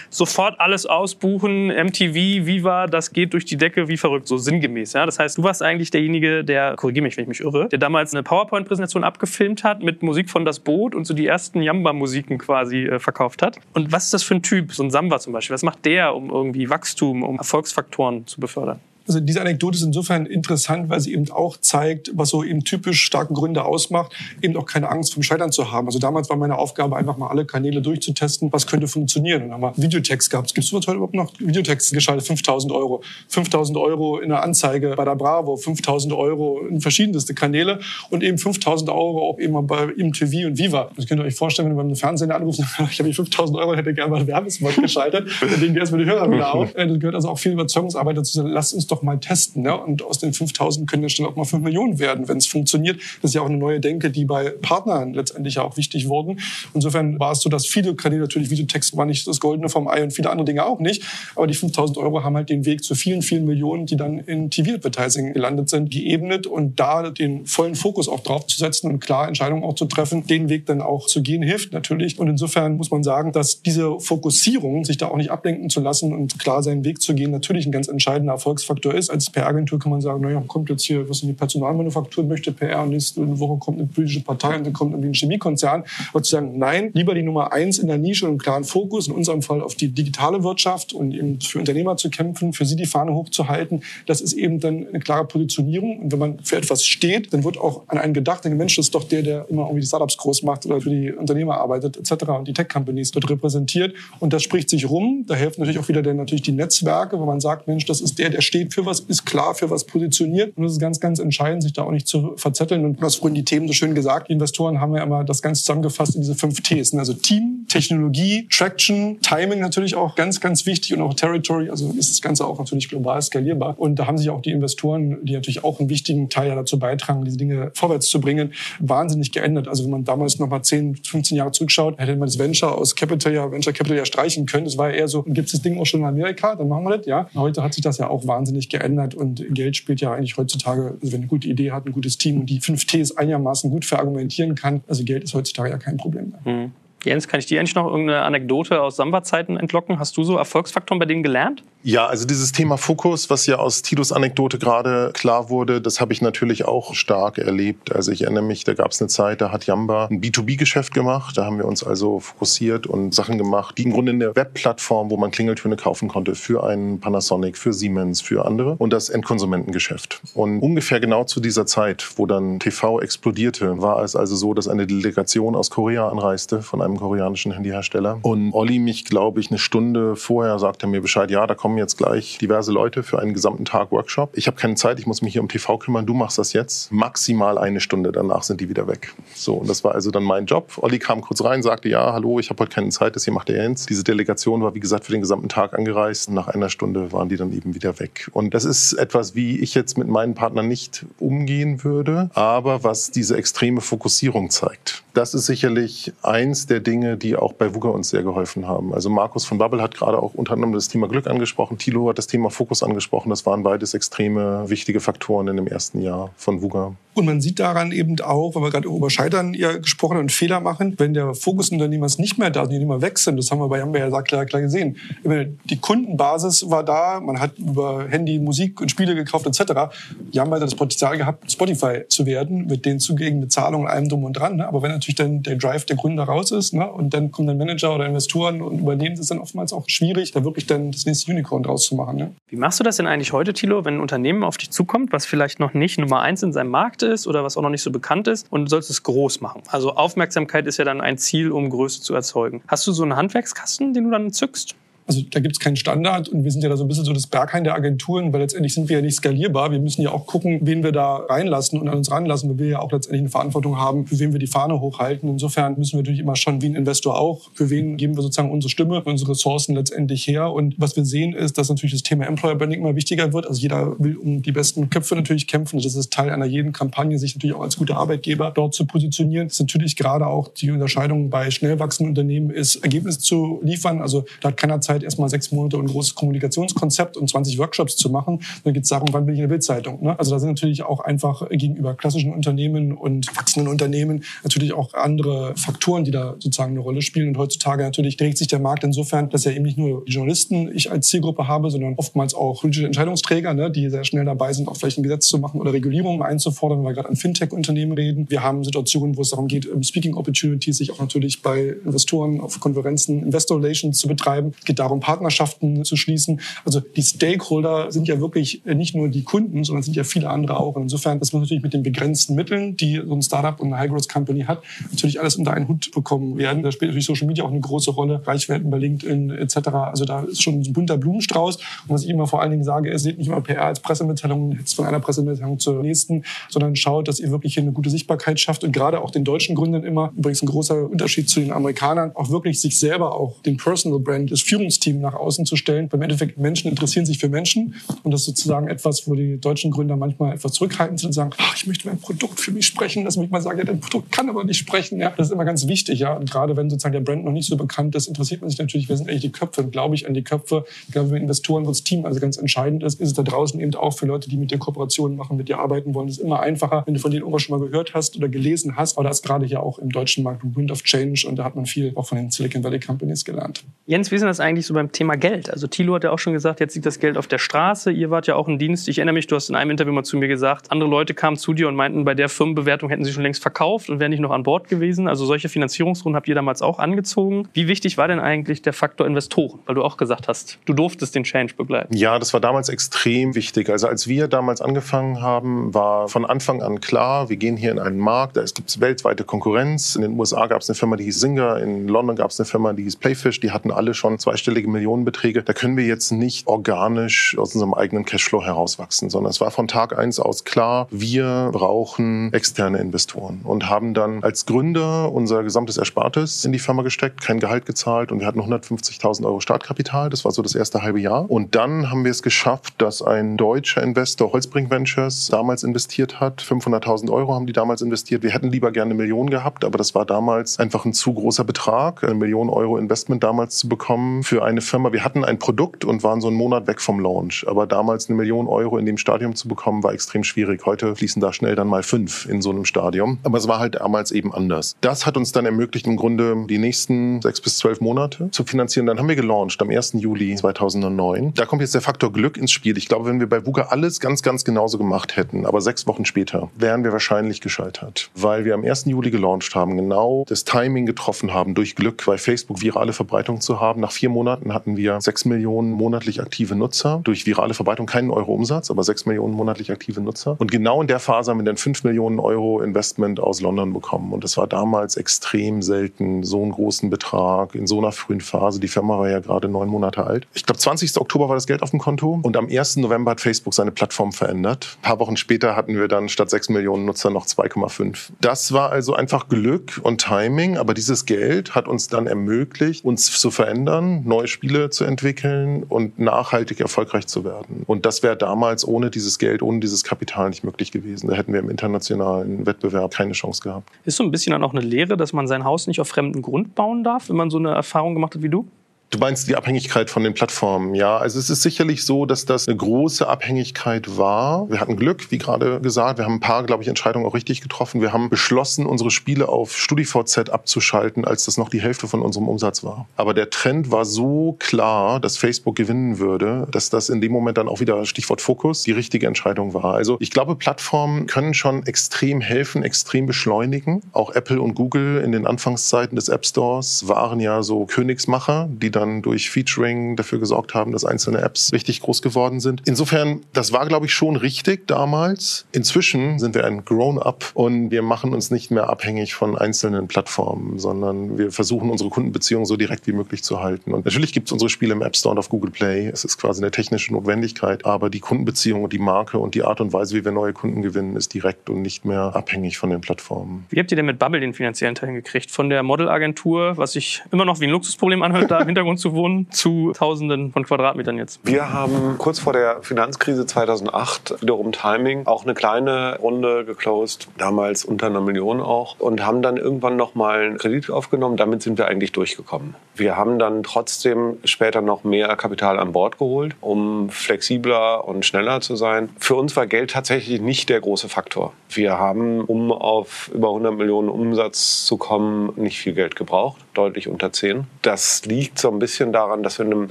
Sofort 0.09 0.61
alles 0.61 0.87
ausbuchen, 0.87 1.67
MTV, 1.67 2.15
Viva, 2.15 2.87
das 2.87 3.13
geht 3.13 3.33
durch 3.33 3.45
die 3.45 3.57
Decke 3.57 3.89
wie 3.89 3.97
verrückt, 3.97 4.29
so 4.29 4.39
sinngemäß. 4.39 4.93
Ja? 4.93 5.05
Das 5.05 5.19
heißt, 5.19 5.39
du 5.39 5.43
warst 5.43 5.63
eigentlich 5.63 5.91
derjenige, 5.91 6.45
der, 6.45 6.77
korrigiere 6.77 7.03
mich, 7.03 7.17
wenn 7.17 7.25
ich 7.25 7.29
mich 7.29 7.41
irre, 7.41 7.69
der 7.69 7.81
damals 7.81 8.15
eine 8.15 8.23
PowerPoint-Präsentation 8.23 9.03
abgefilmt 9.03 9.65
hat 9.65 9.83
mit 9.83 10.05
Musik 10.05 10.31
von 10.31 10.45
Das 10.45 10.61
Boot 10.61 10.95
und 10.95 11.07
so 11.07 11.15
die 11.15 11.27
ersten 11.27 11.61
Jamba-Musiken 11.61 12.39
quasi 12.39 12.85
äh, 12.85 13.01
verkauft 13.01 13.43
hat. 13.43 13.59
Und 13.75 13.91
was 13.91 14.05
ist 14.05 14.15
das 14.15 14.23
für 14.23 14.37
ein 14.37 14.43
Typ, 14.43 14.73
so 14.73 14.85
ein 14.85 14.91
Samba 14.91 15.19
zum 15.19 15.33
Beispiel? 15.33 15.55
Was 15.55 15.65
macht 15.65 15.85
der, 15.85 16.15
um 16.15 16.31
irgendwie 16.31 16.71
Wachstum, 16.71 17.25
um 17.25 17.39
Erfolgsfaktoren 17.39 18.29
zu 18.29 18.41
befördern? 18.41 18.79
Also 19.07 19.21
diese 19.21 19.41
Anekdote 19.41 19.77
ist 19.77 19.83
insofern 19.83 20.27
interessant, 20.27 20.89
weil 20.89 21.01
sie 21.01 21.13
eben 21.13 21.31
auch 21.31 21.57
zeigt, 21.57 22.11
was 22.15 22.31
so 22.31 22.45
eben 22.45 22.65
typisch 22.65 23.03
starken 23.03 23.35
Gründe 23.35 23.65
ausmacht, 23.65 24.13
eben 24.43 24.57
auch 24.57 24.67
keine 24.67 24.89
Angst 24.89 25.15
vom 25.15 25.23
Scheitern 25.23 25.53
zu 25.53 25.73
haben. 25.73 25.87
Also 25.87 25.99
damals 25.99 26.29
war 26.31 26.37
meine 26.37 26.59
Aufgabe, 26.59 26.97
einfach 26.97 27.17
mal 27.17 27.29
alle 27.29 27.45
Kanäle 27.45 27.83
durchzutesten, 27.83 28.53
was 28.53 28.67
könnte 28.67 28.89
funktionieren. 28.89 29.43
Und 29.43 29.49
dann 29.51 29.63
haben 29.63 29.77
wir 29.77 29.83
Videotext 29.83 30.31
gehabt. 30.31 30.55
Gibt 30.55 30.67
es 30.67 30.73
heute 30.73 30.93
überhaupt 30.93 31.15
noch 31.15 31.33
Videotext 31.39 31.93
geschaltet? 31.93 32.27
5000 32.27 32.73
Euro. 32.73 33.03
5000 33.29 33.77
Euro 33.79 34.19
in 34.19 34.29
der 34.29 34.43
Anzeige 34.43 34.95
bei 34.97 35.05
der 35.05 35.17
Bravo, 35.17 35.57
5000 35.57 36.13
Euro 36.13 36.61
in 36.67 36.81
verschiedenste 36.81 37.35
Kanäle 37.35 37.81
und 38.11 38.23
eben 38.23 38.39
5000 38.39 38.91
Euro 38.91 39.31
auch 39.31 39.39
eben 39.39 39.67
bei 39.67 39.87
MTV 39.87 40.47
und 40.47 40.59
Viva. 40.59 40.91
Das 40.97 41.07
könnt 41.07 41.21
ihr 41.21 41.25
euch 41.25 41.35
vorstellen, 41.35 41.69
wenn 41.69 41.77
ihr 41.77 41.83
beim 41.83 41.97
Fernsehen 41.97 42.31
anruft, 42.31 42.61
ich 42.91 42.99
habe 42.99 43.05
hier 43.05 43.15
5000 43.15 43.59
Euro, 43.59 43.75
hätte 43.75 43.95
gerne 43.95 44.11
mal 44.11 44.19
einen 44.19 44.27
Werbespot 44.27 44.77
geschaltet, 44.77 45.29
dann 45.41 45.61
legen 45.61 45.75
wir 45.75 45.81
erstmal 45.81 46.05
die 46.05 46.11
Hörer 46.11 46.31
wieder 46.31 46.55
auf. 46.55 46.75
Äh, 46.75 46.87
das 46.87 46.99
gehört 46.99 47.15
also 47.15 47.29
auch 47.29 47.39
viel 47.39 47.53
Überzeugungsarbeit 47.53 48.17
dazu. 48.17 48.43
Lasst 48.43 48.75
uns 48.75 48.87
doch 48.91 49.03
mal 49.03 49.19
testen. 49.19 49.63
Ne? 49.63 49.77
Und 49.77 50.03
aus 50.03 50.19
den 50.19 50.33
5000 50.33 50.89
können 50.89 51.03
ja 51.03 51.09
schnell 51.09 51.29
auch 51.29 51.37
mal 51.37 51.45
5 51.45 51.63
Millionen 51.63 51.99
werden, 51.99 52.29
wenn 52.29 52.39
es 52.39 52.47
funktioniert. 52.47 53.01
Das 53.23 53.31
ist 53.31 53.35
ja 53.35 53.43
auch 53.43 53.49
eine 53.49 53.59
neue 53.59 53.81
Denke, 53.81 54.11
die 54.11 54.25
bei 54.25 54.51
Partnern 54.51 55.15
letztendlich 55.15 55.59
auch 55.59 55.77
wichtig 55.77 56.09
wurden. 56.09 56.41
Insofern 56.75 57.19
war 57.19 57.33
es 57.33 57.41
so, 57.41 57.49
dass 57.49 57.67
viele 57.67 57.95
Kanäle, 57.95 58.23
natürlich 58.23 58.51
Videotext 58.51 58.97
war 58.97 59.07
nicht 59.07 59.27
das 59.27 59.41
Goldene 59.41 59.69
vom 59.69 59.89
Ei 59.89 60.03
und 60.03 60.13
viele 60.13 60.31
andere 60.31 60.45
Dinge 60.45 60.65
auch 60.65 60.81
nicht. 60.81 61.03
Aber 61.37 61.47
die 61.47 61.55
5000 61.55 61.99
Euro 61.99 62.23
haben 62.25 62.37
halt 62.37 62.51
den 62.51 62.65
Weg 62.65 62.85
zu 62.85 62.95
vielen, 62.95 63.23
vielen 63.23 63.45
Millionen, 63.45 63.87
die 63.87 63.97
dann 63.97 64.19
in 64.19 64.51
TV-Advertising 64.51 65.33
gelandet 65.33 65.69
sind, 65.71 65.91
geebnet 65.91 66.47
und 66.47 66.79
da 66.79 67.11
den 67.11 67.47
vollen 67.47 67.75
Fokus 67.75 68.09
auch 68.09 68.21
drauf 68.21 68.47
zu 68.47 68.59
setzen 68.59 68.91
und 68.91 69.01
klar 69.01 69.29
Entscheidungen 69.29 69.65
auch 69.65 69.75
zu 69.75 69.87
treffen, 69.87 70.27
den 70.27 70.49
Weg 70.49 70.67
dann 70.67 70.81
auch 70.81 71.07
zu 71.07 71.23
gehen, 71.23 71.43
hilft 71.43 71.73
natürlich. 71.73 72.19
Und 72.19 72.29
insofern 72.29 72.77
muss 72.77 72.91
man 72.91 73.03
sagen, 73.03 73.33
dass 73.33 73.63
diese 73.63 73.99
Fokussierung, 74.01 74.85
sich 74.85 74.99
da 74.99 75.09
auch 75.09 75.17
nicht 75.17 75.31
ablenken 75.31 75.71
zu 75.71 75.81
lassen 75.81 76.13
und 76.13 76.39
klar 76.39 76.63
seinen 76.63 76.85
Weg 76.85 77.01
zu 77.01 77.15
gehen, 77.15 77.31
natürlich 77.31 77.67
ein 77.67 77.73
ganz 77.73 77.89
entscheidender 77.89 78.35
Erfolgsfaktor 78.35 78.80
ist. 78.89 79.11
Als 79.11 79.29
PR-Agentur 79.29 79.79
kann 79.79 79.91
man 79.91 80.01
sagen, 80.01 80.23
naja, 80.23 80.43
kommt 80.47 80.71
jetzt 80.71 80.85
hier, 80.85 81.07
was 81.09 81.21
in 81.21 81.29
die 81.29 81.35
Personalmanufaktur 81.35 82.25
möchte, 82.25 82.53
PR, 82.53 82.83
und 82.83 82.91
nächste 82.91 83.39
Woche 83.39 83.59
kommt 83.59 83.79
eine 83.79 83.87
politische 83.87 84.23
Partei 84.23 84.57
und 84.57 84.65
dann 84.65 84.73
kommt 84.73 84.93
irgendwie 84.93 85.11
ein 85.11 85.15
Chemiekonzern. 85.15 85.85
Aber 86.13 86.23
zu 86.23 86.31
sagen, 86.31 86.59
nein, 86.59 86.91
lieber 86.95 87.15
die 87.15 87.23
Nummer 87.23 87.53
eins 87.53 87.79
in 87.79 87.89
der 87.89 87.99
Nische 87.99 88.25
und 88.25 88.31
einen 88.31 88.39
klaren 88.39 88.65
Fokus, 88.65 89.09
in 89.09 89.15
unserem 89.15 89.43
Fall 89.43 89.61
auf 89.61 89.75
die 89.75 89.89
digitale 89.89 90.43
Wirtschaft 90.43 90.93
und 90.93 91.13
eben 91.13 91.41
für 91.41 91.59
Unternehmer 91.59 91.97
zu 91.97 92.09
kämpfen, 92.09 92.53
für 92.53 92.65
sie 92.65 92.77
die 92.77 92.87
Fahne 92.87 93.13
hochzuhalten, 93.13 93.83
das 94.07 94.21
ist 94.21 94.33
eben 94.33 94.61
dann 94.61 94.87
eine 94.89 95.01
klare 95.01 95.27
Positionierung. 95.27 96.01
Und 96.01 96.13
wenn 96.13 96.19
man 96.19 96.39
für 96.41 96.57
etwas 96.57 96.87
steht, 96.87 97.33
dann 97.33 97.45
wird 97.45 97.59
auch 97.59 97.83
an 97.89 97.99
einen 97.99 98.15
gedacht, 98.15 98.45
der 98.45 98.55
Mensch 98.55 98.79
ist 98.79 98.95
doch 98.95 99.05
der, 99.05 99.23
der 99.23 99.47
immer 99.49 99.63
irgendwie 99.63 99.81
die 99.81 99.87
Startups 99.87 100.17
groß 100.17 100.43
macht 100.43 100.67
oder 100.67 100.81
für 100.81 100.91
die 100.91 101.13
Unternehmer 101.13 101.59
arbeitet 101.59 101.97
etc. 101.97 102.29
und 102.31 102.49
die 102.49 102.53
Tech-Companies 102.53 103.15
wird 103.15 103.29
repräsentiert. 103.29 103.95
Und 104.19 104.33
das 104.33 104.43
spricht 104.43 104.71
sich 104.71 104.89
rum. 104.89 105.25
Da 105.27 105.35
helfen 105.35 105.61
natürlich 105.61 105.79
auch 105.79 105.89
wieder 105.89 106.03
dann 106.03 106.17
natürlich 106.17 106.43
die 106.43 106.53
Netzwerke, 106.53 107.19
wo 107.19 107.25
man 107.25 107.41
sagt, 107.41 107.67
Mensch, 107.67 107.85
das 107.87 108.01
ist 108.01 108.19
der, 108.19 108.31
der 108.31 108.41
steht 108.41 108.70
für 108.71 108.87
was, 108.87 109.01
ist 109.01 109.27
klar 109.27 109.55
für 109.55 109.71
was 109.71 109.85
positioniert. 109.85 110.57
Und 110.57 110.65
das 110.65 110.73
ist 110.73 110.81
ganz, 110.81 111.01
ganz 111.01 111.19
entscheidend, 111.19 111.63
sich 111.63 111.73
da 111.73 111.83
auch 111.83 111.91
nicht 111.91 112.07
zu 112.07 112.35
verzetteln. 112.37 112.85
Und 112.85 113.01
hast 113.01 113.17
vorhin 113.17 113.35
die 113.35 113.45
Themen 113.45 113.67
so 113.67 113.73
schön 113.73 113.95
gesagt. 113.95 114.29
Die 114.29 114.33
Investoren 114.33 114.81
haben 114.81 114.95
ja 114.95 115.03
immer 115.03 115.25
das 115.25 115.43
Ganze 115.43 115.63
zusammengefasst 115.63 116.15
in 116.15 116.23
diese 116.23 116.35
fünf 116.35 116.61
Ts. 116.63 116.95
Also 116.95 117.13
Team, 117.15 117.67
Technologie, 117.69 118.49
Traction, 118.51 119.19
Timing 119.21 119.61
natürlich 119.61 119.95
auch 119.95 120.15
ganz, 120.15 120.41
ganz 120.41 120.67
wichtig 120.67 120.95
und 120.95 121.03
auch 121.03 121.15
Territory. 121.15 121.71
Also 121.71 121.91
ist 121.91 122.11
das 122.11 122.21
Ganze 122.21 122.47
auch 122.47 122.59
natürlich 122.59 122.89
global 122.89 123.21
skalierbar. 123.23 123.79
Und 123.79 123.97
da 123.97 124.07
haben 124.07 124.19
sich 124.19 124.31
auch 124.31 124.43
die 124.43 124.51
Investoren, 124.51 125.19
die 125.25 125.33
natürlich 125.33 125.65
auch 125.65 125.81
einen 125.81 125.89
wichtigen 125.89 126.29
Teil 126.29 126.55
dazu 126.55 126.79
beitragen, 126.79 127.25
diese 127.25 127.37
Dinge 127.37 127.71
vorwärts 127.75 128.09
zu 128.09 128.21
bringen, 128.21 128.53
wahnsinnig 128.79 129.33
geändert. 129.33 129.69
Also 129.69 129.85
wenn 129.85 129.91
man 129.91 130.05
damals 130.05 130.39
noch 130.39 130.49
mal 130.49 130.63
10, 130.63 130.97
15 130.97 131.37
Jahre 131.37 131.53
zurückschaut, 131.53 131.99
hätte 131.99 132.13
man 132.17 132.27
das 132.27 132.39
Venture 132.39 132.77
aus 132.77 132.95
Capital 132.95 133.33
ja, 133.33 133.51
Venture 133.51 133.73
Capital 133.73 133.99
ja 133.99 134.05
streichen 134.05 134.47
können. 134.47 134.65
Das 134.65 134.77
war 134.77 134.91
ja 134.91 134.97
eher 134.97 135.09
so, 135.09 135.23
gibt 135.23 135.47
es 135.47 135.53
das 135.53 135.63
Ding 135.63 135.79
auch 135.79 135.87
schon 135.87 136.01
in 136.01 136.07
Amerika, 136.07 136.55
dann 136.55 136.69
machen 136.69 136.85
wir 136.85 136.99
das, 136.99 137.07
ja. 137.07 137.29
Heute 137.35 137.63
hat 137.63 137.75
sich 137.75 137.83
das 137.83 137.99
ja 137.99 138.09
auch 138.09 138.27
wahnsinnig 138.27 138.60
völlig 138.61 138.69
geändert 138.69 139.15
und 139.15 139.43
Geld 139.55 139.77
spielt 139.77 140.01
ja 140.01 140.13
eigentlich 140.13 140.37
heutzutage, 140.37 140.99
also 141.01 141.13
wenn 141.13 141.21
eine 141.21 141.29
gute 141.29 141.49
Idee 141.49 141.71
hat, 141.71 141.87
ein 141.87 141.93
gutes 141.93 142.19
Team 142.19 142.41
und 142.41 142.47
die 142.47 142.61
fünf 142.61 142.85
Ts 142.85 143.17
einigermaßen 143.17 143.71
gut 143.71 143.85
verargumentieren 143.85 144.55
kann, 144.55 144.83
also 144.87 145.05
Geld 145.05 145.25
ist 145.25 145.35
heutzutage 145.35 145.71
ja 145.71 145.79
kein 145.79 145.97
Problem 145.97 146.31
mehr. 146.31 146.55
Mhm. 146.55 146.73
Jens, 147.05 147.29
kann 147.29 147.41
ich 147.41 147.47
dir 147.47 147.61
eigentlich 147.61 147.75
noch 147.75 147.87
irgendeine 147.87 148.23
Anekdote 148.23 148.81
aus 148.81 148.97
Samba-Zeiten 148.97 149.57
entlocken? 149.57 149.99
Hast 149.99 150.17
du 150.17 150.25
so 150.25 150.37
Erfolgsfaktoren 150.37 150.99
bei 150.99 151.07
denen 151.07 151.23
gelernt? 151.23 151.63
Ja, 151.83 152.07
also 152.07 152.27
dieses 152.27 152.53
Thema 152.53 152.77
Fokus, 152.77 153.31
was 153.31 153.47
ja 153.47 153.57
aus 153.57 153.81
Titos 153.81 154.13
Anekdote 154.13 154.59
gerade 154.59 155.13
klar 155.15 155.49
wurde, 155.49 155.81
das 155.81 155.99
habe 155.99 156.13
ich 156.13 156.21
natürlich 156.21 156.67
auch 156.67 156.95
stark 156.95 157.39
erlebt. 157.39 157.95
Also 157.95 158.13
ich 158.13 158.23
erinnere 158.23 158.45
mich, 158.45 158.65
da 158.65 158.75
gab 158.75 158.91
es 158.91 159.01
eine 159.01 159.09
Zeit, 159.09 159.41
da 159.41 159.51
hat 159.51 159.65
Jamba 159.65 160.07
ein 160.11 160.21
B2B-Geschäft 160.21 160.93
gemacht. 160.93 161.39
Da 161.39 161.47
haben 161.47 161.57
wir 161.57 161.65
uns 161.65 161.83
also 161.83 162.21
fokussiert 162.21 162.87
und 162.87 163.15
Sachen 163.15 163.39
gemacht, 163.39 163.79
die 163.79 163.85
im 163.85 163.93
Grunde 163.93 164.13
eine 164.13 164.37
Webplattform, 164.37 165.11
wo 165.11 165.17
man 165.17 165.31
Klingeltöne 165.31 165.77
kaufen 165.77 166.09
konnte 166.09 166.35
für 166.35 166.65
einen 166.65 167.01
Panasonic, 167.01 167.57
für 167.57 167.73
Siemens, 167.73 168.21
für 168.21 168.45
andere 168.45 168.75
und 168.77 168.93
das 168.93 169.09
Endkonsumentengeschäft. 169.09 170.21
Und 170.35 170.61
ungefähr 170.61 171.01
genau 171.01 171.25
zu 171.25 171.41
dieser 171.41 171.65
Zeit, 171.65 172.07
wo 172.17 172.27
dann 172.27 172.61
TV 172.61 173.01
explodierte, 173.01 173.81
war 173.81 174.03
es 174.03 174.15
also 174.15 174.37
so, 174.37 174.53
dass 174.53 174.69
eine 174.69 174.87
Delegation 174.87 175.57
aus 175.57 175.71
Korea 175.71 176.11
anreiste 176.11 176.61
von 176.61 176.83
einem 176.91 176.99
koreanischen 176.99 177.53
Handyhersteller 177.53 178.19
und 178.23 178.53
Olli 178.53 178.79
mich, 178.79 179.05
glaube 179.05 179.41
ich, 179.41 179.51
eine 179.51 179.59
Stunde 179.59 180.17
vorher 180.17 180.59
sagte 180.59 180.87
mir 180.87 181.01
Bescheid, 181.01 181.31
ja, 181.31 181.47
da 181.47 181.55
kommen 181.55 181.79
jetzt 181.79 181.97
gleich 181.97 182.39
diverse 182.39 182.73
Leute 182.73 183.03
für 183.03 183.19
einen 183.19 183.35
gesamten 183.35 183.65
Tag 183.65 183.93
Workshop. 183.93 184.37
Ich 184.37 184.47
habe 184.47 184.57
keine 184.57 184.75
Zeit, 184.75 184.99
ich 184.99 185.07
muss 185.07 185.23
mich 185.23 185.33
hier 185.33 185.43
um 185.43 185.49
TV 185.49 185.79
kümmern, 185.79 186.07
du 186.07 186.15
machst 186.15 186.39
das 186.39 186.53
jetzt. 186.53 186.93
Maximal 186.93 187.59
eine 187.59 187.81
Stunde, 187.81 188.13
danach 188.13 188.43
sind 188.43 188.61
die 188.61 188.69
wieder 188.69 188.87
weg. 188.89 189.15
So, 189.35 189.55
und 189.55 189.69
das 189.69 189.85
war 189.85 189.95
also 189.95 190.11
dann 190.11 190.25
mein 190.25 190.47
Job. 190.47 190.73
Olli 190.79 190.99
kam 190.99 191.21
kurz 191.21 191.43
rein, 191.43 191.63
sagte, 191.63 191.89
ja, 191.89 192.13
hallo, 192.13 192.39
ich 192.39 192.51
habe 192.51 192.63
heute 192.63 192.75
keine 192.75 192.91
Zeit, 192.91 193.17
das 193.17 193.25
hier 193.25 193.33
macht 193.33 193.49
der 193.49 193.63
Jens. 193.63 193.87
Diese 193.87 194.05
Delegation 194.05 194.63
war, 194.63 194.75
wie 194.75 194.81
gesagt, 194.81 195.05
für 195.05 195.13
den 195.13 195.21
gesamten 195.21 195.49
Tag 195.49 195.75
angereist. 195.75 196.31
Nach 196.31 196.49
einer 196.49 196.69
Stunde 196.69 197.13
waren 197.13 197.29
die 197.29 197.37
dann 197.37 197.53
eben 197.53 197.75
wieder 197.75 197.99
weg. 198.01 198.29
Und 198.33 198.55
das 198.55 198.65
ist 198.65 198.93
etwas, 198.95 199.35
wie 199.35 199.61
ich 199.61 199.75
jetzt 199.75 199.97
mit 199.99 200.09
meinen 200.09 200.35
Partnern 200.35 200.69
nicht 200.69 201.07
umgehen 201.19 201.85
würde, 201.85 202.31
aber 202.35 202.85
was 202.85 203.11
diese 203.11 203.37
extreme 203.37 203.81
Fokussierung 203.81 204.51
zeigt. 204.51 205.03
Das 205.15 205.35
ist 205.35 205.47
sicherlich 205.47 206.13
eins 206.23 206.67
der 206.67 206.80
Dinge, 206.81 207.17
die 207.17 207.37
auch 207.37 207.53
bei 207.53 207.75
VUGA 207.75 207.91
uns 207.91 208.11
sehr 208.11 208.23
geholfen 208.23 208.67
haben. 208.67 208.95
Also 208.95 209.11
Markus 209.11 209.45
von 209.45 209.59
Bubble 209.59 209.83
hat 209.83 209.95
gerade 209.95 210.19
auch 210.19 210.35
unter 210.35 210.53
anderem 210.53 210.73
das 210.73 210.89
Thema 210.89 211.09
Glück 211.09 211.27
angesprochen 211.27 211.79
Thilo 211.79 212.09
hat 212.09 212.19
das 212.19 212.27
Thema 212.27 212.51
Fokus 212.51 212.83
angesprochen. 212.83 213.31
Das 213.31 213.47
waren 213.47 213.63
beides 213.63 213.95
extreme 213.95 214.69
wichtige 214.69 215.01
Faktoren 215.01 215.49
in 215.49 215.57
dem 215.57 215.67
ersten 215.67 216.01
Jahr 216.01 216.31
von 216.37 216.63
VUGA. 216.63 216.95
Und 217.15 217.27
man 217.27 217.41
sieht 217.41 217.59
daran 217.59 217.91
eben 217.91 218.21
auch, 218.21 218.55
weil 218.55 218.63
wir 218.63 218.71
gerade 218.71 218.89
über 218.89 219.11
Scheitern 219.11 219.53
ja 219.53 219.77
gesprochen 219.77 220.15
haben 220.15 220.25
und 220.25 220.33
Fehler 220.33 220.61
machen, 220.61 220.95
wenn 220.99 221.13
der 221.13 221.35
Fokus 221.35 221.71
Unternehmers 221.71 222.19
nicht 222.19 222.39
mehr 222.39 222.51
da 222.51 222.63
ist, 222.63 222.71
die 222.71 222.85
mehr 222.85 223.03
weg 223.03 223.19
sind, 223.19 223.37
das 223.37 223.51
haben 223.51 223.59
wir 223.59 223.69
bei 223.69 223.79
Jamba 223.79 223.99
ja 223.99 224.23
klar, 224.23 224.47
klar 224.47 224.63
gesehen. 224.63 224.97
Die 225.25 225.81
Kundenbasis 225.81 226.71
war 226.71 226.85
da, 226.85 227.21
man 227.21 227.41
hat 227.41 227.59
über 227.59 228.07
Handy 228.09 228.39
Musik 228.39 228.81
und 228.81 228.91
Spiele 228.91 229.15
gekauft 229.15 229.47
etc. 229.47 229.93
Jamba 230.31 230.57
hat 230.57 230.63
das 230.63 230.75
Potenzial 230.77 231.19
gehabt, 231.19 231.51
Spotify 231.51 232.05
zu 232.09 232.27
werden, 232.27 232.67
mit 232.67 232.87
den 232.87 233.01
zugehenden 233.01 233.41
Bezahlungen 233.41 233.87
und 233.87 233.93
allem 233.93 234.09
drum 234.09 234.25
und 234.25 234.35
dran. 234.35 234.57
Ne? 234.57 234.69
Aber 234.69 234.83
wenn 234.83 234.93
natürlich 234.93 235.17
dann 235.17 235.43
der 235.43 235.57
Drive 235.57 235.87
der 235.87 235.97
Gründer 235.97 236.25
raus 236.25 236.53
ist 236.53 236.70
ne? 236.73 236.91
und 236.91 237.15
dann 237.15 237.31
kommen 237.31 237.49
dann 237.49 237.59
Manager 237.59 237.95
oder 237.95 238.07
Investoren 238.07 238.63
und 238.63 238.79
übernehmen, 238.79 239.15
ist 239.15 239.21
es 239.21 239.27
dann 239.29 239.39
oftmals 239.39 239.73
auch 239.73 239.85
schwierig, 239.89 240.33
da 240.33 240.45
wirklich 240.45 240.67
dann 240.67 240.93
das 240.93 241.07
nächste 241.07 241.31
Unicorn 241.33 241.63
draus 241.63 241.87
zu 241.87 241.95
machen. 241.95 242.17
Ne? 242.17 242.33
Wie 242.49 242.57
machst 242.57 242.81
du 242.81 242.85
das 242.85 242.97
denn 242.97 243.07
eigentlich 243.07 243.33
heute, 243.33 243.53
Thilo, 243.53 243.85
wenn 243.85 243.95
ein 243.95 244.01
Unternehmen 244.01 244.45
auf 244.45 244.57
dich 244.57 244.71
zukommt, 244.71 245.13
was 245.13 245.27
vielleicht 245.27 245.61
noch 245.61 245.75
nicht 245.75 245.99
Nummer 245.99 246.21
eins 246.21 246.43
in 246.43 246.53
seinem 246.53 246.71
Markt 246.71 247.03
ist 247.03 247.27
oder 247.27 247.45
was 247.45 247.57
auch 247.57 247.63
noch 247.63 247.71
nicht 247.71 247.83
so 247.83 247.91
bekannt 247.91 248.29
ist 248.29 248.47
und 248.51 248.65
du 248.65 248.69
sollst 248.69 248.91
es 248.91 249.03
groß 249.03 249.41
machen? 249.41 249.63
Also 249.69 249.95
Aufmerksamkeit 249.95 250.67
ist 250.67 250.79
ja 250.79 250.85
dann 250.85 251.01
ein 251.01 251.19
Ziel, 251.19 251.53
um 251.53 251.71
Größe 251.71 252.03
zu 252.03 252.15
erzeugen. 252.15 252.63
Hast 252.69 252.87
du 252.87 252.93
so 252.93 253.03
einen 253.03 253.17
Handwerkskasten, 253.17 253.95
den 253.95 254.05
du 254.05 254.11
dann 254.11 254.33
zückst? 254.33 254.75
Also 255.07 255.23
da 255.31 255.41
gibt 255.41 255.57
es 255.57 255.61
keinen 255.61 255.77
Standard 255.77 256.29
und 256.29 256.45
wir 256.45 256.51
sind 256.51 256.63
ja 256.63 256.69
da 256.69 256.77
so 256.77 256.85
ein 256.85 256.89
bisschen 256.89 257.05
so 257.05 257.13
das 257.13 257.27
Berghain 257.27 257.65
der 257.65 257.75
Agenturen, 257.75 258.33
weil 258.33 258.41
letztendlich 258.41 258.75
sind 258.75 258.89
wir 258.89 258.97
ja 258.97 259.03
nicht 259.03 259.17
skalierbar. 259.17 259.73
Wir 259.73 259.81
müssen 259.81 260.03
ja 260.03 260.13
auch 260.13 260.27
gucken, 260.27 260.61
wen 260.63 260.83
wir 260.83 260.93
da 260.93 261.17
reinlassen 261.17 261.81
und 261.81 261.89
an 261.89 261.97
uns 261.97 262.11
ranlassen, 262.11 262.51
weil 262.51 262.59
wir 262.59 262.67
ja 262.69 262.79
auch 262.81 262.93
letztendlich 262.93 263.23
eine 263.23 263.31
Verantwortung 263.31 263.77
haben, 263.77 264.07
für 264.07 264.19
wen 264.19 264.33
wir 264.33 264.39
die 264.39 264.47
Fahne 264.47 264.81
hochhalten. 264.81 265.29
Insofern 265.29 265.77
müssen 265.79 265.93
wir 265.93 266.03
natürlich 266.03 266.21
immer 266.21 266.37
schon 266.37 266.63
wie 266.63 266.67
ein 266.67 266.75
Investor 266.75 267.19
auch, 267.19 267.51
für 267.55 267.71
wen 267.71 267.97
geben 267.97 268.17
wir 268.17 268.23
sozusagen 268.23 268.51
unsere 268.51 268.71
Stimme, 268.71 269.03
unsere 269.03 269.33
Ressourcen 269.33 269.75
letztendlich 269.75 270.27
her. 270.27 270.53
Und 270.53 270.75
was 270.79 270.97
wir 270.97 271.05
sehen 271.05 271.33
ist, 271.33 271.59
dass 271.59 271.69
natürlich 271.69 271.93
das 271.93 272.03
Thema 272.03 272.27
Employer 272.27 272.55
Branding 272.55 272.81
immer 272.81 272.95
wichtiger 272.95 273.33
wird. 273.33 273.47
Also 273.47 273.61
jeder 273.61 273.99
will 273.99 274.17
um 274.17 274.43
die 274.43 274.53
besten 274.53 274.91
Köpfe 274.91 275.17
natürlich 275.17 275.47
kämpfen. 275.47 275.81
Das 275.81 275.95
ist 275.95 276.13
Teil 276.13 276.31
einer 276.31 276.47
jeden 276.47 276.73
Kampagne, 276.73 277.19
sich 277.19 277.35
natürlich 277.35 277.57
auch 277.57 277.63
als 277.63 277.77
guter 277.77 277.97
Arbeitgeber 277.97 278.53
dort 278.55 278.75
zu 278.75 278.87
positionieren. 278.87 279.49
Das 279.49 279.55
ist 279.55 279.61
natürlich 279.61 279.97
gerade 279.97 280.27
auch 280.27 280.49
die 280.49 280.71
Unterscheidung 280.71 281.31
bei 281.31 281.51
schnell 281.51 281.79
wachsenden 281.79 282.11
Unternehmen 282.11 282.51
ist, 282.51 282.77
Ergebnis 282.77 283.19
zu 283.19 283.61
liefern. 283.63 284.01
Also 284.01 284.25
da 284.41 284.49
hat 284.49 284.57
keiner 284.57 284.81
Zeit, 284.81 284.90
erstmal 284.99 285.29
sechs 285.29 285.53
Monate 285.53 285.79
ein 285.79 285.87
großes 285.87 286.15
Kommunikationskonzept 286.15 287.17
und 287.17 287.29
20 287.29 287.59
Workshops 287.59 287.97
zu 287.97 288.11
machen. 288.11 288.41
Dann 288.65 288.75
geht 288.75 288.85
es 288.85 288.89
darum, 288.89 289.09
wann 289.13 289.27
bin 289.27 289.35
ich 289.35 289.41
in 289.41 289.45
der 289.45 289.49
Bildzeitung. 289.49 290.03
Ne? 290.03 290.19
Also 290.19 290.33
da 290.33 290.39
sind 290.39 290.51
natürlich 290.51 290.83
auch 290.83 291.01
einfach 291.01 291.49
gegenüber 291.51 291.95
klassischen 291.95 292.33
Unternehmen 292.33 292.93
und 292.93 293.35
wachsenden 293.37 293.71
Unternehmen 293.71 294.25
natürlich 294.43 294.73
auch 294.73 294.95
andere 294.95 295.55
Faktoren, 295.57 296.05
die 296.05 296.11
da 296.11 296.35
sozusagen 296.39 296.73
eine 296.73 296.81
Rolle 296.81 297.03
spielen. 297.03 297.29
Und 297.29 297.39
heutzutage 297.39 297.83
natürlich 297.83 298.17
dreht 298.17 298.39
sich 298.39 298.49
der 298.49 298.59
Markt 298.59 298.85
insofern, 298.85 299.31
dass 299.31 299.45
ja 299.45 299.53
eben 299.53 299.65
nicht 299.65 299.79
nur 299.79 300.05
die 300.05 300.13
Journalisten 300.13 300.71
ich 300.75 300.91
als 300.91 301.09
Zielgruppe 301.09 301.47
habe, 301.47 301.71
sondern 301.71 301.95
oftmals 301.97 302.35
auch 302.35 302.61
politische 302.61 302.87
Entscheidungsträger, 302.87 303.55
ne, 303.55 303.71
die 303.71 303.89
sehr 303.91 304.05
schnell 304.05 304.25
dabei 304.25 304.53
sind, 304.53 304.69
auch 304.69 304.77
vielleicht 304.77 304.99
ein 304.99 305.03
Gesetz 305.03 305.27
zu 305.27 305.39
machen 305.39 305.61
oder 305.61 305.73
Regulierungen 305.73 306.23
einzufordern, 306.23 306.79
wenn 306.79 306.87
wir 306.87 306.95
gerade 306.95 307.09
an 307.09 307.17
Fintech-Unternehmen 307.17 307.93
reden. 307.93 308.27
Wir 308.29 308.43
haben 308.43 308.65
Situationen, 308.65 309.17
wo 309.17 309.23
es 309.23 309.31
darum 309.31 309.49
geht, 309.49 309.69
Speaking 309.83 310.15
Opportunities 310.15 310.79
sich 310.79 310.93
auch 310.93 310.99
natürlich 310.99 311.43
bei 311.43 311.75
Investoren 311.85 312.41
auf 312.41 312.59
Konferenzen 312.61 313.23
Investor 313.23 313.59
Relations 313.59 313.99
zu 313.99 314.09
betreiben. 314.09 314.53
Es 314.59 314.65
geht 314.65 314.79
darum, 314.81 315.01
Partnerschaften 315.01 315.85
zu 315.85 315.97
schließen. 315.97 316.41
Also 316.65 316.81
die 316.81 317.03
Stakeholder 317.03 317.93
sind 317.93 318.09
ja 318.09 318.21
wirklich 318.21 318.63
nicht 318.65 318.95
nur 318.95 319.09
die 319.09 319.23
Kunden, 319.23 319.63
sondern 319.65 319.83
sind 319.83 319.97
ja 319.97 320.05
viele 320.05 320.31
andere 320.31 320.59
auch. 320.59 320.75
Und 320.77 320.83
insofern, 320.83 321.19
das 321.21 321.33
muss 321.33 321.43
natürlich 321.43 321.63
mit 321.63 321.75
den 321.75 321.83
begrenzten 321.83 322.35
Mitteln, 322.35 322.77
die 322.77 323.01
so 323.05 323.15
ein 323.15 323.23
Startup 323.23 323.61
und 323.61 323.69
eine 323.69 323.79
High-Growth-Company 323.79 324.43
hat, 324.43 324.63
natürlich 324.91 325.21
alles 325.21 325.37
unter 325.37 325.53
einen 325.53 325.69
Hut 325.69 325.91
bekommen 325.93 326.39
werden. 326.39 326.63
Da 326.63 326.73
spielt 326.73 326.91
natürlich 326.91 327.07
Social 327.07 327.27
Media 327.27 327.45
auch 327.45 327.51
eine 327.51 327.61
große 327.61 327.91
Rolle, 327.91 328.27
Reichweiten 328.27 328.71
bei 328.71 328.79
LinkedIn 328.79 329.31
etc. 329.31 329.69
Also 329.69 330.05
da 330.05 330.23
ist 330.23 330.43
schon 330.43 330.61
ein 330.61 330.73
bunter 330.73 330.97
Blumenstrauß. 330.97 331.57
Und 331.57 331.89
was 331.89 332.05
ich 332.05 332.11
immer 332.11 332.27
vor 332.27 332.41
allen 332.41 332.51
Dingen 332.51 332.65
sage, 332.65 332.91
ist, 332.91 333.03
seht 333.03 333.19
nicht 333.19 333.29
immer 333.29 333.41
PR 333.41 333.67
als 333.67 333.81
Pressemitteilung, 333.81 334.53
jetzt 334.53 334.75
von 334.75 334.87
einer 334.87 335.01
Pressemitteilung 335.01 335.59
zur 335.59 335.83
nächsten, 335.83 336.25
sondern 336.49 336.77
schaut, 336.77 337.09
dass 337.09 337.21
ihr 337.21 337.31
wirklich 337.31 337.55
hier 337.55 337.63
eine 337.63 337.73
gute 337.73 337.91
Sichtbarkeit 337.91 338.41
schafft 338.41 338.65
und 338.65 338.73
gerade 338.73 339.01
auch 339.03 339.11
den 339.11 339.25
deutschen 339.25 339.55
Gründern 339.55 339.85
immer, 339.85 340.13
übrigens 340.17 340.43
ein 340.43 340.47
großer 340.47 340.91
Unterschied 340.91 341.29
zu 341.29 341.41
den 341.41 341.53
Amerikanern, 341.53 342.13
auch 342.15 342.31
wirklich 342.31 342.61
sich 342.61 342.79
selber 342.79 343.15
auch 343.15 343.43
den 343.43 343.57
Personal 343.57 344.01
Brand, 344.01 344.31
das 344.31 344.41
Führungsteam 344.71 345.01
nach 345.01 345.15
außen 345.15 345.47
zu 345.47 345.57
stellen. 345.57 345.89
Beim 345.89 346.03
Endeffekt, 346.03 346.39
Menschen 346.39 346.71
interessieren 346.71 347.05
sich 347.05 347.19
für 347.19 347.29
Menschen. 347.29 347.75
Und 348.03 348.13
das 348.13 348.21
ist 348.21 348.27
sozusagen 348.27 348.69
etwas, 348.69 349.07
wo 349.09 349.15
die 349.15 349.41
deutschen 349.41 349.71
Gründer 349.71 349.97
manchmal 349.97 350.35
etwas 350.35 350.53
zurückhaltend 350.53 351.01
sind 351.01 351.09
und 351.09 351.13
sagen, 351.13 351.31
ach, 351.39 351.57
ich 351.57 351.67
möchte 351.67 351.89
mein 351.89 351.99
Produkt 351.99 352.41
für 352.41 352.53
mich 352.53 352.67
sprechen. 352.67 353.05
Dass 353.05 353.17
mich 353.17 353.31
mal 353.31 353.41
sagen, 353.41 353.59
ja, 353.59 353.65
dein 353.65 353.81
Produkt 353.81 354.13
kann 354.13 354.29
aber 354.29 354.45
nicht 354.45 354.59
sprechen. 354.59 355.01
Ja, 355.01 355.13
das 355.17 355.29
ist 355.29 355.33
immer 355.33 355.45
ganz 355.45 355.67
wichtig. 355.67 355.99
Ja, 355.99 356.15
und 356.15 356.31
gerade 356.31 356.57
wenn 356.57 356.71
sozusagen 356.71 356.93
der 356.93 357.01
Brand 357.01 357.25
noch 357.25 357.33
nicht 357.33 357.49
so 357.49 357.57
bekannt 357.57 357.95
ist, 357.95 358.07
interessiert 358.07 358.41
man 358.41 358.51
sich 358.51 358.59
natürlich, 358.59 358.89
wer 358.89 358.97
sind 358.97 359.09
eigentlich 359.09 359.23
die 359.23 359.33
Köpfe? 359.33 359.63
Und 359.63 359.73
glaube 359.73 359.95
ich 359.95 360.07
an 360.07 360.15
die 360.15 360.23
Köpfe. 360.23 360.65
Ich 360.87 360.93
glaube, 360.93 361.11
mit 361.11 361.23
Investoren, 361.23 361.65
wo 361.65 361.71
das 361.71 361.83
Team 361.83 362.07
also 362.07 362.21
ganz 362.21 362.37
entscheidend 362.37 362.83
ist, 362.83 363.01
ist 363.01 363.09
es 363.09 363.15
da 363.15 363.23
draußen 363.23 363.61
eben 363.61 363.75
auch 363.75 363.97
für 363.97 364.07
Leute, 364.07 364.29
die 364.29 364.37
mit 364.37 364.51
dir 364.51 364.59
Kooperationen 364.59 365.17
machen, 365.17 365.37
mit 365.37 365.49
dir 365.49 365.59
arbeiten 365.59 365.95
wollen. 365.95 366.07
Das 366.07 366.19
ist 366.19 366.23
immer 366.23 366.41
einfacher, 366.41 366.85
wenn 366.87 366.95
du 366.95 367.01
von 367.01 367.11
denen 367.11 367.23
irgendwas 367.23 367.43
schon 367.43 367.59
mal 367.59 367.65
gehört 367.65 367.95
hast 367.95 368.17
oder 368.17 368.29
gelesen 368.29 368.77
hast. 368.77 368.97
Aber 368.97 369.09
das 369.09 369.19
ist 369.19 369.27
gerade 369.27 369.47
hier 369.47 369.63
auch 369.63 369.79
im 369.79 369.91
deutschen 369.91 370.23
Markt 370.25 370.43
Wind 370.45 370.71
of 370.71 370.83
Change 370.83 371.27
und 371.29 371.37
da 371.37 371.45
hat 371.45 371.57
man 371.57 371.67
viel 371.67 371.93
auch 371.97 372.07
von 372.07 372.19
den 372.19 372.31
Silicon 372.31 372.63
Valley 372.63 372.81
Companies 372.81 373.25
gelernt. 373.25 373.65
Jens, 373.87 374.11
wie 374.11 374.17
denn 374.17 374.27
das 374.27 374.41
eigentlich 374.41 374.60
so 374.67 374.75
beim 374.75 374.93
Thema 374.93 375.17
Geld? 375.17 375.51
Also 375.51 375.67
Thilo 375.67 375.95
hat 375.95 376.05
ja 376.05 376.11
auch 376.11 376.19
schon 376.19 376.33
gesagt, 376.33 376.61
jetzt 376.61 376.75
liegt 376.75 376.87
das 376.87 376.99
Geld 376.99 377.17
auf 377.17 377.27
der 377.27 377.39
Straße. 377.39 377.91
Ihr 377.91 378.11
wart 378.11 378.27
ja 378.27 378.35
auch 378.37 378.49
ein 378.49 378.59
Dienst. 378.59 378.89
Ich 378.89 378.99
erinnere 378.99 379.15
mich, 379.15 379.27
du 379.27 379.37
hast 379.37 379.49
in 379.49 379.57
einem 379.57 379.71
Interview 379.71 379.93
mal 379.93 380.05
zu 380.05 380.17
mir 380.17 380.29
gesagt, 380.29 380.71
andere 380.71 380.89
Leute 380.89 381.15
kamen 381.15 381.37
zu 381.37 381.53
dir 381.53 381.69
und 381.69 381.77
meinten, 381.77 382.05
bei 382.05 382.15
der 382.15 382.29
Firmenbewertung 382.29 382.89
hätten 382.91 383.05
sie 383.05 383.13
schon 383.13 383.23
längst 383.23 383.43
verkauft 383.43 383.91
und 383.91 384.01
wären 384.01 384.11
nicht 384.11 384.21
noch 384.21 384.31
an 384.31 384.43
Bord 384.43 384.69
gewesen. 384.69 385.09
Also 385.09 385.25
solche 385.27 385.49
Finanzierungsrunden 385.49 386.17
habt 386.17 386.29
ihr 386.29 386.35
damals 386.35 386.63
auch 386.63 386.79
angezogen. 386.79 387.49
Wie 387.53 387.69
wichtig 387.69 387.99
war 387.99 388.09
denn 388.09 388.21
eigentlich 388.21 388.63
der 388.63 388.73
Faktor 388.73 389.07
Investoren? 389.07 389.61
Weil 389.67 389.75
du 389.75 389.83
auch 389.83 389.97
gesagt 389.97 390.29
hast, 390.29 390.59
du 390.65 390.73
durftest 390.73 391.15
den 391.15 391.25
Change 391.25 391.55
begleiten. 391.55 391.97
Ja, 391.97 392.19
das 392.19 392.33
war 392.33 392.41
damals 392.41 392.69
extrem 392.69 393.35
wichtig. 393.35 393.71
Also 393.71 393.87
als 393.87 394.09
wir 394.09 394.29
damals 394.29 394.61
angefangen 394.61 395.21
haben, 395.21 395.73
war 395.75 396.09
von 396.09 396.25
Anfang 396.25 396.63
an 396.63 396.81
klar, 396.81 397.29
wir 397.29 397.37
gehen 397.37 397.57
hier 397.57 397.71
in 397.71 397.79
einen 397.79 397.99
Markt, 397.99 398.37
da 398.37 398.45
gibt 398.45 398.69
es 398.69 398.81
weltweite 398.81 399.25
Konkurrenz. 399.25 399.97
In 399.97 400.03
den 400.03 400.19
USA 400.19 400.47
gab 400.47 400.61
es 400.61 400.69
eine 400.69 400.75
Firma, 400.75 400.97
die 400.97 401.05
hieß 401.05 401.21
Singer, 401.21 401.59
in 401.59 401.89
London 401.89 402.17
gab 402.17 402.31
es 402.31 402.41
eine 402.41 402.47
Firma, 402.47 402.73
die 402.73 402.83
hieß 402.85 402.97
Playfish, 402.97 403.41
die 403.41 403.51
hatten 403.51 403.71
alle 403.71 403.95
schon 403.95 404.19
zweistellige 404.51 404.69
Millionenbeträge. 404.69 405.43
Da 405.45 405.53
können 405.53 405.77
wir 405.77 405.85
jetzt 405.85 406.11
nicht 406.11 406.49
organisch 406.49 407.37
aus 407.39 407.55
unserem 407.55 407.73
eigenen 407.73 408.05
Cashflow 408.05 408.43
herauswachsen, 408.43 409.09
sondern 409.09 409.31
es 409.31 409.41
war 409.41 409.53
von 409.53 409.69
Tag 409.69 409.97
eins 409.97 410.19
aus 410.19 410.45
klar, 410.45 410.89
wir 410.91 411.51
brauchen 411.53 412.33
externe 412.33 412.79
Investoren 412.79 413.43
und 413.45 413.69
haben 413.71 413.95
dann 413.95 414.25
als 414.25 414.47
Gründer 414.47 415.13
unser 415.13 415.45
gesamtes 415.45 415.77
Erspartes 415.77 416.45
in 416.45 416.51
die 416.51 416.59
Firma 416.59 416.83
gesteckt, 416.83 417.21
kein 417.21 417.39
Gehalt 417.39 417.65
gezahlt 417.65 418.11
und 418.11 418.19
wir 418.19 418.27
hatten 418.27 418.41
150.000 418.41 419.25
Euro 419.25 419.39
Startkapital. 419.41 420.11
Das 420.11 420.25
war 420.25 420.33
so 420.33 420.43
das 420.43 420.57
erste 420.57 420.83
halbe 420.83 420.99
Jahr. 420.99 421.31
Und 421.31 421.55
dann 421.55 421.91
haben 421.91 422.05
wir 422.05 422.11
es 422.11 422.23
geschafft, 422.23 422.75
dass 422.79 423.03
ein 423.03 423.37
deutscher 423.37 423.83
Investor 423.83 424.33
Holzbrink 424.33 424.71
Ventures 424.71 425.29
damals 425.29 425.63
investiert 425.63 426.19
hat. 426.19 426.43
500.000 426.43 427.11
Euro 427.11 427.35
haben 427.35 427.47
die 427.47 427.53
damals 427.53 427.83
investiert. 427.83 428.25
Wir 428.25 428.31
hätten 428.31 428.51
lieber 428.51 428.73
gerne 428.73 428.91
eine 428.91 429.01
Million 429.01 429.31
gehabt, 429.31 429.65
aber 429.65 429.79
das 429.79 429.95
war 429.95 430.05
damals 430.05 430.59
einfach 430.59 430.85
ein 430.85 430.93
zu 430.93 431.15
großer 431.15 431.45
Betrag, 431.45 432.03
eine 432.03 432.15
Million 432.15 432.51
Euro 432.51 432.79
Investment 432.79 433.23
damals 433.23 433.57
zu 433.57 433.69
bekommen 433.69 434.25
für 434.25 434.40
für 434.41 434.47
eine 434.47 434.61
Firma. 434.63 434.93
Wir 434.93 435.05
hatten 435.05 435.23
ein 435.23 435.39
Produkt 435.39 435.85
und 435.85 436.03
waren 436.03 436.23
so 436.23 436.29
einen 436.29 436.37
Monat 436.37 436.67
weg 436.67 436.81
vom 436.81 436.99
Launch. 436.99 437.45
Aber 437.47 437.67
damals 437.67 438.09
eine 438.09 438.17
Million 438.17 438.47
Euro 438.49 438.79
in 438.79 438.87
dem 438.87 438.97
Stadium 438.97 439.35
zu 439.35 439.49
bekommen, 439.49 439.83
war 439.83 439.93
extrem 439.93 440.25
schwierig. 440.25 440.65
Heute 440.65 440.97
fließen 440.97 441.21
da 441.21 441.33
schnell 441.33 441.55
dann 441.55 441.69
mal 441.69 441.83
fünf 441.83 442.27
in 442.27 442.41
so 442.41 442.51
einem 442.51 442.65
Stadium. 442.65 443.19
Aber 443.23 443.37
es 443.37 443.47
war 443.49 443.59
halt 443.59 443.75
damals 443.75 444.13
eben 444.13 444.33
anders. 444.33 444.77
Das 444.81 445.05
hat 445.05 445.19
uns 445.19 445.33
dann 445.33 445.45
ermöglicht, 445.45 445.87
im 445.87 445.97
Grunde 445.97 446.47
die 446.49 446.57
nächsten 446.57 447.21
sechs 447.21 447.41
bis 447.41 447.59
zwölf 447.59 447.83
Monate 447.83 448.31
zu 448.31 448.45
finanzieren. 448.45 448.87
Dann 448.87 448.99
haben 448.99 449.09
wir 449.09 449.17
gelauncht 449.17 449.61
am 449.61 449.69
1. 449.69 449.95
Juli 449.99 450.35
2009. 450.35 451.35
Da 451.35 451.45
kommt 451.45 451.61
jetzt 451.61 451.75
der 451.75 451.83
Faktor 451.83 452.11
Glück 452.11 452.39
ins 452.39 452.51
Spiel. 452.51 452.79
Ich 452.79 452.89
glaube, 452.89 453.11
wenn 453.11 453.21
wir 453.21 453.29
bei 453.29 453.45
VUCA 453.45 453.67
alles 453.69 454.01
ganz, 454.01 454.23
ganz 454.23 454.45
genauso 454.45 454.79
gemacht 454.79 455.17
hätten, 455.17 455.45
aber 455.45 455.61
sechs 455.61 455.87
Wochen 455.87 456.07
später, 456.07 456.51
wären 456.57 456.83
wir 456.83 456.93
wahrscheinlich 456.93 457.43
gescheitert. 457.43 458.11
Weil 458.15 458.47
wir 458.47 458.55
am 458.55 458.65
1. 458.65 458.87
Juli 458.87 459.11
gelauncht 459.11 459.55
haben, 459.55 459.77
genau 459.77 460.25
das 460.29 460.45
Timing 460.45 460.87
getroffen 460.87 461.35
haben, 461.35 461.55
durch 461.55 461.75
Glück, 461.75 462.05
bei 462.07 462.17
Facebook 462.17 462.63
virale 462.63 462.95
Verbreitung 462.95 463.43
zu 463.43 463.61
haben. 463.61 463.81
Nach 463.83 463.93
vier 463.93 464.09
Monaten 464.09 464.30
hatten 464.49 464.77
wir 464.77 465.01
sechs 465.01 465.25
Millionen 465.25 465.73
monatlich 465.73 466.21
aktive 466.21 466.55
Nutzer. 466.55 467.01
Durch 467.05 467.27
virale 467.27 467.55
Verbreitung 467.55 467.87
keinen 467.87 468.11
Euro 468.11 468.35
Umsatz, 468.35 468.71
aber 468.71 468.85
sechs 468.85 469.07
Millionen 469.07 469.35
monatlich 469.35 469.73
aktive 469.73 470.01
Nutzer. 470.01 470.37
Und 470.39 470.51
genau 470.51 470.81
in 470.81 470.87
der 470.87 471.01
Phase 471.01 471.31
haben 471.31 471.39
wir 471.39 471.45
dann 471.45 471.57
fünf 471.57 471.85
Millionen 471.85 472.21
Euro 472.21 472.61
Investment 472.61 473.21
aus 473.21 473.41
London 473.41 473.73
bekommen. 473.73 474.13
Und 474.13 474.25
das 474.25 474.37
war 474.37 474.47
damals 474.47 474.97
extrem 474.97 475.63
selten, 475.63 476.23
so 476.23 476.43
einen 476.43 476.53
großen 476.53 476.91
Betrag 476.91 477.55
in 477.55 477.67
so 477.67 477.79
einer 477.79 477.93
frühen 477.93 478.21
Phase. 478.21 478.61
Die 478.61 478.69
Firma 478.69 478.99
war 478.99 479.09
ja 479.09 479.21
gerade 479.21 479.49
neun 479.49 479.69
Monate 479.69 480.07
alt. 480.07 480.27
Ich 480.35 480.45
glaube, 480.45 480.59
20. 480.59 480.97
Oktober 480.99 481.29
war 481.29 481.37
das 481.37 481.47
Geld 481.47 481.63
auf 481.63 481.71
dem 481.71 481.79
Konto. 481.79 482.21
Und 482.23 482.37
am 482.37 482.49
1. 482.49 482.77
November 482.77 483.13
hat 483.13 483.21
Facebook 483.21 483.55
seine 483.55 483.71
Plattform 483.71 484.13
verändert. 484.13 484.77
Ein 484.79 484.83
paar 484.83 485.01
Wochen 485.01 485.17
später 485.17 485.57
hatten 485.57 485.75
wir 485.75 485.89
dann 485.89 486.09
statt 486.09 486.31
sechs 486.31 486.49
Millionen 486.49 486.85
Nutzer 486.85 487.11
noch 487.11 487.27
2,5. 487.27 488.11
Das 488.21 488.53
war 488.53 488.71
also 488.71 488.95
einfach 488.95 489.29
Glück 489.29 489.81
und 489.83 490.01
Timing. 490.01 490.59
Aber 490.59 490.75
dieses 490.75 491.07
Geld 491.07 491.55
hat 491.55 491.69
uns 491.69 491.89
dann 491.89 492.07
ermöglicht, 492.07 492.85
uns 492.85 493.11
zu 493.11 493.31
verändern, 493.31 494.03
neue 494.21 494.29
Spiele 494.29 494.71
zu 494.71 494.85
entwickeln 494.85 495.65
und 495.65 495.99
nachhaltig 495.99 496.61
erfolgreich 496.61 497.07
zu 497.07 497.25
werden. 497.25 497.63
Und 497.67 497.87
das 497.87 498.03
wäre 498.03 498.17
damals 498.17 498.67
ohne 498.67 498.91
dieses 498.91 499.19
Geld, 499.19 499.43
ohne 499.43 499.61
dieses 499.61 499.83
Kapital 499.83 500.29
nicht 500.29 500.45
möglich 500.45 500.73
gewesen. 500.73 501.09
Da 501.09 501.17
hätten 501.17 501.33
wir 501.33 501.41
im 501.41 501.49
internationalen 501.49 502.45
Wettbewerb 502.47 502.93
keine 502.93 503.13
Chance 503.13 503.43
gehabt. 503.43 503.71
Ist 503.85 503.97
so 503.97 504.05
ein 504.05 504.11
bisschen 504.11 504.33
dann 504.33 504.45
auch 504.45 504.53
eine 504.53 504.61
Lehre, 504.61 504.97
dass 504.97 505.13
man 505.13 505.27
sein 505.27 505.45
Haus 505.45 505.67
nicht 505.67 505.81
auf 505.81 505.89
fremden 505.89 506.21
Grund 506.23 506.55
bauen 506.55 506.85
darf, 506.85 507.09
wenn 507.09 507.17
man 507.17 507.31
so 507.31 507.39
eine 507.39 507.51
Erfahrung 507.51 507.95
gemacht 507.95 508.15
hat 508.15 508.23
wie 508.23 508.29
du? 508.29 508.47
Du 508.91 508.99
meinst 508.99 509.29
die 509.29 509.37
Abhängigkeit 509.37 509.89
von 509.89 510.03
den 510.03 510.15
Plattformen, 510.15 510.75
ja. 510.75 510.99
Also 510.99 511.21
es 511.21 511.31
ist 511.31 511.43
sicherlich 511.43 511.85
so, 511.85 512.07
dass 512.07 512.25
das 512.25 512.49
eine 512.49 512.57
große 512.57 513.07
Abhängigkeit 513.07 513.97
war. 513.97 514.51
Wir 514.51 514.59
hatten 514.59 514.75
Glück, 514.75 515.13
wie 515.13 515.19
gerade 515.19 515.61
gesagt. 515.61 515.99
Wir 515.99 516.07
haben 516.07 516.15
ein 516.15 516.21
paar, 516.21 516.43
glaube 516.43 516.65
ich, 516.65 516.69
Entscheidungen 516.69 517.07
auch 517.07 517.15
richtig 517.15 517.41
getroffen. 517.41 517.81
Wir 517.81 517.93
haben 517.93 518.11
beschlossen, 518.11 518.67
unsere 518.67 518.91
Spiele 518.91 519.29
auf 519.29 519.57
StudiVZ 519.57 520.31
abzuschalten, 520.31 521.05
als 521.05 521.25
das 521.27 521.39
noch 521.39 521.51
die 521.51 521.61
Hälfte 521.61 521.87
von 521.87 522.03
unserem 522.03 522.29
Umsatz 522.29 522.65
war. 522.65 522.89
Aber 522.97 523.15
der 523.15 523.31
Trend 523.31 523.71
war 523.71 523.85
so 523.85 524.35
klar, 524.41 524.99
dass 524.99 525.17
Facebook 525.17 525.55
gewinnen 525.55 526.01
würde, 526.01 526.49
dass 526.51 526.69
das 526.69 526.89
in 526.89 527.01
dem 527.01 527.13
Moment 527.13 527.39
dann 527.39 527.49
auch 527.49 527.61
wieder 527.61 527.87
Stichwort 527.87 528.21
Fokus 528.21 528.65
die 528.65 528.73
richtige 528.73 529.07
Entscheidung 529.07 529.55
war. 529.55 529.75
Also 529.75 529.99
ich 530.01 530.11
glaube, 530.11 530.35
Plattformen 530.35 531.07
können 531.07 531.33
schon 531.33 531.65
extrem 531.65 532.21
helfen, 532.21 532.65
extrem 532.65 533.07
beschleunigen. 533.07 533.83
Auch 533.93 534.11
Apple 534.11 534.43
und 534.43 534.55
Google 534.55 535.01
in 535.05 535.13
den 535.13 535.29
Anfangszeiten 535.29 535.95
des 535.95 536.09
App 536.09 536.27
Stores 536.27 536.89
waren 536.89 537.21
ja 537.21 537.45
so 537.45 537.67
Königsmacher, 537.67 538.49
die 538.51 538.73
dann 538.73 538.80
durch 539.03 539.31
Featuring 539.31 539.97
dafür 539.97 540.19
gesorgt 540.19 540.55
haben, 540.55 540.73
dass 540.73 540.85
einzelne 540.85 541.19
Apps 541.19 541.53
richtig 541.53 541.81
groß 541.81 542.03
geworden 542.03 542.41
sind. 542.41 542.63
Insofern, 542.67 543.21
das 543.33 543.53
war, 543.53 543.67
glaube 543.67 543.87
ich, 543.87 543.95
schon 543.95 544.17
richtig 544.17 544.67
damals. 544.67 545.47
Inzwischen 545.53 546.19
sind 546.19 546.35
wir 546.35 546.45
ein 546.45 546.65
Grown-up 546.65 547.31
und 547.35 547.71
wir 547.71 547.83
machen 547.83 548.13
uns 548.13 548.31
nicht 548.31 548.51
mehr 548.51 548.69
abhängig 548.69 549.15
von 549.15 549.37
einzelnen 549.37 549.89
Plattformen, 549.89 550.59
sondern 550.59 551.19
wir 551.19 551.33
versuchen, 551.33 551.71
unsere 551.71 551.91
Kundenbeziehungen 551.91 552.47
so 552.47 552.57
direkt 552.57 552.87
wie 552.87 552.93
möglich 552.93 553.23
zu 553.23 553.41
halten. 553.41 553.73
Und 553.73 553.85
natürlich 553.85 554.13
gibt 554.13 554.29
es 554.29 554.33
unsere 554.33 554.49
Spiele 554.49 554.73
im 554.73 554.83
App 554.83 554.97
Store 554.97 555.13
und 555.13 555.19
auf 555.19 555.29
Google 555.29 555.51
Play. 555.51 555.89
Es 555.89 556.05
ist 556.05 556.19
quasi 556.19 556.43
eine 556.43 556.51
technische 556.51 556.93
Notwendigkeit, 556.93 557.65
aber 557.65 557.91
die 557.91 558.01
Kundenbeziehung 558.01 558.65
und 558.65 558.73
die 558.73 558.79
Marke 558.79 559.19
und 559.19 559.35
die 559.35 559.43
Art 559.43 559.61
und 559.61 559.73
Weise, 559.73 559.97
wie 559.97 560.05
wir 560.05 560.13
neue 560.13 560.33
Kunden 560.33 560.63
gewinnen, 560.63 560.97
ist 560.97 561.15
direkt 561.15 561.51
und 561.51 561.63
nicht 561.63 561.85
mehr 561.85 562.15
abhängig 562.15 562.59
von 562.59 562.71
den 562.71 562.81
Plattformen. 562.81 563.47
Wie 563.51 563.59
habt 563.59 563.71
ihr 563.71 563.77
denn 563.77 563.87
mit 563.87 563.99
Bubble 563.99 564.21
den 564.21 564.35
finanziellen 564.35 564.75
Teil 564.75 564.93
gekriegt? 564.93 565.31
Von 565.31 565.51
der 565.51 565.63
Modelagentur, 565.63 566.57
was 566.57 566.73
sich 566.73 567.03
immer 567.11 567.25
noch 567.25 567.41
wie 567.41 567.47
ein 567.47 567.51
Luxusproblem 567.51 568.03
anhört, 568.03 568.31
da 568.31 568.41
im 568.41 568.47
Hintergrund 568.47 568.70
zu 568.77 568.93
wohnen, 568.93 569.31
zu 569.31 569.73
Tausenden 569.73 570.33
von 570.33 570.45
Quadratmetern 570.45 570.99
jetzt? 570.99 571.21
Wir 571.25 571.53
haben 571.53 571.97
kurz 571.99 572.19
vor 572.19 572.33
der 572.33 572.63
Finanzkrise 572.63 573.27
2008 573.27 574.21
wiederum 574.21 574.53
Timing 574.53 575.07
auch 575.07 575.25
eine 575.25 575.35
kleine 575.35 575.99
Runde 576.01 576.45
geclosed, 576.45 577.09
damals 577.19 577.65
unter 577.65 577.87
einer 577.87 578.01
Million 578.01 578.41
auch, 578.41 578.79
und 578.79 579.05
haben 579.05 579.23
dann 579.23 579.37
irgendwann 579.37 579.77
nochmal 579.77 580.21
einen 580.23 580.39
Kredit 580.39 580.71
aufgenommen. 580.71 581.17
Damit 581.17 581.43
sind 581.43 581.59
wir 581.59 581.67
eigentlich 581.67 581.93
durchgekommen. 581.93 582.55
Wir 582.75 582.97
haben 582.97 583.19
dann 583.19 583.43
trotzdem 583.43 584.19
später 584.25 584.61
noch 584.61 584.85
mehr 584.85 585.15
Kapital 585.17 585.59
an 585.59 585.73
Bord 585.73 585.99
geholt, 585.99 586.35
um 586.41 586.91
flexibler 586.91 587.87
und 587.87 588.07
schneller 588.07 588.41
zu 588.41 588.57
sein. 588.57 588.89
Für 588.99 589.17
uns 589.17 589.37
war 589.37 589.47
Geld 589.47 589.71
tatsächlich 589.71 590.21
nicht 590.21 590.49
der 590.49 590.61
große 590.61 590.89
Faktor. 590.89 591.33
Wir 591.49 591.79
haben, 591.79 592.23
um 592.23 592.53
auf 592.53 593.11
über 593.15 593.29
100 593.29 593.55
Millionen 593.55 593.89
Umsatz 593.89 594.65
zu 594.65 594.77
kommen, 594.77 595.33
nicht 595.37 595.59
viel 595.59 595.75
Geld 595.75 595.97
gebraucht, 595.97 596.41
deutlich 596.55 596.89
unter 596.89 597.13
10. 597.13 597.47
Das 597.63 598.05
liegt 598.07 598.39
so 598.39 598.51
ein 598.51 598.59
bisschen 598.59 598.93
daran, 598.93 599.23
dass 599.23 599.39
wir 599.39 599.47
in 599.47 599.53
einem 599.53 599.71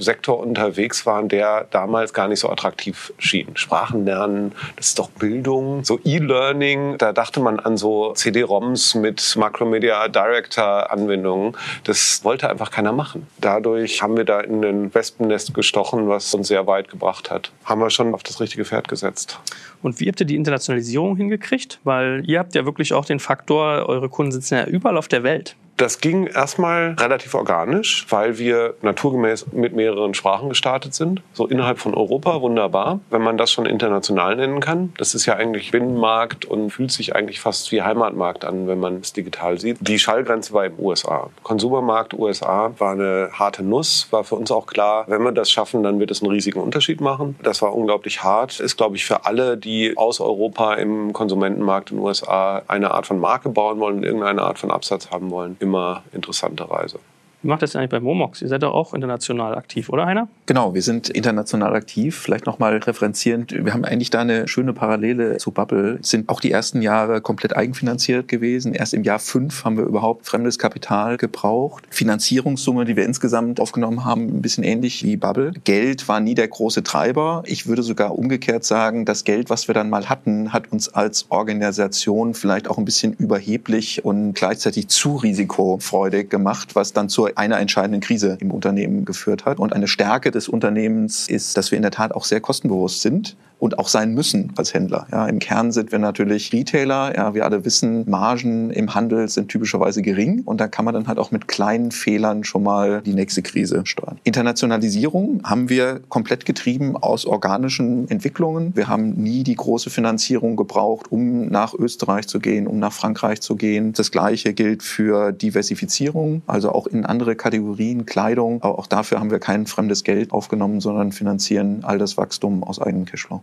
Sektor 0.00 0.38
unterwegs 0.38 1.06
waren, 1.06 1.28
der 1.28 1.66
damals 1.70 2.12
gar 2.12 2.28
nicht 2.28 2.40
so 2.40 2.48
attraktiv 2.48 3.12
schien. 3.18 3.48
Sprachen 3.54 4.04
lernen, 4.04 4.52
das 4.76 4.88
ist 4.88 4.98
doch 4.98 5.10
Bildung. 5.10 5.84
So 5.84 5.98
E-Learning, 6.04 6.98
da 6.98 7.12
dachte 7.12 7.40
man 7.40 7.60
an 7.60 7.76
so 7.76 8.12
CD-ROMs 8.12 8.94
mit 8.94 9.36
Macromedia 9.36 10.08
Director 10.08 10.90
Anwendungen. 10.90 11.56
Das 11.84 12.24
wollte 12.24 12.48
einfach 12.48 12.70
keiner 12.70 12.92
machen. 12.92 13.26
Dadurch 13.38 14.02
haben 14.02 14.16
wir 14.16 14.24
da 14.24 14.40
in 14.40 14.64
ein 14.64 14.94
Wespennest 14.94 15.54
gestochen, 15.54 16.08
was 16.08 16.32
uns 16.34 16.48
sehr 16.48 16.66
weit 16.66 16.88
gebracht 16.88 17.30
hat. 17.30 17.52
Haben 17.64 17.80
wir 17.80 17.90
schon 17.90 18.14
auf 18.14 18.22
das 18.22 18.40
richtige 18.40 18.64
Pferd 18.64 18.88
gesetzt. 18.88 19.38
Und 19.82 20.00
wie 20.00 20.08
habt 20.08 20.20
ihr 20.20 20.26
die 20.26 20.36
Internationalisierung 20.36 21.16
hingekriegt? 21.16 21.80
Weil 21.84 22.22
ihr 22.26 22.38
habt 22.38 22.54
ja 22.54 22.64
wirklich 22.64 22.92
auch 22.92 23.04
den 23.04 23.20
Faktor, 23.20 23.88
eure 23.88 24.08
Kunden 24.08 24.32
sitzen 24.32 24.54
ja 24.54 24.64
überall 24.64 24.98
auf 24.98 25.08
der 25.08 25.22
Welt. 25.22 25.56
Das 25.80 26.02
ging 26.02 26.26
erstmal 26.26 26.94
relativ 27.00 27.32
organisch, 27.34 28.04
weil 28.10 28.36
wir 28.36 28.74
naturgemäß 28.82 29.46
mit 29.52 29.74
mehreren 29.74 30.12
Sprachen 30.12 30.50
gestartet 30.50 30.92
sind. 30.92 31.22
So 31.32 31.46
innerhalb 31.46 31.78
von 31.78 31.94
Europa 31.94 32.42
wunderbar, 32.42 33.00
wenn 33.08 33.22
man 33.22 33.38
das 33.38 33.50
schon 33.50 33.64
international 33.64 34.36
nennen 34.36 34.60
kann. 34.60 34.92
Das 34.98 35.14
ist 35.14 35.24
ja 35.24 35.36
eigentlich 35.36 35.70
Binnenmarkt 35.70 36.44
und 36.44 36.68
fühlt 36.68 36.92
sich 36.92 37.16
eigentlich 37.16 37.40
fast 37.40 37.72
wie 37.72 37.80
Heimatmarkt 37.80 38.44
an, 38.44 38.68
wenn 38.68 38.78
man 38.78 38.96
es 38.96 39.14
digital 39.14 39.58
sieht. 39.58 39.78
Die 39.80 39.98
Schallgrenze 39.98 40.52
war 40.52 40.66
im 40.66 40.78
USA. 40.78 41.30
Konsumermarkt 41.44 42.12
USA 42.12 42.72
war 42.76 42.92
eine 42.92 43.30
harte 43.32 43.62
Nuss, 43.62 44.06
war 44.10 44.22
für 44.24 44.34
uns 44.34 44.50
auch 44.50 44.66
klar, 44.66 45.06
wenn 45.06 45.22
wir 45.22 45.32
das 45.32 45.50
schaffen, 45.50 45.82
dann 45.82 45.98
wird 45.98 46.10
es 46.10 46.20
einen 46.20 46.30
riesigen 46.30 46.60
Unterschied 46.60 47.00
machen. 47.00 47.36
Das 47.42 47.62
war 47.62 47.74
unglaublich 47.74 48.22
hart. 48.22 48.60
Ist, 48.60 48.76
glaube 48.76 48.96
ich, 48.96 49.06
für 49.06 49.24
alle, 49.24 49.56
die 49.56 49.96
aus 49.96 50.20
Europa 50.20 50.74
im 50.74 51.14
Konsumentenmarkt 51.14 51.90
in 51.90 51.96
den 51.96 52.04
USA 52.04 52.60
eine 52.68 52.90
Art 52.90 53.06
von 53.06 53.18
Marke 53.18 53.48
bauen 53.48 53.80
wollen, 53.80 54.02
irgendeine 54.02 54.42
Art 54.42 54.58
von 54.58 54.70
Absatz 54.70 55.10
haben 55.10 55.30
wollen, 55.30 55.56
immer 55.70 56.02
interessante 56.12 56.68
Reise. 56.68 56.98
Wie 57.42 57.48
macht 57.48 57.62
das 57.62 57.72
denn 57.72 57.80
eigentlich 57.80 57.90
bei 57.90 58.00
Momox? 58.00 58.42
Ihr 58.42 58.48
seid 58.48 58.62
doch 58.62 58.74
auch 58.74 58.92
international 58.92 59.54
aktiv, 59.54 59.88
oder 59.88 60.06
einer? 60.06 60.28
Genau, 60.44 60.74
wir 60.74 60.82
sind 60.82 61.08
international 61.08 61.74
aktiv. 61.74 62.18
Vielleicht 62.18 62.44
nochmal 62.44 62.76
referenzierend. 62.76 63.64
Wir 63.64 63.72
haben 63.72 63.86
eigentlich 63.86 64.10
da 64.10 64.20
eine 64.20 64.46
schöne 64.46 64.74
Parallele 64.74 65.38
zu 65.38 65.50
Bubble. 65.50 65.98
Sind 66.02 66.28
auch 66.28 66.40
die 66.40 66.50
ersten 66.50 66.82
Jahre 66.82 67.22
komplett 67.22 67.56
eigenfinanziert 67.56 68.28
gewesen. 68.28 68.74
Erst 68.74 68.92
im 68.92 69.04
Jahr 69.04 69.18
fünf 69.18 69.64
haben 69.64 69.78
wir 69.78 69.84
überhaupt 69.84 70.26
fremdes 70.26 70.58
Kapital 70.58 71.16
gebraucht. 71.16 71.84
Finanzierungssumme, 71.88 72.84
die 72.84 72.96
wir 72.96 73.06
insgesamt 73.06 73.58
aufgenommen 73.58 74.04
haben, 74.04 74.24
ein 74.24 74.42
bisschen 74.42 74.62
ähnlich 74.62 75.02
wie 75.02 75.16
Bubble. 75.16 75.52
Geld 75.64 76.08
war 76.08 76.20
nie 76.20 76.34
der 76.34 76.48
große 76.48 76.82
Treiber. 76.82 77.42
Ich 77.46 77.66
würde 77.66 77.82
sogar 77.82 78.18
umgekehrt 78.18 78.64
sagen, 78.64 79.06
das 79.06 79.24
Geld, 79.24 79.48
was 79.48 79.66
wir 79.66 79.74
dann 79.74 79.88
mal 79.88 80.10
hatten, 80.10 80.52
hat 80.52 80.70
uns 80.72 80.90
als 80.90 81.30
Organisation 81.30 82.34
vielleicht 82.34 82.68
auch 82.68 82.76
ein 82.76 82.84
bisschen 82.84 83.14
überheblich 83.14 84.04
und 84.04 84.34
gleichzeitig 84.34 84.88
zu 84.88 85.16
risikofreudig 85.16 86.28
gemacht, 86.28 86.74
was 86.74 86.92
dann 86.92 87.08
zur 87.08 87.29
einer 87.36 87.58
entscheidenden 87.58 88.00
Krise 88.00 88.38
im 88.40 88.50
Unternehmen 88.50 89.04
geführt 89.04 89.44
hat. 89.44 89.58
Und 89.58 89.72
eine 89.72 89.88
Stärke 89.88 90.30
des 90.30 90.48
Unternehmens 90.48 91.28
ist, 91.28 91.56
dass 91.56 91.70
wir 91.70 91.76
in 91.76 91.82
der 91.82 91.90
Tat 91.90 92.12
auch 92.12 92.24
sehr 92.24 92.40
kostenbewusst 92.40 93.02
sind 93.02 93.36
und 93.60 93.78
auch 93.78 93.88
sein 93.88 94.14
müssen 94.14 94.52
als 94.56 94.74
Händler. 94.74 95.06
Ja, 95.12 95.26
Im 95.26 95.38
Kern 95.38 95.70
sind 95.70 95.92
wir 95.92 95.98
natürlich 95.98 96.52
Retailer. 96.52 97.14
Ja, 97.14 97.34
wir 97.34 97.44
alle 97.44 97.64
wissen, 97.64 98.08
Margen 98.08 98.70
im 98.70 98.94
Handel 98.94 99.28
sind 99.28 99.48
typischerweise 99.48 100.02
gering 100.02 100.42
und 100.44 100.60
da 100.60 100.66
kann 100.66 100.84
man 100.84 100.94
dann 100.94 101.06
halt 101.06 101.18
auch 101.18 101.30
mit 101.30 101.46
kleinen 101.46 101.92
Fehlern 101.92 102.42
schon 102.42 102.62
mal 102.62 103.02
die 103.02 103.12
nächste 103.12 103.42
Krise 103.42 103.82
steuern. 103.84 104.18
Internationalisierung 104.24 105.42
haben 105.44 105.68
wir 105.68 106.00
komplett 106.08 106.46
getrieben 106.46 106.96
aus 106.96 107.26
organischen 107.26 108.10
Entwicklungen. 108.10 108.74
Wir 108.74 108.88
haben 108.88 109.10
nie 109.12 109.44
die 109.44 109.56
große 109.56 109.90
Finanzierung 109.90 110.56
gebraucht, 110.56 111.12
um 111.12 111.48
nach 111.48 111.74
Österreich 111.74 112.26
zu 112.26 112.40
gehen, 112.40 112.66
um 112.66 112.78
nach 112.78 112.92
Frankreich 112.92 113.40
zu 113.42 113.56
gehen. 113.56 113.92
Das 113.92 114.10
Gleiche 114.10 114.54
gilt 114.54 114.82
für 114.82 115.32
Diversifizierung, 115.32 116.42
also 116.46 116.72
auch 116.72 116.86
in 116.86 117.04
andere 117.04 117.36
Kategorien, 117.36 118.06
Kleidung. 118.06 118.62
Aber 118.62 118.78
auch 118.78 118.86
dafür 118.86 119.20
haben 119.20 119.30
wir 119.30 119.38
kein 119.38 119.66
fremdes 119.66 120.02
Geld 120.02 120.32
aufgenommen, 120.32 120.80
sondern 120.80 121.12
finanzieren 121.12 121.80
all 121.82 121.98
das 121.98 122.16
Wachstum 122.16 122.64
aus 122.64 122.80
eigenem 122.80 123.04
Cashflow. 123.04 123.42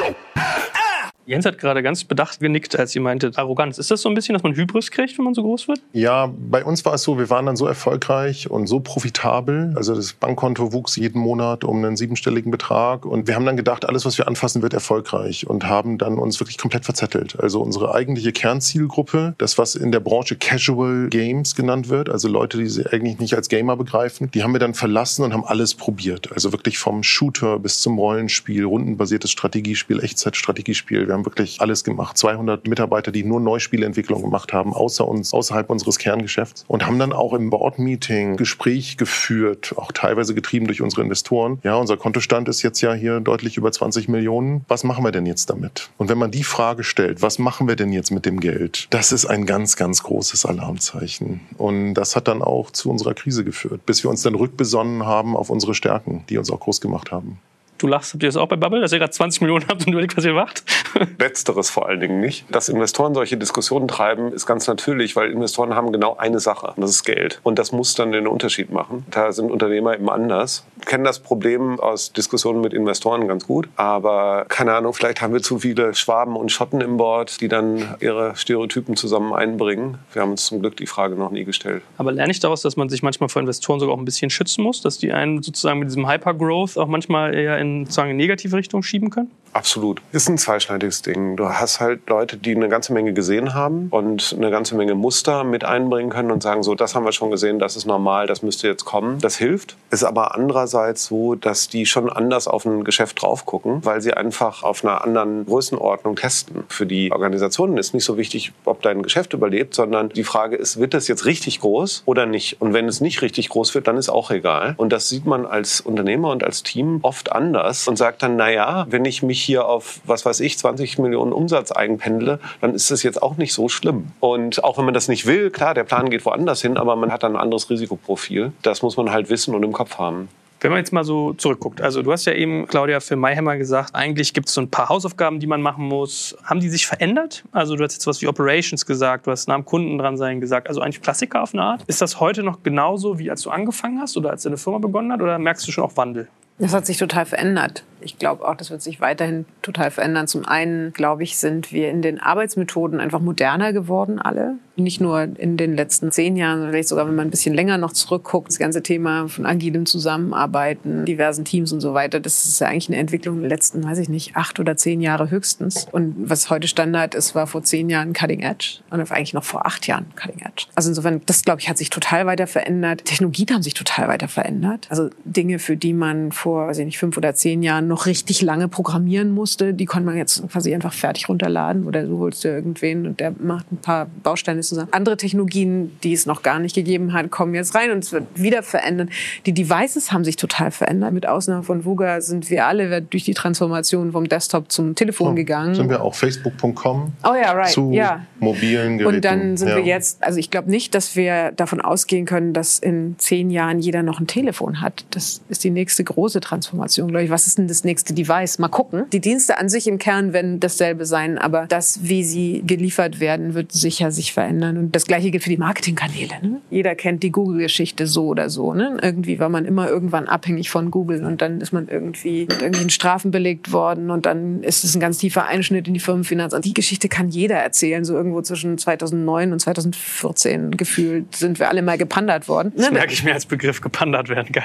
Jens 1.25 1.45
hat 1.45 1.57
gerade 1.57 1.83
ganz 1.83 2.03
bedacht 2.03 2.39
genickt, 2.39 2.77
als 2.77 2.91
sie 2.91 2.99
meinte, 2.99 3.31
Arroganz. 3.35 3.77
Ist 3.77 3.91
das 3.91 4.01
so 4.01 4.09
ein 4.09 4.15
bisschen, 4.15 4.33
dass 4.33 4.43
man 4.43 4.55
Hybris 4.55 4.91
kriegt, 4.91 5.17
wenn 5.17 5.25
man 5.25 5.33
so 5.33 5.43
groß 5.43 5.67
wird? 5.67 5.79
Ja, 5.93 6.31
bei 6.49 6.63
uns 6.63 6.83
war 6.83 6.93
es 6.93 7.03
so, 7.03 7.17
wir 7.17 7.29
waren 7.29 7.45
dann 7.45 7.55
so 7.55 7.67
erfolgreich 7.67 8.49
und 8.49 8.67
so 8.67 8.79
profitabel. 8.79 9.73
Also 9.75 9.95
das 9.95 10.13
Bankkonto 10.13 10.73
wuchs 10.73 10.95
jeden 10.95 11.21
Monat 11.21 11.63
um 11.63 11.77
einen 11.83 11.95
siebenstelligen 11.95 12.51
Betrag. 12.51 13.05
Und 13.05 13.27
wir 13.27 13.35
haben 13.35 13.45
dann 13.45 13.57
gedacht, 13.57 13.87
alles, 13.87 14.05
was 14.05 14.17
wir 14.17 14.27
anfassen, 14.27 14.61
wird 14.61 14.73
erfolgreich. 14.73 15.47
Und 15.47 15.65
haben 15.65 15.97
dann 15.97 16.17
uns 16.17 16.39
wirklich 16.39 16.57
komplett 16.57 16.85
verzettelt. 16.85 17.39
Also 17.39 17.61
unsere 17.61 17.93
eigentliche 17.93 18.31
Kernzielgruppe, 18.31 19.35
das, 19.37 19.57
was 19.57 19.75
in 19.75 19.91
der 19.91 19.99
Branche 19.99 20.35
Casual 20.35 21.07
Games 21.09 21.55
genannt 21.55 21.89
wird, 21.89 22.09
also 22.09 22.27
Leute, 22.27 22.57
die 22.57 22.67
sie 22.67 22.85
eigentlich 22.87 23.19
nicht 23.19 23.35
als 23.35 23.47
Gamer 23.47 23.77
begreifen, 23.77 24.31
die 24.31 24.43
haben 24.43 24.53
wir 24.53 24.59
dann 24.59 24.73
verlassen 24.73 25.23
und 25.23 25.33
haben 25.33 25.45
alles 25.45 25.75
probiert. 25.75 26.31
Also 26.33 26.51
wirklich 26.51 26.77
vom 26.77 27.03
Shooter 27.03 27.59
bis 27.59 27.81
zum 27.81 27.99
Rollenspiel, 27.99 28.63
rundenbasiertes 28.65 29.29
Strategiespiel, 29.31 30.03
Echtzeitstrategiespiel 30.03 31.10
wir 31.11 31.15
haben 31.15 31.25
wirklich 31.25 31.59
alles 31.59 31.83
gemacht. 31.83 32.17
200 32.17 32.69
Mitarbeiter, 32.69 33.11
die 33.11 33.25
nur 33.25 33.41
Neuspielentwicklung 33.41 34.21
gemacht 34.21 34.53
haben, 34.53 34.73
außer 34.73 35.05
uns, 35.05 35.33
außerhalb 35.33 35.69
unseres 35.69 35.97
Kerngeschäfts. 35.97 36.63
Und 36.69 36.85
haben 36.85 36.99
dann 36.99 37.11
auch 37.11 37.33
im 37.33 37.49
Board-Meeting 37.49 38.37
Gespräch 38.37 38.95
geführt, 38.95 39.73
auch 39.75 39.91
teilweise 39.91 40.33
getrieben 40.33 40.67
durch 40.67 40.81
unsere 40.81 41.01
Investoren. 41.01 41.59
Ja, 41.63 41.75
unser 41.75 41.97
Kontostand 41.97 42.47
ist 42.47 42.61
jetzt 42.61 42.79
ja 42.79 42.93
hier 42.93 43.19
deutlich 43.19 43.57
über 43.57 43.73
20 43.73 44.07
Millionen. 44.07 44.63
Was 44.69 44.85
machen 44.85 45.03
wir 45.03 45.11
denn 45.11 45.25
jetzt 45.25 45.49
damit? 45.49 45.89
Und 45.97 46.07
wenn 46.07 46.17
man 46.17 46.31
die 46.31 46.45
Frage 46.45 46.85
stellt, 46.85 47.21
was 47.21 47.39
machen 47.39 47.67
wir 47.67 47.75
denn 47.75 47.91
jetzt 47.91 48.11
mit 48.11 48.25
dem 48.25 48.39
Geld? 48.39 48.87
Das 48.91 49.11
ist 49.11 49.25
ein 49.25 49.45
ganz, 49.45 49.75
ganz 49.75 50.03
großes 50.03 50.45
Alarmzeichen. 50.45 51.41
Und 51.57 51.95
das 51.95 52.15
hat 52.15 52.29
dann 52.29 52.41
auch 52.41 52.71
zu 52.71 52.89
unserer 52.89 53.15
Krise 53.15 53.43
geführt, 53.43 53.85
bis 53.85 54.01
wir 54.01 54.09
uns 54.09 54.21
dann 54.21 54.35
rückbesonnen 54.35 55.05
haben 55.05 55.35
auf 55.35 55.49
unsere 55.49 55.73
Stärken, 55.73 56.23
die 56.29 56.37
uns 56.37 56.49
auch 56.49 56.61
groß 56.61 56.79
gemacht 56.79 57.11
haben. 57.11 57.39
Du 57.81 57.87
lachst, 57.87 58.13
habt 58.13 58.21
ihr 58.21 58.29
das 58.29 58.37
auch 58.37 58.47
bei 58.47 58.57
Bubble, 58.57 58.79
dass 58.79 58.91
ihr 58.91 58.99
gerade 58.99 59.11
20 59.11 59.41
Millionen 59.41 59.65
habt 59.67 59.87
und 59.87 59.93
überlegt, 59.93 60.15
was 60.15 60.23
ihr 60.23 60.35
macht? 60.35 60.63
Letzteres 61.19 61.71
vor 61.71 61.89
allen 61.89 61.99
Dingen 61.99 62.19
nicht. 62.19 62.45
Dass 62.53 62.69
Investoren 62.69 63.15
solche 63.15 63.37
Diskussionen 63.37 63.87
treiben, 63.87 64.31
ist 64.33 64.45
ganz 64.45 64.67
natürlich, 64.67 65.15
weil 65.15 65.31
Investoren 65.31 65.73
haben 65.73 65.91
genau 65.91 66.15
eine 66.15 66.39
Sache, 66.39 66.73
und 66.75 66.81
das 66.81 66.91
ist 66.91 67.05
Geld. 67.05 67.39
Und 67.41 67.57
das 67.57 67.71
muss 67.71 67.95
dann 67.95 68.11
den 68.11 68.27
Unterschied 68.27 68.71
machen. 68.71 69.03
Da 69.09 69.31
sind 69.31 69.49
Unternehmer 69.49 69.95
eben 69.95 70.11
anders. 70.11 70.63
Kennen 70.85 71.03
das 71.03 71.17
Problem 71.17 71.79
aus 71.79 72.13
Diskussionen 72.13 72.61
mit 72.61 72.71
Investoren 72.71 73.27
ganz 73.27 73.47
gut. 73.47 73.67
Aber 73.77 74.45
keine 74.47 74.75
Ahnung, 74.75 74.93
vielleicht 74.93 75.23
haben 75.23 75.33
wir 75.33 75.41
zu 75.41 75.57
viele 75.57 75.95
Schwaben 75.95 76.35
und 76.35 76.51
Schotten 76.51 76.81
im 76.81 76.97
Board, 76.97 77.41
die 77.41 77.47
dann 77.47 77.95
ihre 77.99 78.35
Stereotypen 78.35 78.95
zusammen 78.95 79.33
einbringen. 79.33 79.97
Wir 80.13 80.21
haben 80.21 80.29
uns 80.29 80.45
zum 80.45 80.59
Glück 80.59 80.77
die 80.77 80.85
Frage 80.85 81.15
noch 81.15 81.31
nie 81.31 81.45
gestellt. 81.45 81.81
Aber 81.97 82.11
lerne 82.11 82.29
ich 82.29 82.39
daraus, 82.39 82.61
dass 82.61 82.77
man 82.77 82.89
sich 82.89 83.01
manchmal 83.01 83.29
vor 83.29 83.41
Investoren 83.41 83.79
sogar 83.79 83.95
auch 83.95 83.99
ein 83.99 84.05
bisschen 84.05 84.29
schützen 84.29 84.61
muss, 84.63 84.81
dass 84.81 84.99
die 84.99 85.11
einen 85.11 85.41
sozusagen 85.41 85.79
mit 85.79 85.89
diesem 85.89 86.07
Hypergrowth 86.07 86.77
auch 86.77 86.87
manchmal 86.87 87.33
eher 87.33 87.57
in 87.57 87.70
sozusagen 87.79 88.11
in 88.11 88.17
negative 88.17 88.55
Richtung 88.55 88.83
schieben 88.83 89.09
können? 89.09 89.31
Absolut. 89.53 90.01
Ist 90.11 90.29
ein 90.29 90.37
zweischneidiges 90.37 91.01
Ding. 91.01 91.35
Du 91.35 91.49
hast 91.49 91.79
halt 91.79 92.09
Leute, 92.09 92.37
die 92.37 92.55
eine 92.55 92.69
ganze 92.69 92.93
Menge 92.93 93.13
gesehen 93.13 93.53
haben 93.53 93.87
und 93.89 94.33
eine 94.37 94.49
ganze 94.49 94.75
Menge 94.75 94.95
Muster 94.95 95.43
mit 95.43 95.63
einbringen 95.63 96.09
können 96.09 96.31
und 96.31 96.41
sagen, 96.41 96.63
so, 96.63 96.73
das 96.75 96.95
haben 96.95 97.05
wir 97.05 97.11
schon 97.11 97.31
gesehen, 97.31 97.59
das 97.59 97.75
ist 97.75 97.85
normal, 97.85 98.27
das 98.27 98.43
müsste 98.43 98.67
jetzt 98.67 98.85
kommen. 98.85 99.19
Das 99.19 99.35
hilft. 99.35 99.75
Ist 99.89 100.03
aber 100.03 100.35
andererseits 100.35 101.05
so, 101.05 101.35
dass 101.35 101.67
die 101.67 101.85
schon 101.85 102.09
anders 102.09 102.47
auf 102.47 102.65
ein 102.65 102.83
Geschäft 102.83 103.21
drauf 103.21 103.45
gucken, 103.45 103.83
weil 103.83 104.01
sie 104.01 104.13
einfach 104.13 104.63
auf 104.63 104.85
einer 104.85 105.03
anderen 105.03 105.45
Größenordnung 105.45 106.15
testen. 106.15 106.63
Für 106.69 106.85
die 106.85 107.11
Organisationen 107.11 107.77
ist 107.77 107.93
nicht 107.93 108.05
so 108.05 108.17
wichtig, 108.17 108.53
ob 108.63 108.81
dein 108.81 109.03
Geschäft 109.03 109.33
überlebt, 109.33 109.73
sondern 109.73 110.09
die 110.09 110.23
Frage 110.23 110.55
ist, 110.55 110.79
wird 110.79 110.93
das 110.93 111.07
jetzt 111.07 111.25
richtig 111.25 111.59
groß 111.59 112.03
oder 112.05 112.25
nicht? 112.25 112.61
Und 112.61 112.73
wenn 112.73 112.87
es 112.87 113.01
nicht 113.01 113.21
richtig 113.21 113.49
groß 113.49 113.75
wird, 113.75 113.87
dann 113.87 113.97
ist 113.97 114.09
auch 114.09 114.31
egal. 114.31 114.75
Und 114.77 114.93
das 114.93 115.09
sieht 115.09 115.25
man 115.25 115.45
als 115.45 115.81
Unternehmer 115.81 116.29
und 116.29 116.43
als 116.43 116.63
Team 116.63 116.99
oft 117.01 117.31
anders 117.31 117.87
und 117.87 117.97
sagt 117.97 118.23
dann, 118.23 118.37
naja, 118.37 118.85
wenn 118.89 119.03
ich 119.05 119.21
mich 119.23 119.40
hier 119.41 119.65
auf, 119.65 119.99
was 120.05 120.25
weiß 120.25 120.39
ich, 120.39 120.57
20 120.57 120.99
Millionen 120.99 121.33
Umsatz 121.33 121.71
eigenpendle, 121.71 122.39
dann 122.61 122.73
ist 122.73 122.91
das 122.91 123.03
jetzt 123.03 123.21
auch 123.21 123.37
nicht 123.37 123.53
so 123.53 123.69
schlimm. 123.69 124.07
Und 124.19 124.63
auch 124.63 124.77
wenn 124.77 124.85
man 124.85 124.93
das 124.93 125.07
nicht 125.07 125.25
will, 125.25 125.49
klar, 125.49 125.73
der 125.73 125.83
Plan 125.83 126.09
geht 126.09 126.25
woanders 126.25 126.61
hin, 126.61 126.77
aber 126.77 126.95
man 126.95 127.11
hat 127.11 127.23
dann 127.23 127.35
ein 127.35 127.41
anderes 127.41 127.69
Risikoprofil. 127.69 128.53
Das 128.61 128.81
muss 128.81 128.97
man 128.97 129.11
halt 129.11 129.29
wissen 129.29 129.55
und 129.55 129.63
im 129.63 129.71
Kopf 129.71 129.97
haben. 129.97 130.29
Wenn 130.61 130.69
man 130.69 130.77
jetzt 130.77 130.93
mal 130.93 131.03
so 131.03 131.33
zurückguckt, 131.33 131.81
also 131.81 132.03
du 132.03 132.11
hast 132.11 132.25
ja 132.25 132.33
eben, 132.33 132.67
Claudia, 132.67 132.99
für 132.99 133.15
Mayhammer 133.15 133.57
gesagt, 133.57 133.95
eigentlich 133.95 134.31
gibt 134.31 134.47
es 134.47 134.53
so 134.53 134.61
ein 134.61 134.69
paar 134.69 134.89
Hausaufgaben, 134.89 135.39
die 135.39 135.47
man 135.47 135.59
machen 135.59 135.85
muss. 135.85 136.37
Haben 136.43 136.59
die 136.59 136.69
sich 136.69 136.85
verändert? 136.85 137.43
Also 137.51 137.75
du 137.75 137.83
hast 137.83 137.93
jetzt 137.93 138.05
was 138.05 138.21
wie 138.21 138.27
Operations 138.27 138.85
gesagt, 138.85 139.25
du 139.25 139.31
hast 139.31 139.47
nah 139.47 139.55
am 139.55 139.65
Kunden 139.65 139.97
dran 139.97 140.17
sein 140.17 140.39
gesagt, 140.39 140.67
also 140.67 140.81
eigentlich 140.81 141.01
Klassiker 141.01 141.41
auf 141.41 141.55
eine 141.55 141.63
Art. 141.63 141.83
Ist 141.87 141.99
das 141.99 142.19
heute 142.19 142.43
noch 142.43 142.61
genauso, 142.61 143.17
wie 143.17 143.31
als 143.31 143.41
du 143.41 143.49
angefangen 143.49 143.99
hast 143.99 144.15
oder 144.17 144.29
als 144.29 144.43
deine 144.43 144.57
Firma 144.57 144.77
begonnen 144.77 145.11
hat 145.11 145.19
oder 145.19 145.39
merkst 145.39 145.67
du 145.67 145.71
schon 145.71 145.83
auch 145.83 145.97
Wandel? 145.97 146.27
Das 146.59 146.75
hat 146.75 146.85
sich 146.85 146.97
total 146.97 147.25
verändert. 147.25 147.83
Ich 148.01 148.17
glaube 148.17 148.47
auch, 148.47 148.55
das 148.55 148.71
wird 148.71 148.81
sich 148.81 149.01
weiterhin 149.01 149.45
total 149.61 149.91
verändern. 149.91 150.27
Zum 150.27 150.45
einen, 150.45 150.93
glaube 150.93 151.23
ich, 151.23 151.37
sind 151.37 151.71
wir 151.71 151.89
in 151.89 152.01
den 152.01 152.19
Arbeitsmethoden 152.19 152.99
einfach 152.99 153.19
moderner 153.19 153.73
geworden, 153.73 154.19
alle. 154.19 154.55
Nicht 154.75 155.01
nur 155.01 155.21
in 155.21 155.57
den 155.57 155.75
letzten 155.75 156.11
zehn 156.11 156.35
Jahren, 156.35 156.69
vielleicht 156.69 156.89
sogar, 156.89 157.07
wenn 157.07 157.15
man 157.15 157.27
ein 157.27 157.31
bisschen 157.31 157.53
länger 157.53 157.77
noch 157.77 157.91
zurückguckt, 157.91 158.47
das 158.47 158.57
ganze 158.57 158.81
Thema 158.81 159.27
von 159.27 159.45
agilem 159.45 159.85
Zusammenarbeiten, 159.85 161.05
diversen 161.05 161.45
Teams 161.45 161.71
und 161.71 161.81
so 161.81 161.93
weiter, 161.93 162.19
das 162.19 162.45
ist 162.45 162.59
ja 162.59 162.67
eigentlich 162.67 162.89
eine 162.89 162.97
Entwicklung 162.97 163.41
der 163.41 163.49
letzten, 163.49 163.83
weiß 163.83 163.99
ich 163.99 164.09
nicht, 164.09 164.35
acht 164.35 164.59
oder 164.59 164.77
zehn 164.77 165.01
Jahre 165.01 165.29
höchstens. 165.29 165.87
Und 165.91 166.15
was 166.17 166.49
heute 166.49 166.67
Standard 166.67 167.15
ist, 167.15 167.35
war 167.35 167.47
vor 167.47 167.63
zehn 167.63 167.89
Jahren 167.89 168.13
Cutting 168.13 168.41
Edge 168.41 168.79
und 168.89 168.99
eigentlich 169.11 169.33
noch 169.33 169.43
vor 169.43 169.65
acht 169.65 169.87
Jahren 169.87 170.05
Cutting 170.15 170.39
Edge. 170.39 170.65
Also 170.73 170.89
insofern, 170.89 171.21
das, 171.25 171.43
glaube 171.43 171.61
ich, 171.61 171.69
hat 171.69 171.77
sich 171.77 171.89
total 171.89 172.25
weiter 172.25 172.47
verändert. 172.47 173.05
Technologien 173.05 173.49
haben 173.51 173.63
sich 173.63 173.73
total 173.73 174.07
weiter 174.07 174.27
verändert. 174.27 174.87
Also 174.89 175.09
Dinge, 175.25 175.59
für 175.59 175.77
die 175.77 175.93
man 175.93 176.31
vor, 176.31 176.67
weiß 176.67 176.79
ich 176.79 176.85
nicht, 176.85 176.97
fünf 176.97 177.17
oder 177.17 177.35
zehn 177.35 177.61
Jahren 177.61 177.87
noch 177.91 178.05
richtig 178.05 178.41
lange 178.41 178.69
programmieren 178.69 179.31
musste, 179.31 179.73
die 179.73 179.85
konnte 179.85 180.05
man 180.05 180.17
jetzt 180.17 180.47
quasi 180.49 180.73
einfach 180.73 180.93
fertig 180.93 181.27
runterladen 181.27 181.85
oder 181.85 182.03
du 182.03 182.19
holst 182.19 182.43
dir 182.43 182.49
irgendwen 182.49 183.05
und 183.05 183.19
der 183.19 183.33
macht 183.37 183.69
ein 183.71 183.77
paar 183.77 184.07
Bausteine 184.23 184.61
zusammen. 184.61 184.87
Andere 184.91 185.17
Technologien, 185.17 185.91
die 186.01 186.13
es 186.13 186.25
noch 186.25 186.41
gar 186.41 186.59
nicht 186.59 186.73
gegeben 186.73 187.11
hat, 187.11 187.29
kommen 187.31 187.53
jetzt 187.53 187.75
rein 187.75 187.91
und 187.91 188.03
es 188.03 188.13
wird 188.13 188.23
wieder 188.35 188.63
verändern. 188.63 189.09
Die 189.45 189.53
Devices 189.53 190.13
haben 190.13 190.23
sich 190.23 190.37
total 190.37 190.71
verändert. 190.71 191.11
Mit 191.11 191.27
Ausnahme 191.27 191.63
von 191.63 191.83
VUGA 191.83 192.21
sind 192.21 192.49
wir 192.49 192.65
alle 192.65 193.01
durch 193.01 193.25
die 193.25 193.33
Transformation 193.33 194.13
vom 194.13 194.29
Desktop 194.29 194.71
zum 194.71 194.95
Telefon 194.95 195.29
So, 195.29 195.35
gegangen. 195.35 195.75
Sind 195.75 195.89
wir 195.89 196.01
auch 196.01 196.15
facebook.com 196.15 197.11
Oh 197.23 197.33
ja, 197.33 197.51
right. 197.51 197.67
zu 197.67 197.91
ja. 197.91 198.25
mobilen 198.39 198.99
Geräten. 198.99 199.15
Und 199.15 199.25
dann 199.25 199.57
sind 199.57 199.67
ja. 199.67 199.75
wir 199.75 199.83
jetzt, 199.83 200.23
also 200.23 200.39
ich 200.39 200.49
glaube 200.49 200.71
nicht, 200.71 200.95
dass 200.95 201.17
wir 201.17 201.51
davon 201.51 201.81
ausgehen 201.81 202.25
können, 202.25 202.53
dass 202.53 202.79
in 202.79 203.15
zehn 203.17 203.49
Jahren 203.49 203.79
jeder 203.79 204.01
noch 204.01 204.21
ein 204.21 204.27
Telefon 204.27 204.79
hat. 204.79 205.03
Das 205.11 205.41
ist 205.49 205.65
die 205.65 205.71
nächste 205.71 206.05
große 206.05 206.39
Transformation, 206.39 207.09
glaube 207.09 207.25
ich. 207.25 207.29
Was 207.29 207.47
ist 207.47 207.57
denn 207.57 207.67
das 207.67 207.80
nächste 207.83 208.13
Device. 208.13 208.59
Mal 208.59 208.67
gucken. 208.67 209.05
Die 209.11 209.19
Dienste 209.19 209.57
an 209.57 209.69
sich 209.69 209.87
im 209.87 209.97
Kern 209.97 210.33
werden 210.33 210.59
dasselbe 210.59 211.05
sein, 211.05 211.37
aber 211.37 211.65
das, 211.67 211.99
wie 212.03 212.23
sie 212.23 212.63
geliefert 212.65 213.19
werden, 213.19 213.53
wird 213.53 213.71
sicher 213.71 214.11
sich 214.11 214.33
verändern. 214.33 214.77
Und 214.77 214.95
das 214.95 215.05
Gleiche 215.05 215.31
gilt 215.31 215.43
für 215.43 215.49
die 215.49 215.57
Marketingkanäle. 215.57 216.33
Ne? 216.41 216.61
Jeder 216.69 216.95
kennt 216.95 217.23
die 217.23 217.31
Google-Geschichte 217.31 218.07
so 218.07 218.27
oder 218.27 218.49
so. 218.49 218.73
Ne? 218.73 218.97
Irgendwie 219.01 219.39
war 219.39 219.49
man 219.49 219.65
immer 219.65 219.89
irgendwann 219.89 220.27
abhängig 220.27 220.69
von 220.69 220.91
Google 220.91 221.25
und 221.25 221.41
dann 221.41 221.61
ist 221.61 221.71
man 221.71 221.87
irgendwie 221.87 222.41
mit 222.41 222.53
irgendwelchen 222.53 222.89
Strafen 222.89 223.31
belegt 223.31 223.71
worden 223.71 224.11
und 224.11 224.25
dann 224.25 224.63
ist 224.63 224.83
es 224.83 224.95
ein 224.95 224.99
ganz 224.99 225.17
tiefer 225.17 225.45
Einschnitt 225.45 225.87
in 225.87 225.93
die 225.93 225.99
Firmenfinanz. 225.99 226.53
Und 226.53 226.65
die 226.65 226.73
Geschichte 226.73 227.09
kann 227.09 227.29
jeder 227.29 227.55
erzählen. 227.55 228.05
So 228.05 228.15
irgendwo 228.15 228.41
zwischen 228.41 228.77
2009 228.77 229.51
und 229.51 229.59
2014 229.59 230.71
gefühlt 230.71 231.35
sind 231.35 231.59
wir 231.59 231.69
alle 231.69 231.81
mal 231.81 231.97
gepandert 231.97 232.47
worden. 232.47 232.73
Das 232.75 232.91
merke 232.91 233.13
ich 233.13 233.23
mir 233.23 233.33
als 233.33 233.45
Begriff 233.45 233.81
gepandert 233.81 234.29
werden. 234.29 234.51
Geil. 234.51 234.63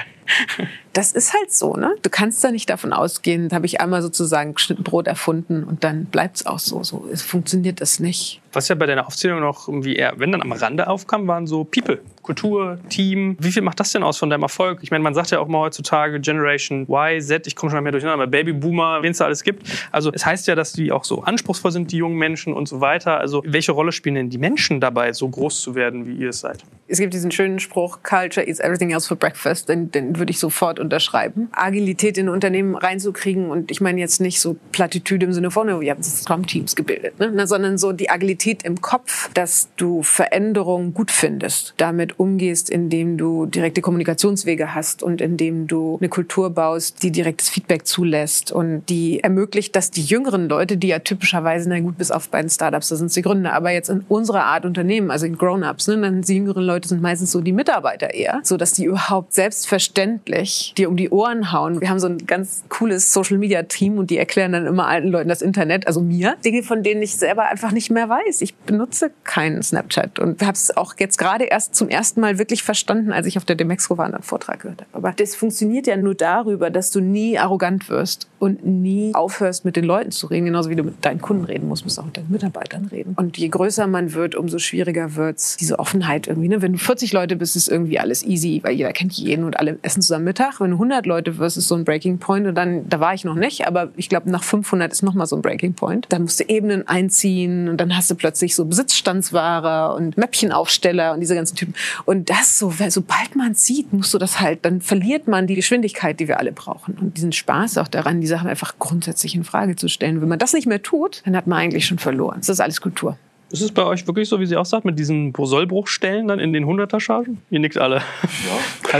Das 0.93 1.11
ist 1.11 1.33
halt 1.33 1.53
so, 1.53 1.75
ne? 1.75 1.93
Du 2.01 2.09
kannst 2.09 2.43
da 2.43 2.51
nicht 2.51 2.69
davon 2.69 2.91
ausgehen, 2.91 3.06
habe 3.53 3.65
ich 3.65 3.81
einmal 3.81 4.01
sozusagen 4.01 4.53
geschnitten 4.53 4.83
Brot 4.83 5.07
erfunden 5.07 5.63
und 5.63 5.83
dann 5.83 6.05
bleibt 6.05 6.37
es 6.37 6.45
auch 6.45 6.59
so. 6.59 6.83
So 6.83 7.07
es 7.11 7.21
funktioniert 7.21 7.81
das 7.81 7.99
nicht. 7.99 8.41
Was 8.53 8.67
ja 8.67 8.75
bei 8.75 8.85
deiner 8.85 9.07
Aufzählung 9.07 9.39
noch 9.39 9.67
irgendwie 9.67 9.95
eher, 9.95 10.13
wenn 10.17 10.31
dann 10.31 10.41
am 10.41 10.51
Rande 10.51 10.87
aufkam, 10.87 11.27
waren 11.27 11.47
so 11.47 11.63
People, 11.63 11.99
Kultur, 12.27 12.77
Team. 12.89 13.37
Wie 13.39 13.53
viel 13.53 13.61
macht 13.61 13.79
das 13.79 13.93
denn 13.93 14.03
aus 14.03 14.17
von 14.17 14.29
deinem 14.29 14.43
Erfolg? 14.43 14.79
Ich 14.81 14.91
meine, 14.91 15.01
man 15.01 15.13
sagt 15.13 15.31
ja 15.31 15.39
auch 15.39 15.47
mal 15.47 15.59
heutzutage 15.59 16.19
Generation 16.19 16.85
Y, 16.89 17.21
Z, 17.21 17.47
ich 17.47 17.55
komme 17.55 17.71
schon 17.71 17.81
mehr 17.81 17.93
durcheinander, 17.93 18.21
aber 18.23 18.29
Babyboomer, 18.29 19.01
wen 19.01 19.11
es 19.11 19.19
da 19.19 19.25
alles 19.25 19.43
gibt. 19.43 19.65
Also 19.93 20.11
es 20.11 20.25
heißt 20.25 20.45
ja, 20.47 20.55
dass 20.55 20.73
die 20.73 20.91
auch 20.91 21.05
so 21.05 21.23
anspruchsvoll 21.23 21.71
sind, 21.71 21.93
die 21.93 21.97
jungen 21.97 22.17
Menschen 22.17 22.51
und 22.51 22.67
so 22.67 22.81
weiter. 22.81 23.17
Also 23.17 23.43
welche 23.45 23.71
Rolle 23.71 23.93
spielen 23.93 24.15
denn 24.15 24.29
die 24.29 24.39
Menschen 24.39 24.81
dabei, 24.81 25.13
so 25.13 25.29
groß 25.29 25.61
zu 25.61 25.73
werden, 25.73 26.05
wie 26.05 26.15
ihr 26.15 26.29
es 26.29 26.41
seid? 26.41 26.65
Es 26.89 26.99
gibt 26.99 27.13
diesen 27.13 27.31
schönen 27.31 27.59
Spruch, 27.59 27.99
Culture 28.03 28.45
is 28.45 28.59
everything 28.59 28.91
else 28.91 29.07
for 29.07 29.15
breakfast, 29.15 29.69
den, 29.69 29.91
den 29.91 30.19
würde 30.19 30.31
ich 30.31 30.39
sofort 30.39 30.79
unterschreiben. 30.79 31.47
Agilität 31.53 32.17
in 32.17 32.27
Unternehmen 32.27 32.75
reinzukriegen 32.75 33.49
und 33.49 33.71
ich 33.71 33.79
meine 33.79 34.01
jetzt 34.01 34.19
nicht 34.19 34.41
so 34.41 34.57
Plattitüde 34.73 35.25
im 35.25 35.33
Sinne 35.33 35.49
von, 35.49 35.67
wir 35.67 35.91
haben 35.91 36.03
Scrum-Teams 36.03 36.75
gebildet, 36.75 37.19
ne? 37.19 37.47
sondern 37.47 37.77
so 37.77 37.93
die 37.93 38.09
Agilität 38.09 38.63
im 38.63 38.81
Kopf, 38.81 39.29
dass 39.33 39.69
du 39.77 40.03
Veränderungen 40.03 40.93
gut 40.93 41.11
findest, 41.11 41.73
damit 41.77 42.16
umgehst, 42.17 42.69
indem 42.69 43.17
du 43.17 43.45
direkte 43.45 43.81
Kommunikationswege 43.81 44.73
hast 44.73 45.03
und 45.03 45.21
indem 45.21 45.67
du 45.67 45.97
eine 45.99 46.09
Kultur 46.09 46.49
baust, 46.49 47.03
die 47.03 47.11
direktes 47.11 47.49
Feedback 47.49 47.85
zulässt 47.85 48.51
und 48.51 48.83
die 48.89 49.23
ermöglicht, 49.23 49.75
dass 49.75 49.91
die 49.91 50.03
jüngeren 50.03 50.49
Leute, 50.49 50.77
die 50.77 50.87
ja 50.87 50.99
typischerweise, 50.99 51.69
na 51.69 51.79
gut, 51.79 51.97
bis 51.97 52.11
auf 52.11 52.29
bei 52.29 52.41
den 52.41 52.49
Startups, 52.49 52.89
da 52.89 52.95
sind 52.95 53.15
die 53.15 53.21
Gründer, 53.21 53.53
aber 53.53 53.71
jetzt 53.71 53.89
in 53.89 54.03
unserer 54.09 54.45
Art 54.45 54.65
Unternehmen, 54.65 55.11
also 55.11 55.25
in 55.25 55.37
Grown-ups, 55.37 55.87
ne, 55.87 55.99
dann 56.01 56.21
die 56.21 56.35
jüngeren 56.35 56.63
Leute 56.63 56.87
sind 56.87 57.01
meistens 57.01 57.31
so 57.31 57.41
die 57.41 57.53
Mitarbeiter 57.53 58.13
eher, 58.13 58.41
so 58.43 58.57
dass 58.57 58.73
die 58.73 58.85
überhaupt 58.85 59.33
selbstverständlich 59.33 60.73
dir 60.77 60.89
um 60.89 60.97
die 60.97 61.09
Ohren 61.09 61.51
hauen. 61.51 61.81
Wir 61.81 61.89
haben 61.89 61.99
so 61.99 62.07
ein 62.07 62.25
ganz 62.25 62.63
cooles 62.69 63.13
Social-Media-Team 63.13 63.97
und 63.97 64.09
die 64.09 64.17
erklären 64.17 64.51
dann 64.51 64.65
immer 64.65 64.87
alten 64.87 65.09
Leuten 65.09 65.29
das 65.29 65.41
Internet, 65.41 65.87
also 65.87 66.01
mir, 66.01 66.35
Dinge, 66.43 66.63
von 66.63 66.83
denen 66.83 67.01
ich 67.01 67.15
selber 67.15 67.45
einfach 67.45 67.71
nicht 67.71 67.91
mehr 67.91 68.09
weiß. 68.09 68.41
Ich 68.41 68.55
benutze 68.55 69.11
keinen 69.23 69.63
Snapchat 69.63 70.19
und 70.19 70.41
habe 70.41 70.53
es 70.53 70.75
auch 70.75 70.95
jetzt 70.99 71.17
gerade 71.17 71.45
erst 71.45 71.75
zum 71.75 71.89
ersten 71.89 72.06
Mal 72.15 72.39
wirklich 72.39 72.63
verstanden, 72.63 73.11
als 73.11 73.27
ich 73.27 73.37
auf 73.37 73.45
der 73.45 73.55
Demexco 73.55 73.97
war 73.97 74.07
und 74.07 74.13
einen 74.13 74.23
Vortrag 74.23 74.61
gehört 74.61 74.81
habe. 74.81 74.89
Aber 74.93 75.11
das 75.11 75.35
funktioniert 75.35 75.87
ja 75.87 75.97
nur 75.97 76.15
darüber, 76.15 76.69
dass 76.69 76.91
du 76.91 76.99
nie 76.99 77.37
arrogant 77.37 77.89
wirst 77.89 78.27
und 78.39 78.65
nie 78.65 79.13
aufhörst, 79.13 79.65
mit 79.65 79.75
den 79.75 79.83
Leuten 79.83 80.11
zu 80.11 80.27
reden, 80.27 80.45
genauso 80.45 80.69
wie 80.69 80.75
du 80.75 80.83
mit 80.83 81.03
deinen 81.03 81.21
Kunden 81.21 81.45
reden 81.45 81.67
musst, 81.67 81.83
musst 81.83 81.97
du 81.97 82.01
auch 82.01 82.05
mit 82.05 82.17
deinen 82.17 82.31
Mitarbeitern 82.31 82.85
reden. 82.85 83.13
Und 83.17 83.37
je 83.37 83.49
größer 83.49 83.87
man 83.87 84.13
wird, 84.13 84.35
umso 84.35 84.59
schwieriger 84.59 85.15
wird's 85.15 85.57
diese 85.57 85.79
Offenheit 85.79 86.27
irgendwie. 86.27 86.47
Ne? 86.47 86.61
Wenn 86.61 86.73
du 86.73 86.77
40 86.77 87.13
Leute 87.13 87.35
bist, 87.35 87.55
ist 87.55 87.67
irgendwie 87.67 87.99
alles 87.99 88.23
easy, 88.23 88.61
weil 88.63 88.73
jeder 88.73 88.93
kennt 88.93 89.13
jeden 89.13 89.43
und 89.43 89.59
alle 89.59 89.79
essen 89.81 90.01
zusammen 90.01 90.25
Mittag. 90.25 90.59
Wenn 90.59 90.71
du 90.71 90.75
100 90.75 91.05
Leute 91.05 91.37
wirst, 91.37 91.57
ist 91.57 91.67
so 91.67 91.75
ein 91.75 91.83
Breaking 91.83 92.19
Point 92.19 92.47
und 92.47 92.55
dann, 92.55 92.87
da 92.89 92.99
war 92.99 93.13
ich 93.13 93.25
noch 93.25 93.35
nicht, 93.35 93.67
aber 93.67 93.89
ich 93.95 94.09
glaube, 94.09 94.29
nach 94.29 94.43
500 94.43 94.91
ist 94.91 95.03
nochmal 95.03 95.27
so 95.27 95.35
ein 95.35 95.41
Breaking 95.41 95.73
Point. 95.73 96.05
Dann 96.09 96.23
musst 96.23 96.39
du 96.39 96.43
Ebenen 96.47 96.87
einziehen 96.87 97.69
und 97.69 97.77
dann 97.77 97.95
hast 97.95 98.11
du 98.11 98.15
plötzlich 98.15 98.55
so 98.55 98.65
Besitzstandsware 98.65 99.95
und 99.95 100.17
Mäppchenaufsteller 100.17 101.13
und 101.13 101.19
diese 101.19 101.35
ganzen 101.35 101.55
Typen. 101.55 101.73
Und 102.05 102.29
das 102.29 102.57
so, 102.57 102.73
sobald 102.89 103.35
man 103.35 103.53
sieht, 103.53 103.93
musst 103.93 104.13
du 104.13 104.17
das 104.17 104.39
halt, 104.39 104.65
dann 104.65 104.81
verliert 104.81 105.27
man 105.27 105.47
die 105.47 105.55
Geschwindigkeit, 105.55 106.19
die 106.19 106.27
wir 106.27 106.39
alle 106.39 106.51
brauchen. 106.51 106.95
Und 106.95 107.17
diesen 107.17 107.31
Spaß 107.31 107.77
auch 107.77 107.87
daran, 107.87 108.21
die 108.21 108.27
Sachen 108.27 108.47
einfach 108.47 108.77
grundsätzlich 108.79 109.35
in 109.35 109.43
Frage 109.43 109.75
zu 109.75 109.87
stellen. 109.87 110.21
Wenn 110.21 110.29
man 110.29 110.39
das 110.39 110.53
nicht 110.53 110.67
mehr 110.67 110.81
tut, 110.81 111.21
dann 111.25 111.35
hat 111.35 111.47
man 111.47 111.59
eigentlich 111.59 111.85
schon 111.85 111.99
verloren. 111.99 112.37
Das 112.39 112.49
ist 112.49 112.59
alles 112.59 112.81
Kultur. 112.81 113.17
Ist 113.49 113.61
es 113.61 113.71
bei 113.71 113.85
euch 113.85 114.05
wirklich 114.07 114.27
so, 114.27 114.39
wie 114.39 114.45
sie 114.45 114.57
auch 114.57 114.65
sagt, 114.65 114.83
mit 114.83 114.99
diesen 114.99 115.33
Sollbruchstellen 115.37 116.27
dann 116.27 116.39
in 116.39 116.51
den 116.51 116.65
100er-Chargen? 116.65 117.41
Ihr 117.49 117.59
nickt 117.59 117.77
alle. 117.77 117.97
Ja. 117.97 118.01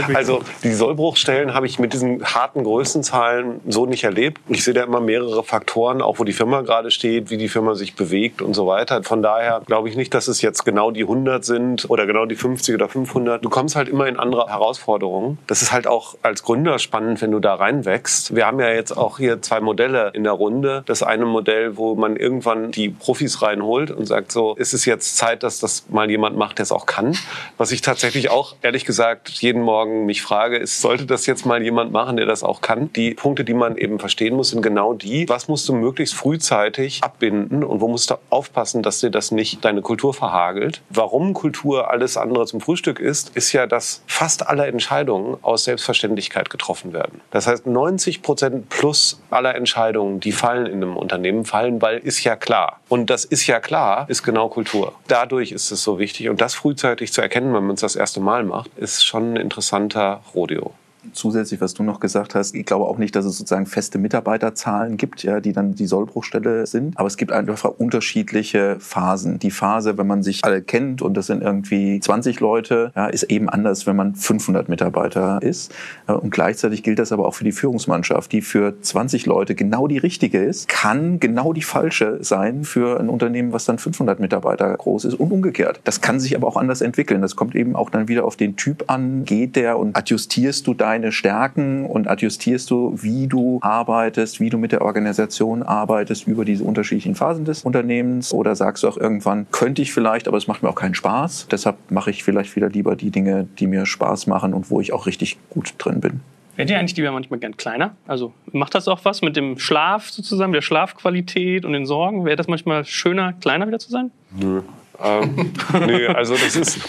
Also 0.14 0.42
die 0.64 0.74
Sollbruchstellen 0.74 1.54
habe 1.54 1.66
ich 1.66 1.78
mit 1.78 1.94
diesen 1.94 2.22
harten 2.22 2.62
Größenzahlen 2.62 3.60
so 3.66 3.86
nicht 3.86 4.04
erlebt. 4.04 4.38
Ich 4.48 4.62
sehe 4.62 4.74
da 4.74 4.82
immer 4.82 5.00
mehrere 5.00 5.42
Faktoren, 5.42 6.02
auch 6.02 6.18
wo 6.18 6.24
die 6.24 6.34
Firma 6.34 6.60
gerade 6.60 6.90
steht, 6.90 7.30
wie 7.30 7.38
die 7.38 7.48
Firma 7.48 7.74
sich 7.74 7.94
bewegt 7.94 8.42
und 8.42 8.54
so 8.54 8.66
weiter. 8.66 9.02
Von 9.02 9.22
daher 9.22 9.62
glaube 9.66 9.88
ich 9.88 9.96
nicht, 9.96 10.12
dass 10.12 10.28
es 10.28 10.42
jetzt 10.42 10.64
genau 10.64 10.90
die 10.90 11.02
100 11.02 11.42
sind 11.44 11.88
oder 11.88 12.06
genau 12.06 12.26
die 12.26 12.34
50 12.34 12.74
oder 12.74 12.88
500. 12.88 13.42
Du 13.42 13.48
kommst 13.48 13.76
halt 13.76 13.88
immer 13.88 14.06
in 14.06 14.18
andere 14.18 14.46
Herausforderungen. 14.48 15.38
Das 15.46 15.62
ist 15.62 15.72
halt 15.72 15.86
auch 15.86 16.16
als 16.22 16.42
Gründer 16.42 16.78
spannend, 16.78 17.22
wenn 17.22 17.30
du 17.30 17.40
da 17.40 17.54
reinwächst. 17.54 18.36
Wir 18.36 18.46
haben 18.46 18.60
ja 18.60 18.68
jetzt 18.68 18.92
auch 18.92 19.18
hier 19.18 19.40
zwei 19.40 19.60
Modelle 19.60 20.10
in 20.14 20.24
der 20.24 20.32
Runde. 20.32 20.82
Das 20.86 21.02
eine 21.02 21.24
Modell, 21.24 21.76
wo 21.76 21.94
man 21.94 22.16
irgendwann 22.16 22.72
die 22.72 22.90
Profis 22.90 23.40
reinholt 23.42 23.90
und 23.90 24.06
sagt, 24.06 24.32
so 24.38 24.54
ist 24.54 24.72
es 24.72 24.84
jetzt 24.84 25.16
Zeit, 25.16 25.42
dass 25.42 25.58
das 25.58 25.86
mal 25.88 26.08
jemand 26.08 26.36
macht, 26.36 26.58
der 26.58 26.62
es 26.62 26.70
auch 26.70 26.86
kann. 26.86 27.18
Was 27.56 27.72
ich 27.72 27.80
tatsächlich 27.80 28.30
auch, 28.30 28.54
ehrlich 28.62 28.84
gesagt, 28.84 29.30
jeden 29.30 29.62
Morgen 29.62 30.06
mich 30.06 30.22
frage, 30.22 30.58
ist, 30.58 30.80
sollte 30.80 31.06
das 31.06 31.26
jetzt 31.26 31.44
mal 31.44 31.60
jemand 31.60 31.90
machen, 31.90 32.16
der 32.16 32.26
das 32.26 32.44
auch 32.44 32.60
kann? 32.60 32.92
Die 32.92 33.14
Punkte, 33.14 33.42
die 33.42 33.52
man 33.52 33.76
eben 33.76 33.98
verstehen 33.98 34.36
muss, 34.36 34.50
sind 34.50 34.62
genau 34.62 34.92
die, 34.94 35.28
was 35.28 35.48
musst 35.48 35.68
du 35.68 35.72
möglichst 35.72 36.14
frühzeitig 36.14 37.02
abbinden 37.02 37.64
und 37.64 37.80
wo 37.80 37.88
musst 37.88 38.12
du 38.12 38.14
aufpassen, 38.30 38.84
dass 38.84 39.00
dir 39.00 39.10
das 39.10 39.32
nicht 39.32 39.64
deine 39.64 39.82
Kultur 39.82 40.14
verhagelt. 40.14 40.82
Warum 40.88 41.34
Kultur 41.34 41.90
alles 41.90 42.16
andere 42.16 42.46
zum 42.46 42.60
Frühstück 42.60 43.00
ist, 43.00 43.36
ist 43.36 43.52
ja, 43.52 43.66
dass 43.66 44.04
fast 44.06 44.46
alle 44.46 44.68
Entscheidungen 44.68 45.36
aus 45.42 45.64
Selbstverständlichkeit 45.64 46.48
getroffen 46.48 46.92
werden. 46.92 47.22
Das 47.32 47.48
heißt, 47.48 47.66
90 47.66 48.22
Prozent 48.22 48.68
plus 48.68 49.20
aller 49.30 49.56
Entscheidungen, 49.56 50.20
die 50.20 50.30
fallen 50.30 50.66
in 50.66 50.74
einem 50.74 50.96
Unternehmen, 50.96 51.44
fallen, 51.44 51.82
weil 51.82 51.98
ist 51.98 52.22
ja 52.22 52.36
klar. 52.36 52.78
Und 52.88 53.10
das 53.10 53.24
ist 53.24 53.48
ja 53.48 53.58
klar, 53.58 54.08
ist 54.08 54.27
genau 54.28 54.48
Kultur. 54.48 54.92
Dadurch 55.08 55.52
ist 55.52 55.70
es 55.70 55.82
so 55.82 55.98
wichtig. 55.98 56.28
Und 56.28 56.42
das 56.42 56.54
frühzeitig 56.54 57.12
zu 57.14 57.22
erkennen, 57.22 57.54
wenn 57.54 57.66
man 57.66 57.74
es 57.74 57.80
das 57.80 57.96
erste 57.96 58.20
Mal 58.20 58.44
macht, 58.44 58.70
ist 58.76 59.04
schon 59.04 59.32
ein 59.32 59.36
interessanter 59.36 60.22
Rodeo 60.34 60.74
zusätzlich, 61.12 61.60
was 61.60 61.74
du 61.74 61.82
noch 61.82 62.00
gesagt 62.00 62.34
hast, 62.34 62.54
ich 62.54 62.66
glaube 62.66 62.86
auch 62.86 62.98
nicht, 62.98 63.14
dass 63.16 63.24
es 63.24 63.38
sozusagen 63.38 63.66
feste 63.66 63.98
Mitarbeiterzahlen 63.98 64.96
gibt, 64.96 65.22
ja, 65.22 65.40
die 65.40 65.52
dann 65.52 65.74
die 65.74 65.86
Sollbruchstelle 65.86 66.66
sind. 66.66 66.98
Aber 66.98 67.06
es 67.06 67.16
gibt 67.16 67.32
einfach 67.32 67.70
unterschiedliche 67.70 68.76
Phasen. 68.78 69.38
Die 69.38 69.50
Phase, 69.50 69.98
wenn 69.98 70.06
man 70.06 70.22
sich 70.22 70.44
alle 70.44 70.62
kennt 70.62 71.02
und 71.02 71.14
das 71.14 71.26
sind 71.26 71.42
irgendwie 71.42 72.00
20 72.00 72.40
Leute, 72.40 72.92
ja, 72.94 73.06
ist 73.06 73.24
eben 73.24 73.48
anders, 73.48 73.86
wenn 73.86 73.96
man 73.96 74.14
500 74.14 74.68
Mitarbeiter 74.68 75.40
ist. 75.42 75.74
Und 76.06 76.30
gleichzeitig 76.30 76.82
gilt 76.82 76.98
das 76.98 77.12
aber 77.12 77.26
auch 77.26 77.34
für 77.34 77.44
die 77.44 77.52
Führungsmannschaft, 77.52 78.32
die 78.32 78.42
für 78.42 78.80
20 78.80 79.26
Leute 79.26 79.54
genau 79.54 79.86
die 79.86 79.98
richtige 79.98 80.42
ist, 80.42 80.68
kann 80.68 81.20
genau 81.20 81.52
die 81.52 81.62
falsche 81.62 82.18
sein 82.20 82.64
für 82.64 83.00
ein 83.00 83.08
Unternehmen, 83.08 83.52
was 83.52 83.64
dann 83.64 83.78
500 83.78 84.20
Mitarbeiter 84.20 84.76
groß 84.76 85.04
ist 85.06 85.14
und 85.14 85.30
umgekehrt. 85.30 85.80
Das 85.84 86.00
kann 86.00 86.20
sich 86.20 86.36
aber 86.36 86.46
auch 86.46 86.56
anders 86.56 86.80
entwickeln. 86.80 87.22
Das 87.22 87.36
kommt 87.36 87.54
eben 87.54 87.76
auch 87.76 87.90
dann 87.90 88.08
wieder 88.08 88.24
auf 88.24 88.36
den 88.36 88.56
Typ 88.56 88.84
an. 88.88 89.24
Geht 89.24 89.56
der 89.56 89.78
und 89.78 89.96
adjustierst 89.96 90.66
du 90.66 90.74
dein 90.74 90.97
deine 90.98 91.12
Stärken 91.12 91.86
und 91.86 92.08
adjustierst 92.08 92.70
du, 92.70 92.94
wie 92.96 93.26
du 93.26 93.58
arbeitest, 93.62 94.40
wie 94.40 94.50
du 94.50 94.58
mit 94.58 94.72
der 94.72 94.82
Organisation 94.82 95.62
arbeitest 95.62 96.26
über 96.26 96.44
diese 96.44 96.64
unterschiedlichen 96.64 97.14
Phasen 97.14 97.44
des 97.44 97.62
Unternehmens? 97.62 98.32
Oder 98.32 98.54
sagst 98.54 98.82
du 98.82 98.88
auch 98.88 98.96
irgendwann, 98.96 99.46
könnte 99.50 99.82
ich 99.82 99.92
vielleicht, 99.92 100.28
aber 100.28 100.36
es 100.36 100.48
macht 100.48 100.62
mir 100.62 100.68
auch 100.68 100.74
keinen 100.74 100.94
Spaß. 100.94 101.48
Deshalb 101.50 101.76
mache 101.90 102.10
ich 102.10 102.24
vielleicht 102.24 102.56
wieder 102.56 102.68
lieber 102.68 102.96
die 102.96 103.10
Dinge, 103.10 103.46
die 103.58 103.66
mir 103.66 103.86
Spaß 103.86 104.26
machen 104.26 104.54
und 104.54 104.70
wo 104.70 104.80
ich 104.80 104.92
auch 104.92 105.06
richtig 105.06 105.38
gut 105.50 105.74
drin 105.78 106.00
bin. 106.00 106.20
Werdet 106.56 106.72
ihr 106.72 106.78
eigentlich 106.80 106.96
lieber 106.96 107.12
manchmal 107.12 107.38
gern 107.38 107.56
kleiner? 107.56 107.94
Also 108.08 108.32
macht 108.50 108.74
das 108.74 108.88
auch 108.88 109.04
was 109.04 109.22
mit 109.22 109.36
dem 109.36 109.58
Schlaf 109.58 110.10
sozusagen, 110.10 110.52
der 110.52 110.62
Schlafqualität 110.62 111.64
und 111.64 111.72
den 111.72 111.86
Sorgen? 111.86 112.24
Wäre 112.24 112.34
das 112.34 112.48
manchmal 112.48 112.84
schöner, 112.84 113.32
kleiner 113.34 113.68
wieder 113.68 113.78
zu 113.78 113.90
sein? 113.90 114.10
Nö. 114.36 114.62
Ähm, 115.00 115.52
nee, 115.86 116.06
also 116.06 116.34
das 116.34 116.56
ist, 116.56 116.80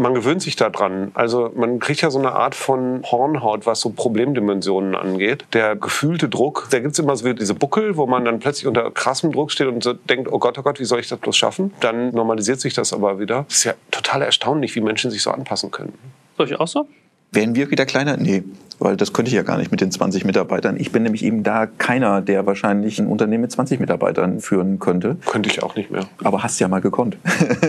man 0.00 0.14
gewöhnt 0.14 0.42
sich 0.42 0.56
daran. 0.56 1.10
Also 1.14 1.52
man 1.54 1.78
kriegt 1.78 2.00
ja 2.00 2.10
so 2.10 2.18
eine 2.18 2.32
Art 2.32 2.54
von 2.54 3.02
Hornhaut, 3.04 3.66
was 3.66 3.80
so 3.80 3.90
Problemdimensionen 3.90 4.94
angeht. 4.94 5.44
Der 5.52 5.76
gefühlte 5.76 6.28
Druck, 6.28 6.68
da 6.70 6.80
gibt 6.80 6.92
es 6.92 6.98
immer 6.98 7.16
so 7.16 7.32
diese 7.32 7.54
Buckel, 7.54 7.96
wo 7.96 8.06
man 8.06 8.24
dann 8.24 8.40
plötzlich 8.40 8.66
unter 8.66 8.90
krassem 8.90 9.30
Druck 9.30 9.52
steht 9.52 9.68
und 9.68 9.82
so 9.82 9.92
denkt, 9.92 10.32
oh 10.32 10.38
Gott, 10.38 10.58
oh 10.58 10.62
Gott, 10.62 10.80
wie 10.80 10.84
soll 10.84 11.00
ich 11.00 11.08
das 11.08 11.18
bloß 11.18 11.36
schaffen? 11.36 11.72
Dann 11.80 12.10
normalisiert 12.10 12.60
sich 12.60 12.74
das 12.74 12.92
aber 12.92 13.20
wieder. 13.20 13.44
Es 13.48 13.56
ist 13.56 13.64
ja 13.64 13.74
total 13.90 14.22
erstaunlich, 14.22 14.74
wie 14.74 14.80
Menschen 14.80 15.10
sich 15.10 15.22
so 15.22 15.30
anpassen 15.30 15.70
können. 15.70 15.92
Soll 16.36 16.46
ich 16.46 16.58
auch 16.58 16.68
so? 16.68 16.88
Werden 17.32 17.54
wir 17.54 17.70
wieder 17.70 17.86
kleiner? 17.86 18.16
Nee. 18.16 18.42
Weil 18.80 18.96
das 18.96 19.12
könnte 19.12 19.28
ich 19.28 19.34
ja 19.34 19.42
gar 19.42 19.58
nicht 19.58 19.70
mit 19.70 19.80
den 19.80 19.90
20 19.90 20.24
Mitarbeitern. 20.24 20.76
Ich 20.78 20.90
bin 20.90 21.02
nämlich 21.02 21.24
eben 21.24 21.42
da 21.42 21.66
keiner, 21.66 22.20
der 22.22 22.46
wahrscheinlich 22.46 22.98
ein 22.98 23.06
Unternehmen 23.06 23.42
mit 23.42 23.52
20 23.52 23.78
Mitarbeitern 23.78 24.40
führen 24.40 24.78
könnte. 24.78 25.16
Könnte 25.26 25.50
ich 25.50 25.62
auch 25.62 25.76
nicht 25.76 25.90
mehr. 25.90 26.08
Aber 26.24 26.42
hast 26.42 26.58
ja 26.60 26.68
mal 26.68 26.80
gekonnt. 26.80 27.16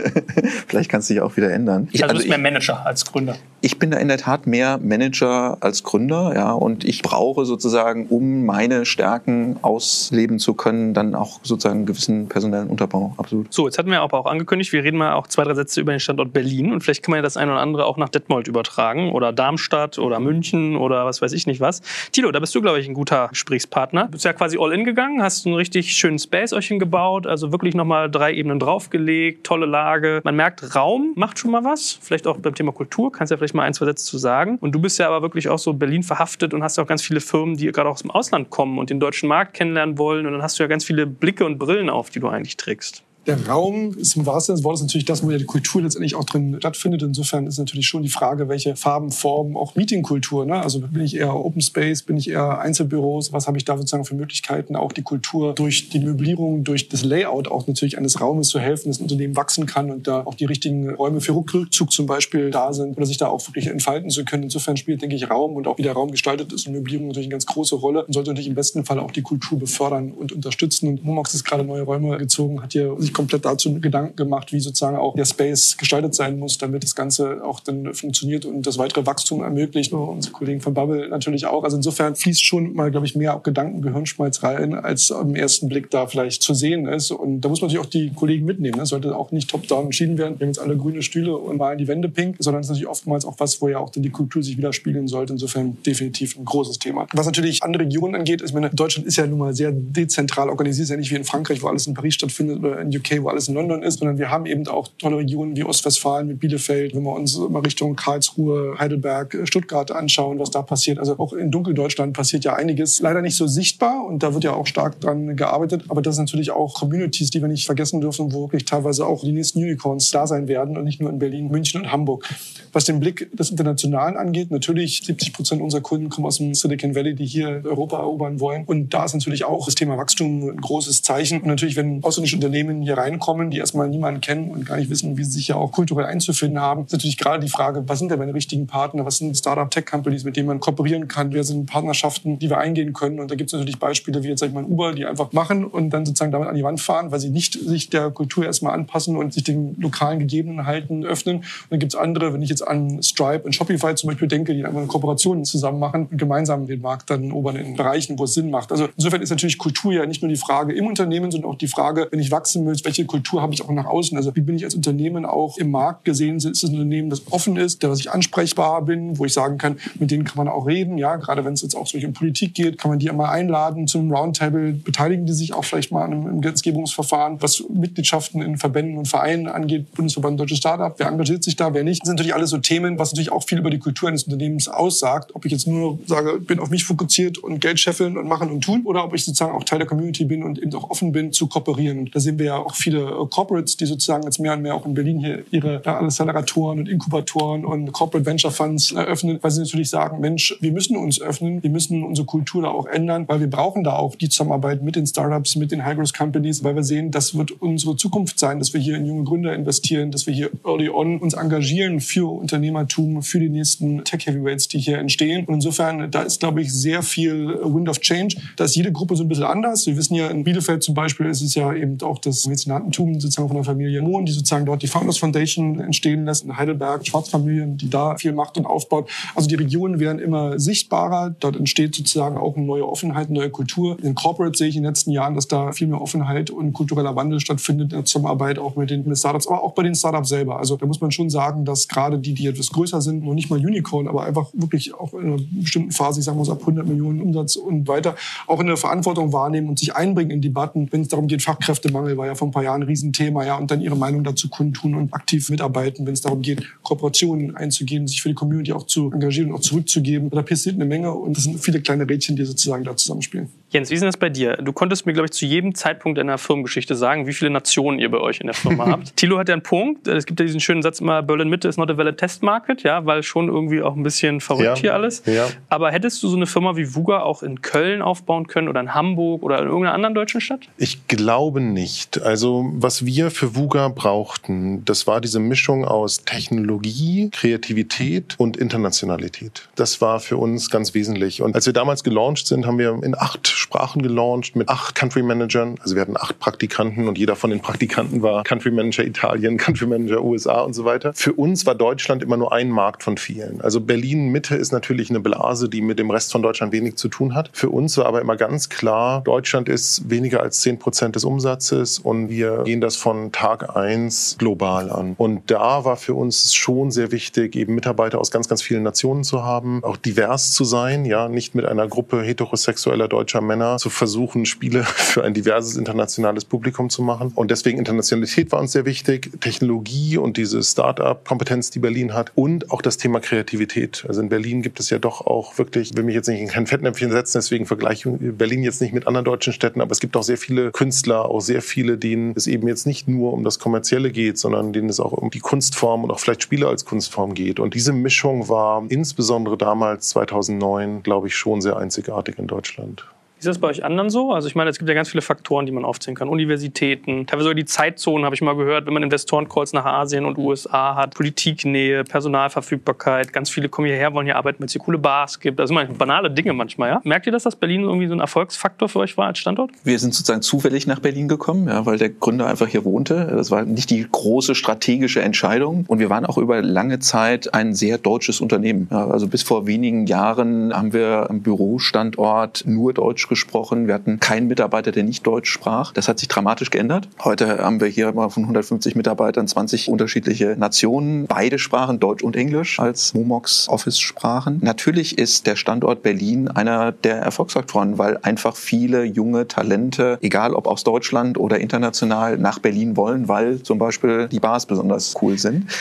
Vielleicht 0.67 0.89
kannst 0.89 1.09
du 1.09 1.13
dich 1.13 1.21
auch 1.21 1.35
wieder 1.37 1.51
ändern. 1.51 1.89
Ich, 1.91 2.03
also, 2.03 2.13
du 2.13 2.19
bist 2.19 2.29
mehr 2.29 2.37
Manager 2.37 2.85
als 2.85 3.05
Gründer. 3.05 3.35
Ich 3.63 3.77
bin 3.77 3.91
da 3.91 3.97
in 3.97 4.07
der 4.07 4.17
Tat 4.17 4.47
mehr 4.47 4.79
Manager 4.79 5.57
als 5.59 5.83
Gründer, 5.83 6.33
ja, 6.33 6.51
und 6.51 6.83
ich 6.83 7.03
brauche 7.03 7.45
sozusagen, 7.45 8.07
um 8.07 8.45
meine 8.45 8.85
Stärken 8.85 9.57
ausleben 9.61 10.39
zu 10.39 10.55
können, 10.55 10.95
dann 10.95 11.13
auch 11.13 11.41
sozusagen 11.43 11.79
einen 11.79 11.85
gewissen 11.85 12.27
personellen 12.27 12.69
Unterbau. 12.69 13.13
Absolut. 13.17 13.53
So, 13.53 13.67
jetzt 13.67 13.77
hatten 13.77 13.91
wir 13.91 14.01
aber 14.01 14.17
auch 14.17 14.25
angekündigt, 14.25 14.73
wir 14.73 14.83
reden 14.83 14.97
mal 14.97 15.13
auch 15.13 15.27
zwei, 15.27 15.43
drei 15.43 15.53
Sätze 15.53 15.79
über 15.79 15.91
den 15.91 15.99
Standort 15.99 16.33
Berlin 16.33 16.73
und 16.73 16.81
vielleicht 16.81 17.03
kann 17.03 17.11
man 17.11 17.17
ja 17.17 17.21
das 17.21 17.37
eine 17.37 17.51
oder 17.51 17.61
andere 17.61 17.85
auch 17.85 17.97
nach 17.97 18.09
Detmold 18.09 18.47
übertragen 18.47 19.11
oder 19.11 19.31
Darmstadt 19.31 19.99
oder 19.99 20.19
München 20.19 20.75
oder 20.75 21.00
was 21.05 21.21
weiß 21.21 21.33
ich 21.33 21.47
nicht 21.47 21.59
was. 21.59 21.81
Tilo, 22.11 22.31
da 22.31 22.39
bist 22.39 22.53
du, 22.55 22.61
glaube 22.61 22.79
ich, 22.79 22.87
ein 22.87 22.93
guter 22.93 23.27
Gesprächspartner. 23.29 24.05
Du 24.05 24.11
bist 24.11 24.25
ja 24.25 24.33
quasi 24.33 24.57
all 24.59 24.73
in 24.73 24.83
gegangen, 24.83 25.21
hast 25.21 25.45
einen 25.45 25.55
richtig 25.55 25.93
schönen 25.93 26.19
Space 26.19 26.53
euch 26.53 26.67
hingebaut, 26.67 27.27
also 27.27 27.51
wirklich 27.51 27.75
nochmal 27.75 28.09
drei 28.09 28.33
Ebenen 28.33 28.59
draufgelegt, 28.59 29.45
tolle 29.45 29.65
Lage. 29.65 30.21
Man 30.23 30.35
merkt, 30.35 30.75
Raum 30.75 31.13
macht 31.15 31.39
schon 31.39 31.51
mal 31.51 31.63
was. 31.63 31.99
Vielleicht 32.01 32.27
auch 32.27 32.37
beim 32.37 32.55
Thema 32.55 32.71
Kultur, 32.71 33.11
kannst 33.11 33.31
ja 33.31 33.37
vielleicht 33.37 33.53
mal 33.53 33.63
ein, 33.63 33.73
zwei 33.73 33.85
Sätze 33.85 34.05
zu 34.05 34.17
sagen. 34.17 34.57
Und 34.61 34.73
du 34.73 34.81
bist 34.81 34.99
ja 34.99 35.07
aber 35.07 35.21
wirklich 35.21 35.49
auch 35.49 35.59
so 35.59 35.73
Berlin 35.73 36.03
verhaftet 36.03 36.53
und 36.53 36.63
hast 36.63 36.77
ja 36.77 36.83
auch 36.83 36.87
ganz 36.87 37.01
viele 37.01 37.21
Firmen, 37.21 37.57
die 37.57 37.71
gerade 37.71 37.89
auch 37.89 37.93
aus 37.93 38.01
dem 38.01 38.11
Ausland 38.11 38.49
kommen 38.49 38.77
und 38.77 38.89
den 38.89 38.99
deutschen 38.99 39.29
Markt 39.29 39.53
kennenlernen 39.53 39.97
wollen. 39.97 40.25
Und 40.25 40.33
dann 40.33 40.41
hast 40.41 40.59
du 40.59 40.63
ja 40.63 40.67
ganz 40.67 40.83
viele 40.83 41.05
Blicke 41.05 41.45
und 41.45 41.57
Brillen 41.57 41.89
auf, 41.89 42.09
die 42.09 42.19
du 42.19 42.27
eigentlich 42.27 42.57
trägst 42.57 43.03
der 43.27 43.47
Raum 43.47 43.95
ist 43.97 44.15
im 44.15 44.25
wahrsten 44.25 44.55
Sinne 44.55 44.57
des 44.57 44.63
Wortes 44.63 44.81
natürlich 44.81 45.05
das, 45.05 45.23
wo 45.23 45.29
ja 45.29 45.37
die 45.37 45.45
Kultur 45.45 45.83
letztendlich 45.83 46.15
auch 46.15 46.23
drin 46.23 46.55
stattfindet. 46.57 47.03
Insofern 47.03 47.45
ist 47.45 47.59
natürlich 47.59 47.87
schon 47.87 48.01
die 48.01 48.09
Frage, 48.09 48.49
welche 48.49 48.75
Farben, 48.75 49.11
Formen, 49.11 49.55
auch 49.55 49.75
Meetingkultur. 49.75 50.45
Ne? 50.45 50.59
Also 50.59 50.79
bin 50.79 51.03
ich 51.03 51.15
eher 51.15 51.35
Open 51.35 51.61
Space, 51.61 52.01
bin 52.01 52.17
ich 52.17 52.29
eher 52.29 52.59
Einzelbüros, 52.59 53.31
was 53.31 53.45
habe 53.45 53.59
ich 53.59 53.65
da 53.65 53.77
sozusagen 53.77 54.05
für 54.05 54.15
Möglichkeiten, 54.15 54.75
auch 54.75 54.91
die 54.91 55.03
Kultur 55.03 55.53
durch 55.53 55.89
die 55.89 55.99
Möblierung, 55.99 56.63
durch 56.63 56.89
das 56.89 57.03
Layout 57.03 57.47
auch 57.47 57.67
natürlich 57.67 57.99
eines 57.99 58.19
Raumes 58.19 58.47
zu 58.49 58.59
helfen, 58.59 58.89
dass 58.89 58.99
ein 58.99 59.03
Unternehmen 59.03 59.35
wachsen 59.35 59.67
kann 59.67 59.91
und 59.91 60.07
da 60.07 60.21
auch 60.21 60.33
die 60.33 60.45
richtigen 60.45 60.89
Räume 60.89 61.21
für 61.21 61.35
Rückzug 61.35 61.91
zum 61.91 62.07
Beispiel 62.07 62.49
da 62.49 62.73
sind 62.73 62.97
oder 62.97 63.05
sich 63.05 63.17
da 63.17 63.27
auch 63.27 63.47
wirklich 63.47 63.67
entfalten 63.67 64.09
zu 64.09 64.25
können. 64.25 64.43
Insofern 64.43 64.77
spielt, 64.77 65.03
denke 65.03 65.15
ich, 65.15 65.29
Raum 65.29 65.55
und 65.55 65.67
auch 65.67 65.77
wie 65.77 65.83
der 65.83 65.93
Raum 65.93 66.09
gestaltet 66.09 66.51
ist 66.53 66.65
und 66.65 66.73
Möblierung 66.73 67.07
natürlich 67.07 67.27
eine 67.27 67.33
ganz 67.33 67.45
große 67.45 67.75
Rolle 67.75 68.03
und 68.03 68.13
sollte 68.13 68.31
natürlich 68.31 68.47
im 68.47 68.55
besten 68.55 68.83
Fall 68.83 68.97
auch 68.97 69.11
die 69.11 69.21
Kultur 69.21 69.59
befördern 69.59 70.11
und 70.11 70.31
unterstützen. 70.31 70.87
Und 70.87 71.03
Momox 71.03 71.35
ist 71.35 71.43
gerade 71.43 71.63
neue 71.63 71.83
Räume 71.83 72.17
gezogen, 72.17 72.63
hat 72.63 72.71
hier 72.71 72.95
sich 72.97 73.10
komplett 73.13 73.45
dazu 73.45 73.79
Gedanken 73.79 74.15
gemacht, 74.15 74.51
wie 74.53 74.59
sozusagen 74.59 74.97
auch 74.97 75.15
der 75.15 75.25
Space 75.25 75.77
gestaltet 75.77 76.15
sein 76.15 76.39
muss, 76.39 76.57
damit 76.57 76.83
das 76.83 76.95
Ganze 76.95 77.43
auch 77.43 77.59
dann 77.59 77.93
funktioniert 77.93 78.45
und 78.45 78.65
das 78.65 78.77
weitere 78.77 79.05
Wachstum 79.05 79.43
ermöglicht. 79.43 79.93
Und 79.93 80.07
unsere 80.07 80.33
Kollegen 80.33 80.61
von 80.61 80.73
Bubble 80.73 81.09
natürlich 81.09 81.45
auch. 81.45 81.63
Also 81.63 81.77
insofern 81.77 82.15
fließt 82.15 82.43
schon 82.43 82.73
mal, 82.73 82.91
glaube 82.91 83.05
ich, 83.05 83.15
mehr 83.15 83.35
auch 83.35 83.43
Gedanken, 83.43 83.81
Gehirnschmalz 83.81 84.43
rein, 84.43 84.73
als 84.73 85.11
am 85.11 85.35
ersten 85.35 85.69
Blick 85.69 85.89
da 85.89 86.07
vielleicht 86.07 86.41
zu 86.41 86.53
sehen 86.53 86.87
ist. 86.87 87.11
Und 87.11 87.41
da 87.41 87.49
muss 87.49 87.61
man 87.61 87.67
natürlich 87.67 87.85
auch 87.85 87.89
die 87.89 88.11
Kollegen 88.13 88.45
mitnehmen. 88.45 88.77
Das 88.77 88.89
sollte 88.89 89.15
auch 89.15 89.31
nicht 89.31 89.49
top-down 89.49 89.85
entschieden 89.85 90.17
werden. 90.17 90.39
Wir 90.39 90.45
haben 90.45 90.53
jetzt 90.53 90.59
alle 90.59 90.77
grüne 90.77 91.01
Stühle 91.01 91.35
und 91.35 91.57
malen 91.57 91.77
die 91.77 91.87
Wände 91.87 92.09
pink, 92.09 92.37
sondern 92.39 92.61
es 92.61 92.67
ist 92.67 92.71
natürlich 92.71 92.87
oftmals 92.87 93.25
auch 93.25 93.35
was, 93.39 93.61
wo 93.61 93.67
ja 93.67 93.79
auch 93.79 93.89
dann 93.89 94.03
die 94.03 94.09
Kultur 94.09 94.41
sich 94.43 94.57
widerspiegeln 94.57 95.07
sollte. 95.07 95.33
Insofern 95.33 95.77
definitiv 95.85 96.37
ein 96.37 96.45
großes 96.45 96.79
Thema. 96.79 97.07
Was 97.13 97.25
natürlich 97.25 97.63
andere 97.63 97.83
Regionen 97.83 98.15
angeht, 98.15 98.41
ist, 98.41 98.53
meine, 98.53 98.69
Deutschland 98.69 99.07
ist 99.07 99.17
ja 99.17 99.27
nun 99.27 99.39
mal 99.39 99.53
sehr 99.53 99.71
dezentral 99.71 100.49
organisiert, 100.49 100.83
ist 100.83 100.89
ja 100.89 100.97
nicht 100.97 101.11
wie 101.11 101.15
in 101.15 101.23
Frankreich, 101.23 101.61
wo 101.61 101.67
alles 101.67 101.87
in 101.87 101.93
Paris 101.93 102.15
stattfindet 102.15 102.59
oder 102.59 102.79
in 102.79 102.95
UK, 102.95 103.00
wo 103.21 103.29
alles 103.29 103.47
in 103.47 103.55
London 103.55 103.83
ist, 103.83 103.99
sondern 103.99 104.17
wir 104.17 104.29
haben 104.29 104.45
eben 104.45 104.67
auch 104.67 104.87
tolle 104.97 105.17
Regionen 105.17 105.55
wie 105.55 105.63
Ostwestfalen 105.63 106.27
mit 106.27 106.39
Bielefeld, 106.39 106.95
wenn 106.95 107.03
wir 107.03 107.13
uns 107.13 107.37
mal 107.37 107.59
Richtung 107.59 107.95
Karlsruhe, 107.95 108.75
Heidelberg, 108.79 109.37
Stuttgart 109.43 109.91
anschauen, 109.91 110.39
was 110.39 110.51
da 110.51 110.61
passiert. 110.61 110.99
Also 110.99 111.17
auch 111.19 111.33
in 111.33 111.51
Dunkeldeutschland 111.51 112.13
passiert 112.13 112.43
ja 112.43 112.53
einiges. 112.53 112.99
Leider 112.99 113.21
nicht 113.21 113.35
so 113.35 113.47
sichtbar 113.47 114.05
und 114.05 114.23
da 114.23 114.33
wird 114.33 114.43
ja 114.43 114.53
auch 114.53 114.67
stark 114.67 114.99
dran 114.99 115.35
gearbeitet. 115.35 115.83
Aber 115.89 116.01
das 116.01 116.15
sind 116.15 116.25
natürlich 116.25 116.51
auch 116.51 116.73
Communities, 116.73 117.29
die 117.29 117.41
wir 117.41 117.47
nicht 117.47 117.65
vergessen 117.65 118.01
dürfen, 118.01 118.33
wo 118.33 118.43
wirklich 118.43 118.65
teilweise 118.65 119.05
auch 119.05 119.21
die 119.21 119.31
nächsten 119.31 119.59
Unicorns 119.59 120.11
da 120.11 120.27
sein 120.27 120.47
werden 120.47 120.77
und 120.77 120.83
nicht 120.83 121.01
nur 121.01 121.09
in 121.09 121.19
Berlin, 121.19 121.49
München 121.49 121.81
und 121.81 121.91
Hamburg. 121.91 122.27
Was 122.73 122.85
den 122.85 122.99
Blick 122.99 123.29
des 123.35 123.49
Internationalen 123.49 124.15
angeht, 124.15 124.51
natürlich 124.51 125.01
70 125.03 125.33
Prozent 125.33 125.61
unserer 125.61 125.81
Kunden 125.81 126.09
kommen 126.09 126.27
aus 126.27 126.37
dem 126.37 126.53
Silicon 126.53 126.95
Valley, 126.95 127.15
die 127.15 127.25
hier 127.25 127.61
Europa 127.65 127.97
erobern 127.99 128.39
wollen. 128.39 128.63
Und 128.65 128.93
da 128.93 129.05
ist 129.05 129.13
natürlich 129.13 129.43
auch 129.43 129.65
das 129.65 129.75
Thema 129.75 129.97
Wachstum 129.97 130.49
ein 130.49 130.61
großes 130.61 131.01
Zeichen. 131.01 131.41
Und 131.41 131.47
natürlich, 131.47 131.75
wenn 131.75 132.03
ausländische 132.03 132.35
Unternehmen 132.35 132.81
hier 132.81 132.90
reinkommen, 132.97 133.51
die 133.51 133.57
erstmal 133.57 133.89
niemanden 133.89 134.21
kennen 134.21 134.51
und 134.51 134.65
gar 134.65 134.77
nicht 134.77 134.89
wissen, 134.89 135.17
wie 135.17 135.23
sie 135.23 135.31
sich 135.31 135.49
ja 135.49 135.55
auch 135.55 135.71
kulturell 135.71 136.05
einzufinden 136.05 136.59
haben, 136.61 136.85
ist 136.85 136.93
natürlich 136.93 137.17
gerade 137.17 137.43
die 137.43 137.49
Frage, 137.49 137.83
was 137.87 137.99
sind 137.99 138.11
denn 138.11 138.19
meine 138.19 138.33
richtigen 138.33 138.67
Partner? 138.67 139.05
Was 139.05 139.17
sind 139.17 139.35
Startup-Tech-Companies, 139.37 140.23
mit 140.23 140.37
denen 140.37 140.47
man 140.47 140.59
kooperieren 140.59 141.07
kann? 141.07 141.33
Wer 141.33 141.43
sind 141.43 141.65
Partnerschaften, 141.65 142.39
die 142.39 142.49
wir 142.49 142.57
eingehen 142.57 142.93
können? 142.93 143.19
Und 143.19 143.31
da 143.31 143.35
gibt 143.35 143.49
es 143.49 143.53
natürlich 143.53 143.79
Beispiele 143.79 144.23
wie 144.23 144.29
jetzt, 144.29 144.39
sag 144.39 144.47
ich 144.47 144.53
mal, 144.53 144.63
Uber, 144.63 144.93
die 144.93 145.05
einfach 145.05 145.31
machen 145.31 145.65
und 145.65 145.89
dann 145.91 146.05
sozusagen 146.05 146.31
damit 146.31 146.47
an 146.47 146.55
die 146.55 146.63
Wand 146.63 146.79
fahren, 146.79 147.11
weil 147.11 147.19
sie 147.19 147.29
nicht 147.29 147.53
sich 147.53 147.89
der 147.89 148.11
Kultur 148.11 148.45
erstmal 148.45 148.73
anpassen 148.73 149.17
und 149.17 149.33
sich 149.33 149.43
den 149.43 149.75
lokalen 149.79 150.19
Gegebenheiten 150.19 151.05
öffnen. 151.05 151.37
Und 151.37 151.45
dann 151.69 151.79
gibt 151.79 151.93
es 151.93 151.99
andere, 151.99 152.33
wenn 152.33 152.41
ich 152.41 152.49
jetzt 152.49 152.67
an 152.67 153.01
Stripe 153.01 153.43
und 153.43 153.53
Shopify 153.53 153.95
zum 153.95 154.09
Beispiel 154.09 154.27
denke, 154.27 154.53
die 154.53 154.65
einfach 154.65 154.79
eine 154.79 154.87
Kooperation 154.87 155.43
zusammen 155.45 155.79
machen 155.79 156.07
und 156.11 156.17
gemeinsam 156.17 156.67
den 156.67 156.81
Markt 156.81 157.09
dann 157.09 157.29
erobern 157.29 157.55
in 157.55 157.75
Bereichen, 157.75 158.19
wo 158.19 158.25
es 158.25 158.33
Sinn 158.33 158.51
macht. 158.51 158.71
Also 158.71 158.87
insofern 158.95 159.21
ist 159.21 159.29
natürlich 159.29 159.57
Kultur 159.57 159.93
ja 159.93 160.05
nicht 160.05 160.21
nur 160.21 160.29
die 160.29 160.37
Frage 160.37 160.73
im 160.73 160.85
Unternehmen, 160.87 161.31
sondern 161.31 161.51
auch 161.51 161.57
die 161.57 161.67
Frage, 161.67 162.07
wenn 162.11 162.19
ich 162.19 162.31
wachsen 162.31 162.65
will, 162.65 162.75
welche 162.85 163.05
Kultur 163.05 163.41
habe 163.41 163.53
ich 163.53 163.63
auch 163.63 163.71
nach 163.71 163.85
außen? 163.85 164.17
Also 164.17 164.35
wie 164.35 164.41
bin 164.41 164.55
ich 164.55 164.63
als 164.63 164.75
Unternehmen 164.75 165.25
auch 165.25 165.57
im 165.57 165.71
Markt 165.71 166.05
gesehen? 166.05 166.37
Ist 166.37 166.45
es 166.45 166.63
ein 166.63 166.73
Unternehmen, 166.73 167.09
das 167.09 167.23
offen 167.31 167.57
ist, 167.57 167.83
dass 167.83 167.99
ich 167.99 168.11
ansprechbar 168.11 168.81
bin, 168.83 169.17
wo 169.17 169.25
ich 169.25 169.33
sagen 169.33 169.57
kann, 169.57 169.77
mit 169.99 170.11
denen 170.11 170.23
kann 170.23 170.37
man 170.37 170.47
auch 170.47 170.67
reden. 170.67 170.97
Ja, 170.97 171.15
gerade 171.15 171.45
wenn 171.45 171.53
es 171.53 171.61
jetzt 171.61 171.75
auch 171.75 171.87
so 171.87 171.97
um 171.97 172.13
Politik 172.13 172.53
geht, 172.53 172.77
kann 172.77 172.89
man 172.89 172.99
die 172.99 173.09
einmal 173.09 173.29
einladen 173.29 173.87
zum 173.87 174.11
Roundtable, 174.11 174.73
beteiligen 174.73 175.25
die 175.25 175.33
sich 175.33 175.53
auch 175.53 175.63
vielleicht 175.63 175.91
mal 175.91 176.03
an 176.03 176.13
einem 176.13 176.41
Gesetzgebungsverfahren, 176.41 177.41
was 177.41 177.63
Mitgliedschaften 177.69 178.41
in 178.41 178.57
Verbänden 178.57 178.97
und 178.97 179.07
Vereinen 179.07 179.47
angeht, 179.47 179.91
Bundesverband 179.93 180.39
Deutsche 180.39 180.55
Startup, 180.55 180.93
wer 180.97 181.07
engagiert 181.07 181.43
sich 181.43 181.55
da, 181.55 181.73
wer 181.73 181.83
nicht. 181.83 182.01
Das 182.01 182.07
sind 182.07 182.15
natürlich 182.15 182.33
alles 182.33 182.49
so 182.49 182.57
Themen, 182.57 182.97
was 182.99 183.11
natürlich 183.11 183.31
auch 183.31 183.43
viel 183.43 183.59
über 183.59 183.69
die 183.69 183.79
Kultur 183.79 184.09
eines 184.09 184.23
Unternehmens 184.23 184.67
aussagt. 184.67 185.35
Ob 185.35 185.45
ich 185.45 185.51
jetzt 185.51 185.67
nur 185.67 185.99
sage, 186.05 186.39
bin 186.39 186.59
auf 186.59 186.69
mich 186.69 186.83
fokussiert 186.83 187.37
und 187.37 187.59
Geld 187.59 187.79
scheffeln 187.79 188.17
und 188.17 188.27
machen 188.27 188.49
und 188.49 188.61
tun, 188.61 188.83
oder 188.85 189.03
ob 189.03 189.13
ich 189.13 189.25
sozusagen 189.25 189.53
auch 189.53 189.63
Teil 189.63 189.79
der 189.79 189.87
Community 189.87 190.25
bin 190.25 190.43
und 190.43 190.59
eben 190.59 190.73
auch 190.73 190.89
offen 190.89 191.11
bin 191.11 191.31
zu 191.31 191.47
kooperieren. 191.47 192.09
Da 192.11 192.19
sehen 192.19 192.39
wir 192.39 192.45
ja 192.45 192.57
auch 192.57 192.70
viele 192.75 193.05
Corporates, 193.29 193.77
die 193.77 193.85
sozusagen 193.85 194.23
jetzt 194.23 194.39
mehr 194.39 194.53
und 194.53 194.61
mehr 194.61 194.75
auch 194.75 194.85
in 194.85 194.93
Berlin 194.93 195.19
hier 195.19 195.43
ihre 195.51 195.85
Acceleratoren 195.85 196.79
und 196.79 196.89
Inkubatoren 196.89 197.65
und 197.65 197.91
Corporate 197.91 198.25
Venture 198.25 198.51
Funds 198.51 198.91
eröffnen, 198.91 199.39
weil 199.41 199.51
sie 199.51 199.61
natürlich 199.61 199.89
sagen, 199.89 200.19
Mensch, 200.19 200.55
wir 200.59 200.71
müssen 200.71 200.97
uns 200.97 201.21
öffnen, 201.21 201.61
wir 201.63 201.69
müssen 201.69 202.03
unsere 202.03 202.25
Kultur 202.25 202.63
da 202.63 202.69
auch 202.69 202.85
ändern, 202.85 203.25
weil 203.27 203.39
wir 203.39 203.49
brauchen 203.49 203.83
da 203.83 203.93
auch 203.93 204.15
die 204.15 204.29
Zusammenarbeit 204.29 204.83
mit 204.83 204.95
den 204.95 205.05
Startups, 205.05 205.55
mit 205.55 205.71
den 205.71 205.85
High-Growth 205.85 206.13
Companies, 206.13 206.63
weil 206.63 206.75
wir 206.75 206.83
sehen, 206.83 207.11
das 207.11 207.37
wird 207.37 207.51
unsere 207.61 207.95
Zukunft 207.95 208.39
sein, 208.39 208.59
dass 208.59 208.73
wir 208.73 208.81
hier 208.81 208.95
in 208.95 209.05
junge 209.05 209.23
Gründer 209.23 209.53
investieren, 209.53 210.11
dass 210.11 210.27
wir 210.27 210.33
hier 210.33 210.49
early 210.65 210.89
on 210.89 211.19
uns 211.19 211.33
engagieren 211.33 211.99
für 211.99 212.29
Unternehmertum, 212.29 213.21
für 213.21 213.39
die 213.39 213.49
nächsten 213.49 214.03
Tech-Heavyweights, 214.03 214.67
die 214.67 214.79
hier 214.79 214.97
entstehen. 214.97 215.45
Und 215.45 215.55
insofern, 215.55 216.11
da 216.11 216.21
ist, 216.21 216.39
glaube 216.39 216.61
ich, 216.61 216.73
sehr 216.73 217.03
viel 217.03 217.47
Wind 217.63 217.89
of 217.89 217.99
Change. 217.99 218.37
Da 218.55 218.65
ist 218.65 218.75
jede 218.75 218.91
Gruppe 218.91 219.15
so 219.15 219.23
ein 219.23 219.27
bisschen 219.27 219.45
anders. 219.45 219.85
Wir 219.87 219.97
wissen 219.97 220.15
ja, 220.15 220.27
in 220.27 220.43
Bielefeld 220.43 220.83
zum 220.83 220.95
Beispiel 220.95 221.27
ist 221.27 221.41
es 221.41 221.55
ja 221.55 221.73
eben 221.73 221.97
auch 222.01 222.19
das 222.19 222.47
Mäzenatentum 222.65 223.19
sozusagen 223.19 223.47
von 223.47 223.55
der 223.55 223.63
Familie 223.63 224.01
Mohn, 224.01 224.25
die 224.25 224.31
sozusagen 224.31 224.65
dort 224.65 224.81
die 224.81 224.87
Founders 224.87 225.17
Foundation 225.17 225.79
entstehen 225.79 226.25
lässt. 226.25 226.45
In 226.45 226.57
Heidelberg 226.57 227.05
Schwarzfamilien, 227.05 227.77
die 227.77 227.89
da 227.89 228.15
viel 228.17 228.33
macht 228.33 228.57
und 228.57 228.65
aufbaut. 228.65 229.09
Also 229.35 229.47
die 229.47 229.55
Regionen 229.55 229.99
werden 229.99 230.19
immer 230.19 230.59
sichtbarer. 230.59 231.35
Dort 231.39 231.55
entsteht 231.55 231.95
sozusagen 231.95 232.37
auch 232.37 232.55
eine 232.55 232.65
neue 232.65 232.87
Offenheit, 232.87 233.27
eine 233.27 233.39
neue 233.39 233.49
Kultur. 233.49 233.97
In 234.01 234.15
Corporate 234.15 234.57
sehe 234.57 234.67
ich 234.67 234.75
in 234.75 234.83
den 234.83 234.89
letzten 234.89 235.11
Jahren, 235.11 235.35
dass 235.35 235.47
da 235.47 235.71
viel 235.71 235.87
mehr 235.87 236.01
Offenheit 236.01 236.49
und 236.49 236.73
kultureller 236.73 237.15
Wandel 237.15 237.39
stattfindet 237.39 237.91
in 237.91 237.99
der 237.99 238.05
Zusammenarbeit 238.05 238.59
auch 238.59 238.75
mit 238.75 238.89
den 238.89 239.15
Startups, 239.15 239.47
aber 239.47 239.63
auch 239.63 239.73
bei 239.73 239.83
den 239.83 239.95
Startups 239.95 240.29
selber. 240.29 240.59
Also 240.59 240.77
da 240.77 240.85
muss 240.85 241.01
man 241.01 241.11
schon 241.11 241.29
sagen, 241.29 241.65
dass 241.65 241.87
gerade 241.87 242.19
die, 242.19 242.33
die 242.33 242.47
etwas 242.47 242.71
größer 242.71 243.01
sind, 243.01 243.23
noch 243.23 243.33
nicht 243.33 243.49
mal 243.49 243.59
Unicorn, 243.59 244.07
aber 244.07 244.23
einfach 244.23 244.49
wirklich 244.53 244.93
auch 244.93 245.13
in 245.13 245.33
einer 245.33 245.41
bestimmten 245.51 245.91
Phase, 245.91 246.19
ich 246.19 246.25
sage 246.25 246.37
mal 246.37 246.45
so 246.45 246.53
ab 246.53 246.59
100 246.61 246.87
Millionen 246.87 247.21
Umsatz 247.21 247.55
und 247.55 247.87
weiter, 247.87 248.15
auch 248.47 248.59
in 248.59 248.67
der 248.67 248.77
Verantwortung 248.77 249.33
wahrnehmen 249.33 249.69
und 249.69 249.79
sich 249.79 249.95
einbringen 249.95 250.31
in 250.31 250.41
Debatten, 250.41 250.87
wenn 250.91 251.01
es 251.01 251.07
darum 251.07 251.27
geht, 251.27 251.41
Fachkräftemangel 251.41 252.17
war 252.17 252.27
ja 252.27 252.35
vor 252.35 252.47
ein 252.51 252.53
paar 252.53 252.63
Jahren 252.63 252.81
ein 252.81 252.87
Riesenthema, 252.87 253.45
ja, 253.45 253.57
und 253.57 253.71
dann 253.71 253.81
ihre 253.81 253.95
Meinung 253.95 254.23
dazu 254.23 254.49
kundtun 254.49 254.95
und 254.95 255.13
aktiv 255.13 255.49
mitarbeiten, 255.49 256.05
wenn 256.05 256.13
es 256.13 256.21
darum 256.21 256.41
geht, 256.41 256.63
Kooperationen 256.83 257.55
einzugehen, 257.55 258.07
sich 258.07 258.21
für 258.21 258.29
die 258.29 258.35
Community 258.35 258.73
auch 258.73 258.85
zu 258.85 259.11
engagieren 259.11 259.51
und 259.51 259.57
auch 259.57 259.61
zurückzugeben. 259.61 260.29
Da 260.29 260.41
passiert 260.41 260.75
eine 260.75 260.85
Menge 260.85 261.11
und 261.11 261.37
das 261.37 261.45
sind 261.45 261.59
viele 261.59 261.81
kleine 261.81 262.07
Rädchen, 262.07 262.35
die 262.35 262.45
sozusagen 262.45 262.83
da 262.83 262.95
zusammenspielen. 262.95 263.49
Jens, 263.71 263.89
wie 263.89 263.93
ist 263.93 264.01
denn 264.01 264.09
das 264.09 264.17
bei 264.17 264.29
dir? 264.29 264.57
Du 264.57 264.73
konntest 264.73 265.05
mir, 265.05 265.13
glaube 265.13 265.27
ich, 265.27 265.31
zu 265.31 265.45
jedem 265.45 265.73
Zeitpunkt 265.73 266.19
in 266.19 266.27
der 266.27 266.37
Firmengeschichte 266.37 266.93
sagen, 266.93 267.25
wie 267.25 267.31
viele 267.31 267.49
Nationen 267.51 267.99
ihr 267.99 268.11
bei 268.11 268.17
euch 268.19 268.41
in 268.41 268.47
der 268.47 268.53
Firma 268.53 268.85
habt. 268.91 269.15
Thilo 269.15 269.39
hat 269.39 269.47
ja 269.47 269.53
einen 269.53 269.63
Punkt. 269.63 270.09
Es 270.09 270.25
gibt 270.25 270.41
ja 270.41 270.45
diesen 270.45 270.59
schönen 270.59 270.81
Satz 270.81 270.99
immer, 270.99 271.23
Berlin-Mitte 271.23 271.69
ist 271.69 271.77
not 271.77 271.89
a 271.89 271.95
valid 271.95 272.17
test 272.17 272.43
market, 272.43 272.83
ja, 272.83 273.05
weil 273.05 273.23
schon 273.23 273.47
irgendwie 273.47 273.81
auch 273.81 273.95
ein 273.95 274.03
bisschen 274.03 274.41
verrückt 274.41 274.65
Ja. 274.65 274.75
hier 274.75 274.93
alles. 274.93 275.23
Ja. 275.25 275.47
Aber 275.69 275.89
hättest 275.91 276.21
du 276.21 276.27
so 276.27 276.35
eine 276.35 276.47
Firma 276.47 276.75
wie 276.75 276.93
VUGA 276.93 277.21
auch 277.21 277.43
in 277.43 277.61
Köln 277.61 278.01
aufbauen 278.01 278.47
können 278.47 278.67
oder 278.67 278.81
in 278.81 278.93
Hamburg 278.93 279.41
oder 279.41 279.59
in 279.59 279.65
irgendeiner 279.67 279.93
anderen 279.95 280.15
deutschen 280.15 280.41
Stadt? 280.41 280.61
Ich 280.77 281.07
glaube 281.07 281.61
nicht. 281.61 282.21
Also 282.21 282.69
was 282.73 283.05
wir 283.05 283.31
für 283.31 283.55
VUGA 283.55 283.87
brauchten, 283.87 284.83
das 284.83 285.07
war 285.07 285.21
diese 285.21 285.39
Mischung 285.39 285.85
aus 285.85 286.25
Technologie, 286.25 287.29
Kreativität 287.31 288.35
und 288.37 288.57
Internationalität. 288.57 289.69
Das 289.75 290.01
war 290.01 290.19
für 290.19 290.35
uns 290.35 290.69
ganz 290.69 290.93
wesentlich. 290.93 291.41
Und 291.41 291.55
als 291.55 291.65
wir 291.65 291.73
damals 291.73 292.03
gelauncht 292.03 292.47
sind, 292.47 292.65
haben 292.65 292.77
wir 292.77 292.99
in 293.01 293.15
acht 293.17 293.47
Sprachen 293.61 294.01
gelauncht 294.01 294.55
mit 294.55 294.67
acht 294.67 294.95
Country 294.95 295.23
Managern. 295.23 295.75
Also 295.81 295.95
wir 295.95 296.01
hatten 296.01 296.17
acht 296.17 296.39
Praktikanten 296.39 297.07
und 297.07 297.17
jeder 297.17 297.35
von 297.35 297.49
den 297.49 297.61
Praktikanten 297.61 298.21
war 298.21 298.43
Country 298.43 298.71
Manager 298.71 299.05
Italien, 299.05 299.57
Country 299.57 299.85
Manager 299.85 300.23
USA 300.23 300.61
und 300.61 300.73
so 300.73 300.83
weiter. 300.83 301.13
Für 301.13 301.33
uns 301.33 301.65
war 301.65 301.75
Deutschland 301.75 302.23
immer 302.23 302.37
nur 302.37 302.51
ein 302.51 302.69
Markt 302.69 303.03
von 303.03 303.17
vielen. 303.17 303.61
Also 303.61 303.79
Berlin 303.79 304.29
Mitte 304.29 304.55
ist 304.55 304.71
natürlich 304.71 305.09
eine 305.09 305.19
Blase, 305.19 305.69
die 305.69 305.81
mit 305.81 305.99
dem 305.99 306.09
Rest 306.09 306.31
von 306.31 306.41
Deutschland 306.41 306.73
wenig 306.73 306.95
zu 306.97 307.07
tun 307.07 307.35
hat. 307.35 307.49
Für 307.53 307.69
uns 307.69 307.97
war 307.97 308.05
aber 308.07 308.19
immer 308.19 308.35
ganz 308.35 308.69
klar, 308.69 309.21
Deutschland 309.21 309.69
ist 309.69 310.09
weniger 310.09 310.41
als 310.41 310.61
10 310.61 310.79
Prozent 310.79 311.15
des 311.15 311.23
Umsatzes 311.23 311.99
und 311.99 312.29
wir 312.29 312.63
gehen 312.63 312.81
das 312.81 312.97
von 312.97 313.31
Tag 313.31 313.75
eins 313.75 314.35
global 314.39 314.89
an. 314.89 315.13
Und 315.17 315.51
da 315.51 315.85
war 315.85 315.97
für 315.97 316.15
uns 316.15 316.53
schon 316.53 316.91
sehr 316.91 317.11
wichtig, 317.11 317.55
eben 317.55 317.75
Mitarbeiter 317.75 318.19
aus 318.19 318.31
ganz, 318.31 318.49
ganz 318.49 318.61
vielen 318.61 318.83
Nationen 318.83 319.23
zu 319.23 319.43
haben, 319.43 319.83
auch 319.83 319.97
divers 319.97 320.51
zu 320.51 320.65
sein, 320.65 321.05
ja, 321.05 321.29
nicht 321.29 321.53
mit 321.53 321.65
einer 321.65 321.87
Gruppe 321.87 322.21
heterosexueller 322.23 323.07
deutscher 323.07 323.41
Männer 323.41 323.50
zu 323.77 323.89
versuchen, 323.89 324.45
Spiele 324.45 324.83
für 324.85 325.23
ein 325.23 325.33
diverses 325.33 325.75
internationales 325.75 326.45
Publikum 326.45 326.89
zu 326.89 327.01
machen. 327.01 327.31
Und 327.35 327.51
deswegen 327.51 327.77
Internationalität 327.77 328.51
war 328.51 328.59
uns 328.59 328.71
sehr 328.71 328.85
wichtig, 328.85 329.31
Technologie 329.39 330.17
und 330.17 330.37
diese 330.37 330.61
Start-up-Kompetenz, 330.61 331.69
die 331.69 331.79
Berlin 331.79 332.13
hat 332.13 332.31
und 332.35 332.71
auch 332.71 332.81
das 332.81 332.97
Thema 332.97 333.19
Kreativität. 333.19 334.05
Also 334.07 334.21
in 334.21 334.29
Berlin 334.29 334.61
gibt 334.61 334.79
es 334.79 334.89
ja 334.89 334.99
doch 334.99 335.21
auch 335.21 335.57
wirklich, 335.57 335.91
ich 335.91 335.97
will 335.97 336.03
mich 336.03 336.15
jetzt 336.15 336.27
nicht 336.27 336.41
in 336.41 336.47
kein 336.47 336.67
Fettnäpfchen 336.67 337.11
setzen, 337.11 337.37
deswegen 337.37 337.65
vergleiche 337.65 338.09
ich 338.09 338.37
Berlin 338.37 338.63
jetzt 338.63 338.81
nicht 338.81 338.93
mit 338.93 339.07
anderen 339.07 339.25
deutschen 339.25 339.53
Städten, 339.53 339.81
aber 339.81 339.91
es 339.91 339.99
gibt 339.99 340.15
auch 340.15 340.23
sehr 340.23 340.37
viele 340.37 340.71
Künstler, 340.71 341.25
auch 341.25 341.41
sehr 341.41 341.61
viele, 341.61 341.97
denen 341.97 342.33
es 342.35 342.47
eben 342.47 342.67
jetzt 342.67 342.85
nicht 342.85 343.07
nur 343.07 343.33
um 343.33 343.43
das 343.43 343.59
Kommerzielle 343.59 344.11
geht, 344.11 344.37
sondern 344.37 344.73
denen 344.73 344.89
es 344.89 344.99
auch 344.99 345.11
um 345.11 345.29
die 345.29 345.39
Kunstform 345.39 346.03
und 346.03 346.11
auch 346.11 346.19
vielleicht 346.19 346.43
Spiele 346.43 346.67
als 346.67 346.85
Kunstform 346.85 347.33
geht. 347.33 347.59
Und 347.59 347.73
diese 347.73 347.93
Mischung 347.93 348.49
war 348.49 348.83
insbesondere 348.89 349.57
damals 349.57 350.09
2009, 350.09 351.03
glaube 351.03 351.27
ich, 351.27 351.35
schon 351.35 351.61
sehr 351.61 351.77
einzigartig 351.77 352.37
in 352.37 352.47
Deutschland. 352.47 353.05
Ist 353.41 353.47
das 353.47 353.57
bei 353.57 353.69
euch 353.69 353.83
anderen 353.83 354.11
so? 354.11 354.33
Also 354.33 354.47
ich 354.47 354.53
meine, 354.53 354.69
es 354.69 354.77
gibt 354.77 354.87
ja 354.87 354.93
ganz 354.93 355.09
viele 355.09 355.23
Faktoren, 355.23 355.65
die 355.65 355.71
man 355.71 355.83
aufzählen 355.83 356.15
kann. 356.15 356.29
Universitäten, 356.29 357.25
teilweise 357.25 357.45
sogar 357.45 357.55
die 357.55 357.65
Zeitzonen, 357.65 358.23
habe 358.23 358.35
ich 358.35 358.41
mal 358.43 358.55
gehört, 358.55 358.85
wenn 358.85 358.93
man 358.93 359.01
Investorencalls 359.01 359.73
nach 359.73 359.83
Asien 359.83 360.25
und 360.25 360.37
USA 360.37 360.93
hat, 360.93 361.15
Politiknähe, 361.15 362.03
Personalverfügbarkeit, 362.03 363.33
ganz 363.33 363.49
viele 363.49 363.67
kommen 363.67 363.87
hierher, 363.87 364.13
wollen 364.13 364.27
hier 364.27 364.35
arbeiten, 364.35 364.59
weil 364.59 364.67
es 364.67 364.73
hier 364.73 364.81
coole 364.81 364.99
Bars 364.99 365.39
gibt. 365.39 365.59
Also 365.59 365.73
manchmal 365.73 365.97
banale 365.97 366.29
Dinge 366.29 366.53
manchmal, 366.53 366.89
ja? 366.89 367.01
Merkt 367.03 367.25
ihr, 367.25 367.31
dass 367.31 367.41
das 367.41 367.55
Berlin 367.55 367.81
irgendwie 367.81 368.05
so 368.05 368.13
ein 368.13 368.19
Erfolgsfaktor 368.19 368.87
für 368.87 368.99
euch 368.99 369.17
war 369.17 369.25
als 369.25 369.39
Standort? 369.39 369.71
Wir 369.83 369.97
sind 369.97 370.13
sozusagen 370.13 370.43
zufällig 370.43 370.85
nach 370.85 370.99
Berlin 370.99 371.27
gekommen, 371.27 371.67
ja, 371.67 371.83
weil 371.87 371.97
der 371.97 372.09
Gründer 372.09 372.45
einfach 372.45 372.67
hier 372.67 372.85
wohnte. 372.85 373.25
Das 373.25 373.49
war 373.49 373.63
nicht 373.63 373.89
die 373.89 374.05
große 374.07 374.53
strategische 374.53 375.23
Entscheidung. 375.23 375.85
Und 375.87 375.97
wir 375.97 376.11
waren 376.11 376.27
auch 376.27 376.37
über 376.37 376.61
lange 376.61 376.99
Zeit 376.99 377.55
ein 377.55 377.73
sehr 377.73 377.97
deutsches 377.97 378.39
Unternehmen. 378.39 378.87
Ja, 378.91 379.07
also 379.07 379.27
bis 379.27 379.41
vor 379.41 379.65
wenigen 379.65 380.05
Jahren 380.05 380.77
haben 380.77 380.93
wir 380.93 381.25
am 381.27 381.41
Bürostandort 381.41 382.65
nur 382.67 382.93
Deutsch 382.93 383.30
gesprochen. 383.31 383.87
Wir 383.87 383.93
hatten 383.93 384.19
keinen 384.19 384.47
Mitarbeiter, 384.47 384.91
der 384.91 385.03
nicht 385.03 385.25
Deutsch 385.25 385.49
sprach. 385.49 385.93
Das 385.93 386.09
hat 386.09 386.19
sich 386.19 386.27
dramatisch 386.27 386.69
geändert. 386.69 387.07
Heute 387.23 387.59
haben 387.59 387.79
wir 387.79 387.87
hier 387.87 388.11
mal 388.11 388.27
von 388.27 388.43
150 388.43 388.97
Mitarbeitern 388.97 389.47
20 389.47 389.87
unterschiedliche 389.87 390.57
Nationen. 390.59 391.27
Beide 391.27 391.57
Sprachen, 391.57 392.01
Deutsch 392.01 392.23
und 392.23 392.35
Englisch, 392.35 392.77
als 392.77 393.13
Momox 393.13 393.69
Office-Sprachen. 393.69 394.59
Natürlich 394.61 395.17
ist 395.17 395.47
der 395.47 395.55
Standort 395.55 396.03
Berlin 396.03 396.49
einer 396.49 396.91
der 396.91 397.19
Erfolgsfaktoren, 397.19 397.97
weil 397.97 398.17
einfach 398.21 398.57
viele 398.57 399.05
junge 399.05 399.47
Talente, 399.47 400.17
egal 400.21 400.53
ob 400.53 400.67
aus 400.67 400.83
Deutschland 400.83 401.37
oder 401.37 401.61
international, 401.61 402.37
nach 402.37 402.59
Berlin 402.59 402.97
wollen, 402.97 403.29
weil 403.29 403.63
zum 403.63 403.77
Beispiel 403.77 404.27
die 404.27 404.41
Bars 404.41 404.65
besonders 404.65 405.15
cool 405.21 405.37
sind. 405.37 405.71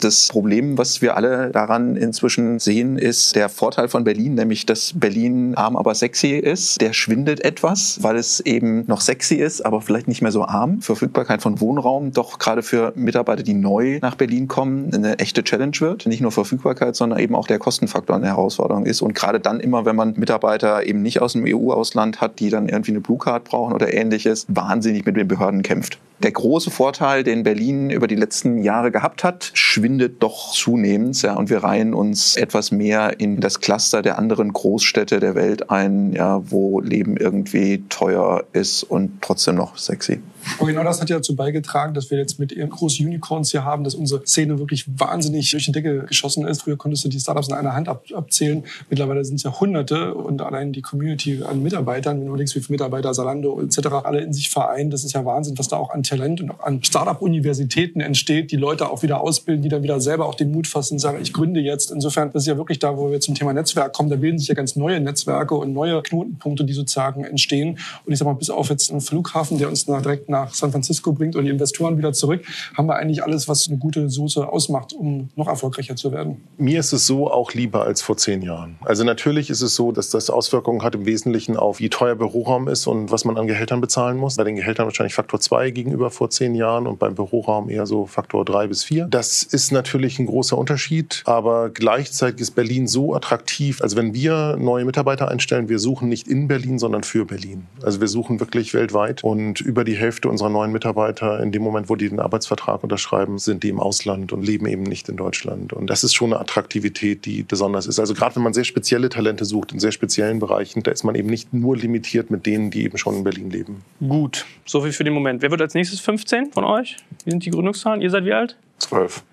Das 0.00 0.28
Problem, 0.28 0.78
was 0.78 1.02
wir 1.02 1.14
alle 1.14 1.50
daran 1.50 1.94
inzwischen 1.94 2.58
sehen, 2.58 2.96
ist 2.96 3.36
der 3.36 3.50
Vorteil 3.50 3.88
von 3.88 4.02
Berlin, 4.02 4.34
nämlich 4.34 4.64
dass 4.64 4.94
Berlin 4.94 5.54
arm, 5.56 5.76
aber 5.76 5.94
sexy 5.94 6.30
ist. 6.30 6.80
Der 6.80 6.94
schwindet 6.94 7.44
etwas, 7.44 8.02
weil 8.02 8.16
es 8.16 8.40
eben 8.40 8.84
noch 8.86 9.02
sexy 9.02 9.34
ist, 9.34 9.60
aber 9.60 9.82
vielleicht 9.82 10.08
nicht 10.08 10.22
mehr 10.22 10.32
so 10.32 10.46
arm. 10.46 10.80
Verfügbarkeit 10.80 11.42
von 11.42 11.60
Wohnraum 11.60 12.12
doch 12.12 12.38
gerade 12.38 12.62
für 12.62 12.94
Mitarbeiter, 12.96 13.42
die 13.42 13.52
neu 13.52 13.98
nach 14.00 14.14
Berlin 14.14 14.48
kommen, 14.48 14.90
eine 14.94 15.18
echte 15.18 15.44
Challenge 15.44 15.78
wird. 15.80 16.06
Nicht 16.06 16.22
nur 16.22 16.32
Verfügbarkeit, 16.32 16.96
sondern 16.96 17.18
eben 17.18 17.34
auch 17.34 17.46
der 17.46 17.58
Kostenfaktor 17.58 18.16
eine 18.16 18.28
Herausforderung 18.28 18.86
ist. 18.86 19.02
Und 19.02 19.14
gerade 19.14 19.38
dann 19.38 19.60
immer, 19.60 19.84
wenn 19.84 19.96
man 19.96 20.14
Mitarbeiter 20.16 20.86
eben 20.86 21.02
nicht 21.02 21.20
aus 21.20 21.34
dem 21.34 21.44
EU-Ausland 21.46 22.22
hat, 22.22 22.40
die 22.40 22.48
dann 22.48 22.70
irgendwie 22.70 22.92
eine 22.92 23.00
Blue 23.00 23.18
Card 23.18 23.44
brauchen 23.44 23.74
oder 23.74 23.92
ähnliches, 23.92 24.46
wahnsinnig 24.48 25.04
mit 25.04 25.18
den 25.18 25.28
Behörden 25.28 25.62
kämpft. 25.62 25.98
Der 26.22 26.32
große 26.32 26.70
Vorteil, 26.70 27.24
den 27.24 27.44
Berlin 27.44 27.88
über 27.88 28.06
die 28.06 28.14
letzten 28.14 28.62
Jahre 28.62 28.90
gehabt 28.90 29.24
hat, 29.24 29.52
schwindet 29.54 30.22
doch 30.22 30.52
zunehmend. 30.52 31.22
Ja, 31.22 31.34
und 31.34 31.48
wir 31.48 31.64
reihen 31.64 31.94
uns 31.94 32.36
etwas 32.36 32.70
mehr 32.70 33.18
in 33.20 33.40
das 33.40 33.60
Cluster 33.60 34.02
der 34.02 34.18
anderen 34.18 34.52
Großstädte 34.52 35.18
der 35.18 35.34
Welt 35.34 35.70
ein, 35.70 36.12
ja, 36.12 36.42
wo 36.50 36.80
Leben 36.80 37.16
irgendwie 37.16 37.84
teuer 37.88 38.44
ist 38.52 38.82
und 38.82 39.22
trotzdem 39.22 39.54
noch 39.54 39.78
sexy. 39.78 40.20
Und 40.58 40.66
genau 40.66 40.84
das 40.84 41.00
hat 41.00 41.10
ja 41.10 41.16
dazu 41.16 41.36
beigetragen, 41.36 41.94
dass 41.94 42.10
wir 42.10 42.18
jetzt 42.18 42.38
mit 42.38 42.52
ihren 42.52 42.70
großen 42.70 43.04
Unicorns 43.06 43.50
hier 43.50 43.64
haben, 43.64 43.84
dass 43.84 43.94
unsere 43.94 44.26
Szene 44.26 44.58
wirklich 44.58 44.86
wahnsinnig 44.98 45.50
durch 45.50 45.66
die 45.66 45.72
Decke 45.72 46.04
geschossen 46.04 46.46
ist. 46.46 46.62
Früher 46.62 46.76
konntest 46.76 47.04
du 47.04 47.08
die 47.08 47.20
Startups 47.20 47.48
in 47.48 47.54
einer 47.54 47.74
Hand 47.74 47.88
ab 47.88 48.04
abzählen. 48.14 48.64
Mittlerweile 48.88 49.24
sind 49.24 49.36
es 49.36 49.42
ja 49.42 49.58
Hunderte 49.60 50.14
und 50.14 50.42
allein 50.42 50.72
die 50.72 50.82
Community 50.82 51.42
an 51.42 51.62
Mitarbeitern, 51.62 52.18
wenn 52.18 52.26
du 52.26 52.30
überlegst, 52.30 52.54
wie 52.56 52.60
viele 52.60 52.74
Mitarbeiter 52.74 53.14
Salando 53.14 53.60
etc. 53.60 53.88
alle 54.04 54.20
in 54.20 54.32
sich 54.32 54.50
vereinen, 54.50 54.90
das 54.90 55.04
ist 55.04 55.12
ja 55.12 55.24
Wahnsinn, 55.24 55.58
was 55.58 55.68
da 55.68 55.76
auch 55.76 55.90
an 55.90 56.02
Talent 56.02 56.40
und 56.40 56.50
auch 56.50 56.60
an 56.60 56.82
Startup-Universitäten 56.82 58.00
entsteht, 58.00 58.50
die 58.50 58.56
Leute 58.56 58.90
auch 58.90 59.02
wieder 59.02 59.20
ausbilden, 59.20 59.62
die 59.62 59.68
dann 59.68 59.82
wieder 59.82 60.00
selber 60.00 60.26
auch 60.26 60.34
den 60.34 60.50
Mut 60.50 60.66
fassen 60.66 60.94
und 60.94 60.98
sagen, 60.98 61.18
ich 61.20 61.32
gründe 61.32 61.60
jetzt. 61.60 61.90
Insofern, 61.90 62.32
das 62.32 62.42
ist 62.42 62.46
ja 62.46 62.56
wirklich 62.56 62.78
da, 62.78 62.96
wo 62.96 63.10
wir 63.10 63.20
zum 63.20 63.34
Thema 63.34 63.52
Netzwerk 63.52 63.92
kommen, 63.92 64.10
da 64.10 64.16
bilden 64.16 64.38
sich 64.38 64.48
ja 64.48 64.54
ganz 64.54 64.76
neue 64.76 65.00
Netzwerke 65.00 65.54
und 65.54 65.72
neue 65.72 66.02
Knotenpunkte, 66.02 66.64
die 66.64 66.72
sozusagen 66.72 67.24
entstehen. 67.24 67.78
Und 68.04 68.12
ich 68.12 68.18
sag 68.18 68.26
mal, 68.26 68.34
bis 68.34 68.50
auf 68.50 68.70
jetzt 68.70 68.90
einen 68.90 69.00
Flughafen, 69.00 69.58
der 69.58 69.68
uns 69.68 69.86
nach, 69.86 70.02
direkt 70.02 70.28
nach 70.28 70.39
San 70.50 70.70
Francisco 70.70 71.12
bringt 71.12 71.36
und 71.36 71.44
die 71.44 71.50
Investoren 71.50 71.98
wieder 71.98 72.12
zurück, 72.12 72.44
haben 72.76 72.86
wir 72.86 72.96
eigentlich 72.96 73.22
alles, 73.22 73.48
was 73.48 73.68
eine 73.68 73.78
gute 73.78 74.08
Soße 74.08 74.48
ausmacht, 74.48 74.92
um 74.92 75.30
noch 75.36 75.48
erfolgreicher 75.48 75.96
zu 75.96 76.12
werden. 76.12 76.42
Mir 76.58 76.80
ist 76.80 76.92
es 76.92 77.06
so 77.06 77.30
auch 77.30 77.52
lieber 77.52 77.84
als 77.84 78.02
vor 78.02 78.16
zehn 78.16 78.42
Jahren. 78.42 78.76
Also 78.82 79.04
natürlich 79.04 79.50
ist 79.50 79.62
es 79.62 79.74
so, 79.74 79.92
dass 79.92 80.10
das 80.10 80.30
Auswirkungen 80.30 80.82
hat 80.82 80.94
im 80.94 81.06
Wesentlichen 81.06 81.56
auf, 81.56 81.80
wie 81.80 81.88
teuer 81.88 82.14
Büroraum 82.14 82.68
ist 82.68 82.86
und 82.86 83.10
was 83.10 83.24
man 83.24 83.36
an 83.36 83.46
Gehältern 83.46 83.80
bezahlen 83.80 84.16
muss. 84.16 84.36
Bei 84.36 84.44
den 84.44 84.56
Gehältern 84.56 84.86
wahrscheinlich 84.86 85.14
Faktor 85.14 85.40
2 85.40 85.70
gegenüber 85.70 86.10
vor 86.10 86.30
zehn 86.30 86.54
Jahren 86.54 86.86
und 86.86 86.98
beim 86.98 87.14
Büroraum 87.14 87.68
eher 87.68 87.86
so 87.86 88.06
Faktor 88.06 88.44
3 88.44 88.68
bis 88.68 88.84
4. 88.84 89.06
Das 89.06 89.42
ist 89.42 89.72
natürlich 89.72 90.18
ein 90.18 90.26
großer 90.26 90.56
Unterschied, 90.56 91.22
aber 91.26 91.70
gleichzeitig 91.70 92.40
ist 92.40 92.52
Berlin 92.52 92.86
so 92.86 93.14
attraktiv. 93.14 93.82
Also 93.82 93.96
wenn 93.96 94.14
wir 94.14 94.56
neue 94.56 94.84
Mitarbeiter 94.84 95.28
einstellen, 95.28 95.68
wir 95.68 95.78
suchen 95.78 96.08
nicht 96.08 96.28
in 96.28 96.48
Berlin, 96.48 96.78
sondern 96.78 97.02
für 97.02 97.24
Berlin. 97.24 97.66
Also 97.82 98.00
wir 98.00 98.08
suchen 98.08 98.40
wirklich 98.40 98.74
weltweit 98.74 99.22
und 99.24 99.60
über 99.60 99.84
die 99.84 99.96
Hälfte 99.96 100.28
unserer 100.30 100.48
neuen 100.48 100.72
Mitarbeiter 100.72 101.40
in 101.40 101.52
dem 101.52 101.62
Moment, 101.62 101.88
wo 101.88 101.96
die 101.96 102.08
den 102.08 102.20
Arbeitsvertrag 102.20 102.82
unterschreiben, 102.82 103.38
sind 103.38 103.62
die 103.62 103.68
im 103.68 103.80
Ausland 103.80 104.32
und 104.32 104.42
leben 104.42 104.66
eben 104.66 104.82
nicht 104.82 105.08
in 105.08 105.16
Deutschland. 105.16 105.72
Und 105.72 105.88
das 105.88 106.04
ist 106.04 106.14
schon 106.14 106.32
eine 106.32 106.40
Attraktivität, 106.40 107.26
die 107.26 107.42
besonders 107.42 107.86
ist. 107.86 107.98
Also 107.98 108.14
gerade 108.14 108.36
wenn 108.36 108.42
man 108.42 108.54
sehr 108.54 108.64
spezielle 108.64 109.08
Talente 109.08 109.44
sucht 109.44 109.72
in 109.72 109.80
sehr 109.80 109.92
speziellen 109.92 110.38
Bereichen, 110.38 110.82
da 110.82 110.90
ist 110.90 111.04
man 111.04 111.14
eben 111.14 111.28
nicht 111.28 111.52
nur 111.52 111.76
limitiert 111.76 112.30
mit 112.30 112.46
denen, 112.46 112.70
die 112.70 112.84
eben 112.84 112.96
schon 112.96 113.16
in 113.16 113.24
Berlin 113.24 113.50
leben. 113.50 113.84
Gut, 114.00 114.46
so 114.64 114.80
viel 114.80 114.92
für 114.92 115.04
den 115.04 115.12
Moment. 115.12 115.42
Wer 115.42 115.50
wird 115.50 115.60
als 115.60 115.74
nächstes 115.74 116.00
15 116.00 116.52
von 116.52 116.64
euch? 116.64 116.96
Wie 117.24 117.30
sind 117.30 117.44
die 117.44 117.50
Gründungszahlen? 117.50 118.00
Ihr 118.00 118.10
seid 118.10 118.24
wie 118.24 118.32
alt? 118.32 118.56
Zwölf. 118.78 119.24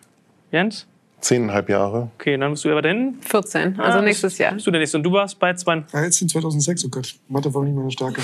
Jens? 0.51 0.87
Zehneinhalb 1.19 1.67
Jahre. 1.67 2.11
Okay, 2.19 2.37
dann 2.37 2.51
bist 2.51 2.63
du 2.63 2.69
ja 2.69 2.79
dahin. 2.79 3.17
14, 3.21 3.79
also 3.79 3.97
Ah, 3.97 4.01
nächstes 4.03 4.37
Jahr. 4.37 4.53
Bist 4.53 4.67
du 4.67 4.71
der 4.71 4.79
nächste? 4.79 4.97
Und 4.97 5.03
du 5.03 5.11
warst 5.11 5.39
bei 5.39 5.51
zwei. 5.55 5.83
Ja, 5.91 6.03
jetzt 6.03 6.21
in 6.21 6.29
2006, 6.29 6.85
oh 6.85 6.89
Gott, 6.89 7.15
Mathe 7.27 7.51
war 7.55 7.63
nicht 7.63 7.75
meine 7.75 7.89
Stärke. 7.89 8.21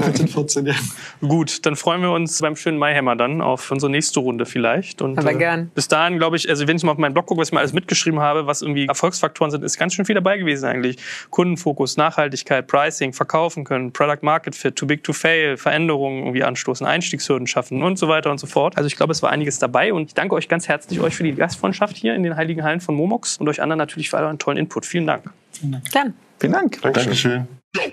13, 0.00 0.28
14, 0.28 0.66
ja. 0.66 0.74
Gut, 1.20 1.66
dann 1.66 1.74
freuen 1.74 2.00
wir 2.02 2.12
uns 2.12 2.40
beim 2.40 2.54
schönen 2.54 2.78
Maihämmer 2.78 3.16
dann 3.16 3.40
auf 3.40 3.72
unsere 3.72 3.90
nächste 3.90 4.20
Runde 4.20 4.46
vielleicht. 4.46 5.02
Und, 5.02 5.18
Aber 5.18 5.34
gern. 5.34 5.72
Bis 5.74 5.88
dahin, 5.88 6.18
glaube 6.18 6.36
ich, 6.36 6.48
also 6.48 6.68
wenn 6.68 6.76
ich 6.76 6.84
mal 6.84 6.92
auf 6.92 6.98
meinen 6.98 7.12
Blog 7.12 7.26
gucke, 7.26 7.40
was 7.40 7.48
ich 7.48 7.52
mal 7.52 7.60
alles 7.60 7.72
mitgeschrieben 7.72 8.20
habe, 8.20 8.46
was 8.46 8.62
irgendwie 8.62 8.86
Erfolgsfaktoren 8.86 9.50
sind, 9.50 9.64
ist 9.64 9.76
ganz 9.76 9.92
schön 9.94 10.04
viel 10.04 10.14
dabei 10.14 10.38
gewesen 10.38 10.66
eigentlich. 10.66 10.96
Kundenfokus, 11.30 11.96
Nachhaltigkeit, 11.96 12.68
Pricing, 12.68 13.12
verkaufen 13.12 13.64
können, 13.64 13.92
Product 13.92 14.22
Market 14.22 14.54
Fit, 14.54 14.76
too 14.76 14.86
big 14.86 15.02
to 15.02 15.12
fail, 15.12 15.56
Veränderungen 15.56 16.20
irgendwie 16.20 16.44
anstoßen, 16.44 16.86
Einstiegshürden 16.86 17.48
schaffen 17.48 17.82
und 17.82 17.98
so 17.98 18.06
weiter 18.06 18.30
und 18.30 18.38
so 18.38 18.46
fort. 18.46 18.76
Also 18.76 18.86
ich 18.86 18.94
glaube, 18.96 19.10
es 19.12 19.22
war 19.24 19.30
einiges 19.30 19.58
dabei 19.58 19.92
und 19.92 20.06
ich 20.06 20.14
danke 20.14 20.36
euch 20.36 20.48
ganz 20.48 20.68
herzlich 20.68 21.00
euch 21.00 21.16
für 21.16 21.24
die 21.24 21.34
Gastfreundschaft 21.34 21.79
Mitgliedschaft 21.80 21.96
hier 21.96 22.14
in 22.14 22.22
den 22.22 22.36
Heiligen 22.36 22.62
Hallen 22.62 22.80
von 22.80 22.94
Momox 22.94 23.38
und 23.38 23.48
euch 23.48 23.62
anderen 23.62 23.78
natürlich 23.78 24.10
für 24.10 24.18
euren 24.18 24.38
tollen 24.38 24.58
Input. 24.58 24.84
Vielen 24.86 25.06
Dank. 25.06 25.30
Vielen 25.52 25.72
Dank. 25.72 25.90
Dann. 25.92 26.14
Vielen 26.38 26.52
Dank. 26.52 26.82
Dankeschön. 26.82 27.46
Dankeschön. 27.72 27.92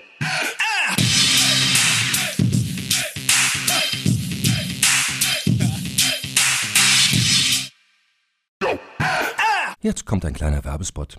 Jetzt 9.80 10.04
kommt 10.04 10.24
ein 10.24 10.34
kleiner 10.34 10.64
Werbespot. 10.64 11.18